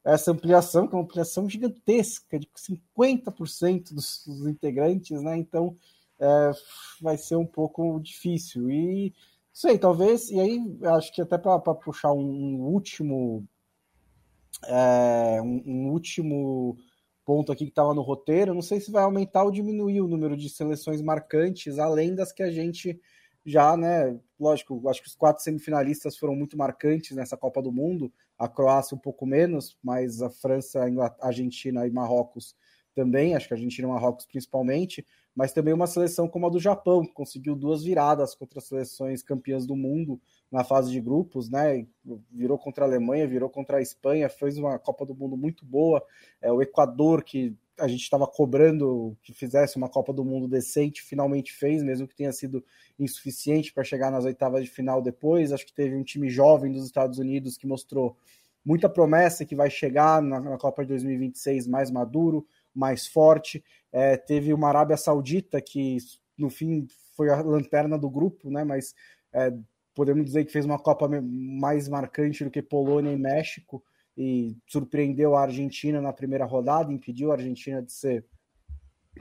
essa 0.04 0.32
ampliação, 0.32 0.86
que 0.86 0.94
é 0.94 0.98
uma 0.98 1.04
ampliação 1.04 1.48
gigantesca, 1.48 2.38
de 2.38 2.46
50% 2.46 3.94
dos, 3.94 4.22
dos, 4.26 4.46
integrantes, 4.46 5.22
né? 5.22 5.36
Então 5.36 5.76
é, 6.20 6.52
vai 7.00 7.16
ser 7.16 7.36
um 7.36 7.46
pouco 7.46 7.98
difícil. 8.00 8.70
E 8.70 9.14
sei, 9.52 9.78
talvez, 9.78 10.30
e 10.30 10.38
aí 10.38 10.60
acho 10.96 11.12
que 11.12 11.22
até 11.22 11.38
para 11.38 11.58
puxar 11.74 12.12
um, 12.12 12.60
último. 12.60 13.46
É, 14.66 15.42
um, 15.42 15.62
um 15.66 15.90
último 15.90 16.76
ponto 17.24 17.50
aqui 17.50 17.64
que 17.64 17.70
estava 17.70 17.94
no 17.94 18.02
roteiro, 18.02 18.54
não 18.54 18.62
sei 18.62 18.80
se 18.80 18.90
vai 18.90 19.02
aumentar 19.02 19.44
ou 19.44 19.50
diminuir 19.50 20.00
o 20.00 20.08
número 20.08 20.36
de 20.36 20.48
seleções 20.48 21.00
marcantes, 21.00 21.78
além 21.78 22.14
das 22.14 22.32
que 22.32 22.42
a 22.42 22.50
gente 22.50 23.00
já, 23.44 23.76
né? 23.76 24.18
Lógico, 24.38 24.88
acho 24.88 25.02
que 25.02 25.08
os 25.08 25.14
quatro 25.14 25.42
semifinalistas 25.42 26.16
foram 26.16 26.34
muito 26.34 26.56
marcantes 26.56 27.16
nessa 27.16 27.36
Copa 27.36 27.62
do 27.62 27.72
Mundo, 27.72 28.12
a 28.38 28.48
Croácia 28.48 28.94
um 28.94 29.00
pouco 29.00 29.26
menos, 29.26 29.76
mas 29.82 30.22
a 30.22 30.30
França, 30.30 30.80
a 31.20 31.26
Argentina 31.26 31.86
e 31.86 31.90
Marrocos 31.90 32.56
também, 32.94 33.34
acho 33.34 33.48
que 33.48 33.54
a 33.54 33.56
Argentina 33.56 33.88
e 33.88 33.90
Marrocos 33.90 34.26
principalmente, 34.26 35.04
mas 35.34 35.52
também 35.52 35.74
uma 35.74 35.86
seleção 35.86 36.28
como 36.28 36.46
a 36.46 36.50
do 36.50 36.60
Japão, 36.60 37.04
que 37.04 37.12
conseguiu 37.12 37.56
duas 37.56 37.82
viradas 37.82 38.34
contra 38.34 38.60
seleções 38.60 39.22
campeãs 39.22 39.66
do 39.66 39.74
mundo 39.74 40.20
na 40.50 40.62
fase 40.62 40.90
de 40.90 41.00
grupos, 41.00 41.50
né? 41.50 41.86
Virou 42.30 42.56
contra 42.56 42.84
a 42.84 42.88
Alemanha, 42.88 43.26
virou 43.26 43.50
contra 43.50 43.78
a 43.78 43.82
Espanha, 43.82 44.28
fez 44.28 44.56
uma 44.56 44.78
Copa 44.78 45.04
do 45.04 45.14
Mundo 45.14 45.36
muito 45.36 45.64
boa. 45.64 46.02
É, 46.40 46.52
o 46.52 46.62
Equador, 46.62 47.24
que 47.24 47.56
a 47.78 47.88
gente 47.88 48.02
estava 48.02 48.26
cobrando 48.26 49.16
que 49.22 49.32
fizesse 49.32 49.76
uma 49.76 49.88
Copa 49.88 50.12
do 50.12 50.24
Mundo 50.24 50.46
decente, 50.46 51.02
finalmente 51.02 51.52
fez, 51.52 51.82
mesmo 51.82 52.06
que 52.06 52.14
tenha 52.14 52.32
sido 52.32 52.64
insuficiente 52.98 53.72
para 53.72 53.82
chegar 53.82 54.12
nas 54.12 54.24
oitavas 54.24 54.62
de 54.62 54.70
final 54.70 55.02
depois. 55.02 55.52
Acho 55.52 55.66
que 55.66 55.74
teve 55.74 55.96
um 55.96 56.04
time 56.04 56.30
jovem 56.30 56.70
dos 56.70 56.84
Estados 56.84 57.18
Unidos 57.18 57.56
que 57.56 57.66
mostrou 57.66 58.16
muita 58.64 58.88
promessa 58.88 59.44
que 59.44 59.54
vai 59.54 59.68
chegar 59.68 60.22
na, 60.22 60.40
na 60.40 60.56
Copa 60.56 60.82
de 60.82 60.88
2026 60.88 61.66
mais 61.66 61.90
maduro, 61.90 62.46
mais 62.74 63.06
forte. 63.06 63.64
É, 63.92 64.16
teve 64.16 64.52
uma 64.52 64.68
Arábia 64.68 64.96
Saudita 64.96 65.60
que, 65.60 65.98
no 66.36 66.50
fim, 66.50 66.86
foi 67.16 67.30
a 67.30 67.40
lanterna 67.40 67.98
do 67.98 68.10
grupo, 68.10 68.50
né? 68.50 68.64
Mas 68.64 68.94
é, 69.32 69.52
podemos 69.94 70.24
dizer 70.24 70.44
que 70.44 70.52
fez 70.52 70.64
uma 70.64 70.78
Copa 70.78 71.08
mais 71.22 71.88
marcante 71.88 72.44
do 72.44 72.50
que 72.50 72.62
Polônia 72.62 73.12
e 73.12 73.18
México 73.18 73.82
e 74.16 74.56
surpreendeu 74.66 75.34
a 75.34 75.42
Argentina 75.42 76.00
na 76.00 76.12
primeira 76.12 76.44
rodada, 76.44 76.92
impediu 76.92 77.30
a 77.30 77.34
Argentina 77.34 77.82
de 77.82 77.92
ser 77.92 78.24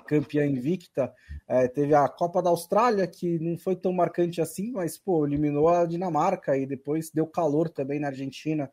campeã 0.07 0.45
invicta. 0.45 1.13
É, 1.47 1.67
teve 1.67 1.93
a 1.93 2.07
Copa 2.07 2.41
da 2.41 2.49
Austrália, 2.49 3.07
que 3.07 3.39
não 3.39 3.57
foi 3.57 3.75
tão 3.75 3.93
marcante 3.93 4.41
assim, 4.41 4.71
mas 4.71 4.97
pô, 4.97 5.25
eliminou 5.25 5.69
a 5.69 5.85
Dinamarca 5.85 6.57
e 6.57 6.65
depois 6.65 7.11
deu 7.11 7.27
calor 7.27 7.69
também 7.69 7.99
na 7.99 8.07
Argentina 8.07 8.71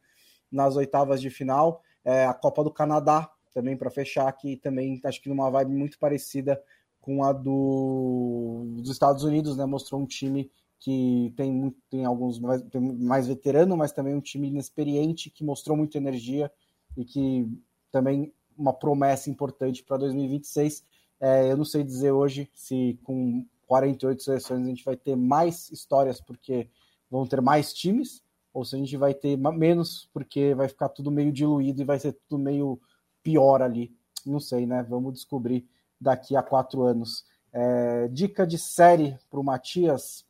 nas 0.51 0.77
oitavas 0.77 1.21
de 1.21 1.31
final. 1.31 1.83
É, 2.05 2.25
a 2.25 2.35
Copa 2.35 2.65
do 2.65 2.71
Canadá, 2.71 3.31
também 3.53 3.77
para 3.77 3.91
fechar, 3.91 4.31
que 4.33 4.57
também 4.57 5.01
acho 5.05 5.21
que 5.21 5.29
numa 5.29 5.51
vibe 5.51 5.73
muito 5.73 5.99
parecida 5.99 6.61
com 7.01 7.25
a 7.25 7.33
do, 7.33 8.65
dos 8.77 8.91
Estados 8.91 9.25
Unidos, 9.25 9.57
né? 9.57 9.65
Mostrou 9.65 10.01
um 10.01 10.07
time 10.07 10.51
que 10.79 11.33
tem, 11.37 11.75
tem 11.91 12.05
alguns 12.05 12.39
mais, 12.39 12.63
tem 12.63 12.81
mais 12.81 13.27
veterano, 13.27 13.77
mas 13.77 13.93
também 13.93 14.15
um 14.15 14.21
time 14.21 14.49
inexperiente 14.49 15.31
que 15.31 15.45
mostrou 15.45 15.77
muita 15.77 15.99
energia 15.99 16.51
e 16.97 17.05
que 17.05 17.47
também 17.93 18.33
uma 18.57 18.73
promessa 18.73 19.31
importante 19.31 19.83
para 19.83 19.99
2026. 19.99 20.85
É, 21.21 21.53
eu 21.53 21.57
não 21.57 21.65
sei 21.65 21.85
dizer 21.85 22.13
hoje 22.13 22.51
se 22.55 22.99
com 23.05 23.45
48 23.67 24.23
seleções 24.23 24.63
a 24.63 24.69
gente 24.69 24.85
vai 24.85 24.97
ter 24.97 25.17
mais 25.17 25.71
histórias 25.71 26.21
porque 26.21 26.69
vão 27.11 27.27
ter 27.27 27.41
mais 27.41 27.73
times, 27.75 28.23
ou 28.53 28.65
se 28.65 28.75
a 28.75 28.79
gente 28.79 28.97
vai 28.97 29.15
ter 29.15 29.37
menos 29.37 30.09
porque 30.13 30.55
vai 30.55 30.69
ficar 30.69 30.89
tudo 30.89 31.11
meio 31.11 31.31
diluído 31.31 31.83
e 31.83 31.85
vai 31.85 31.99
ser 31.99 32.13
tudo 32.29 32.43
meio 32.43 32.81
pior 33.23 33.63
ali. 33.63 33.95
Não 34.25 34.41
sei, 34.41 34.67
né? 34.67 34.85
Vamos 34.89 35.15
descobrir 35.15 35.67
daqui 36.01 36.37
a 36.37 36.43
quatro 36.43 36.83
anos. 36.83 37.25
É, 37.53 38.09
dica 38.09 38.47
de 38.47 38.59
série 38.59 39.19
para 39.29 39.41
o 39.41 39.45
Matias 39.45 40.25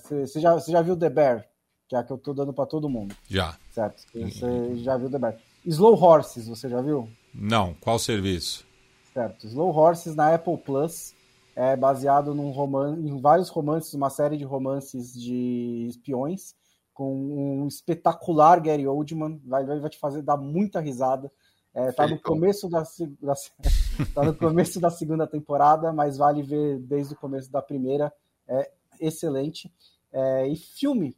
você 0.00 0.38
é, 0.38 0.40
já, 0.40 0.58
já 0.58 0.82
viu 0.82 0.96
The 0.96 1.10
Bear? 1.10 1.46
Que 1.86 1.94
é 1.94 1.98
a 1.98 2.02
que 2.02 2.12
eu 2.12 2.18
tô 2.18 2.32
dando 2.32 2.52
para 2.52 2.66
todo 2.66 2.88
mundo. 2.88 3.14
Já. 3.28 3.56
Certo. 3.70 4.02
Você 4.12 4.76
já 4.76 4.96
viu 4.96 5.10
The 5.10 5.18
Bear. 5.18 5.36
Slow 5.66 6.02
Horses, 6.02 6.48
você 6.48 6.68
já 6.68 6.80
viu? 6.80 7.08
Não. 7.34 7.74
Qual 7.74 7.98
serviço? 7.98 8.66
Certo. 9.12 9.46
Slow 9.46 9.74
Horses 9.74 10.14
na 10.14 10.34
Apple 10.34 10.56
Plus 10.56 11.14
é 11.54 11.76
baseado 11.76 12.34
num 12.34 12.50
romance, 12.50 13.00
em 13.00 13.20
vários 13.20 13.48
romances, 13.48 13.94
uma 13.94 14.10
série 14.10 14.36
de 14.36 14.44
romances 14.44 15.12
de 15.12 15.86
espiões, 15.88 16.54
com 16.92 17.14
um 17.14 17.68
espetacular 17.68 18.60
Gary 18.60 18.86
Oldman. 18.86 19.40
Vai, 19.44 19.64
vai 19.64 19.90
te 19.90 19.98
fazer 19.98 20.22
dar 20.22 20.38
muita 20.38 20.80
risada. 20.80 21.30
É, 21.74 21.90
tá 21.90 22.06
no 22.06 22.20
começo 22.20 22.68
da, 22.68 22.84
da 23.20 23.34
tá 24.14 24.22
no 24.24 24.34
começo 24.34 24.80
da 24.80 24.90
segunda 24.90 25.26
temporada, 25.26 25.92
mas 25.92 26.16
vale 26.16 26.42
ver 26.42 26.78
desde 26.78 27.14
o 27.14 27.18
começo 27.18 27.50
da 27.50 27.60
primeira. 27.60 28.12
É 28.46 28.70
excelente. 29.00 29.72
É, 30.12 30.46
e 30.46 30.56
filme, 30.56 31.16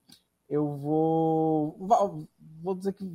eu 0.49 0.77
vou. 0.77 1.77
Vou 2.63 2.75
dizer 2.75 2.95
que 2.95 3.07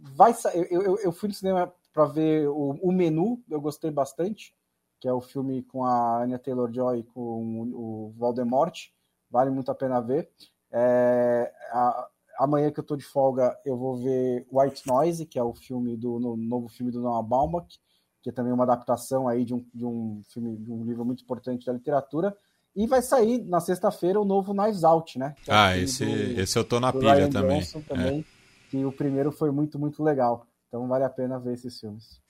vai 0.00 0.34
sair. 0.34 0.66
Eu, 0.70 0.82
eu, 0.82 0.98
eu, 0.98 1.12
fui 1.12 1.28
no 1.28 1.34
cinema 1.34 1.72
para 1.92 2.06
ver 2.06 2.48
o, 2.48 2.70
o, 2.82 2.92
Menu, 2.92 3.40
eu 3.48 3.60
gostei 3.60 3.90
bastante, 3.90 4.52
que 4.98 5.06
é 5.06 5.12
o 5.12 5.20
filme 5.20 5.62
com 5.62 5.84
a 5.84 6.22
Anya 6.22 6.38
Taylor 6.38 6.72
Joy 6.72 7.04
com 7.14 7.20
o, 7.20 8.08
o 8.08 8.10
Voldemort. 8.16 8.88
Vale 9.30 9.50
muito 9.50 9.70
a 9.70 9.74
pena 9.74 10.00
ver. 10.00 10.28
É, 10.72 11.52
a, 11.70 12.08
amanhã 12.38 12.70
que 12.70 12.78
eu 12.78 12.84
tô 12.84 12.96
de 12.96 13.04
folga, 13.04 13.58
eu 13.64 13.76
vou 13.76 13.96
ver 13.96 14.46
White 14.50 14.86
Noise, 14.86 15.26
que 15.26 15.38
é 15.38 15.42
o 15.42 15.54
filme 15.54 15.96
do 15.96 16.20
no, 16.20 16.36
novo 16.36 16.68
filme 16.68 16.92
do 16.92 17.00
Noah 17.00 17.26
Baumbach, 17.26 17.78
que 18.22 18.30
é 18.30 18.32
também 18.32 18.52
uma 18.52 18.64
adaptação 18.64 19.28
aí 19.28 19.44
de 19.44 19.54
um, 19.54 19.66
de 19.74 19.84
um 19.84 20.22
filme 20.32 20.56
de 20.56 20.70
um 20.70 20.84
livro 20.84 21.04
muito 21.04 21.22
importante 21.22 21.66
da 21.66 21.72
literatura. 21.72 22.36
E 22.76 22.86
vai 22.86 23.02
sair 23.02 23.44
na 23.44 23.60
sexta-feira 23.60 24.20
o 24.20 24.24
novo 24.24 24.54
Knives 24.54 24.84
Out, 24.84 25.18
né? 25.18 25.34
É 25.46 25.52
ah, 25.52 25.76
esse, 25.76 26.04
do, 26.04 26.40
esse 26.40 26.56
eu 26.56 26.64
tô 26.64 26.78
na 26.78 26.92
pilha 26.92 27.14
Ryan 27.14 27.30
também. 27.30 27.62
também 27.88 28.20
é. 28.20 28.70
Que 28.70 28.84
o 28.84 28.92
primeiro 28.92 29.32
foi 29.32 29.50
muito, 29.50 29.78
muito 29.78 30.02
legal. 30.02 30.46
Então 30.68 30.86
vale 30.86 31.02
a 31.02 31.10
pena 31.10 31.40
ver 31.40 31.54
esses 31.54 31.80
filmes. 31.80 32.20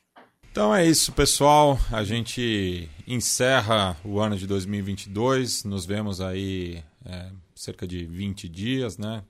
Então 0.50 0.74
é 0.74 0.86
isso, 0.86 1.12
pessoal. 1.12 1.78
A 1.92 2.02
gente 2.02 2.88
encerra 3.06 3.96
o 4.04 4.18
ano 4.18 4.36
de 4.36 4.46
2022. 4.46 5.64
Nos 5.64 5.84
vemos 5.84 6.20
aí 6.20 6.82
é, 7.04 7.30
cerca 7.54 7.86
de 7.86 8.06
20 8.06 8.48
dias, 8.48 8.96
né? 8.96 9.22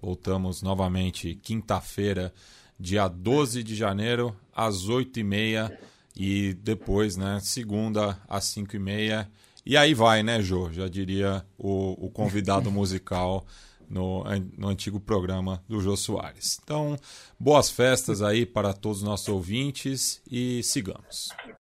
Voltamos 0.00 0.62
novamente 0.62 1.34
quinta-feira, 1.34 2.32
dia 2.78 3.08
12 3.08 3.62
de 3.62 3.74
janeiro, 3.74 4.36
às 4.54 4.86
8h30. 4.86 5.76
E 6.18 6.54
depois, 6.54 7.16
né, 7.16 7.38
segunda, 7.42 8.18
às 8.26 8.44
5h30. 8.44 9.28
E 9.64 9.76
aí 9.76 9.92
vai, 9.92 10.22
né, 10.22 10.40
Jô? 10.40 10.72
Já 10.72 10.88
diria 10.88 11.44
o, 11.58 12.06
o 12.06 12.10
convidado 12.10 12.70
musical 12.72 13.44
no, 13.88 14.24
no 14.56 14.68
antigo 14.68 15.00
programa 15.00 15.62
do 15.68 15.80
Jô 15.80 15.96
Soares. 15.96 16.58
Então, 16.62 16.98
boas 17.38 17.70
festas 17.70 18.22
aí 18.22 18.46
para 18.46 18.72
todos 18.72 18.98
os 18.98 19.04
nossos 19.04 19.28
ouvintes 19.28 20.20
e 20.30 20.62
sigamos. 20.62 21.28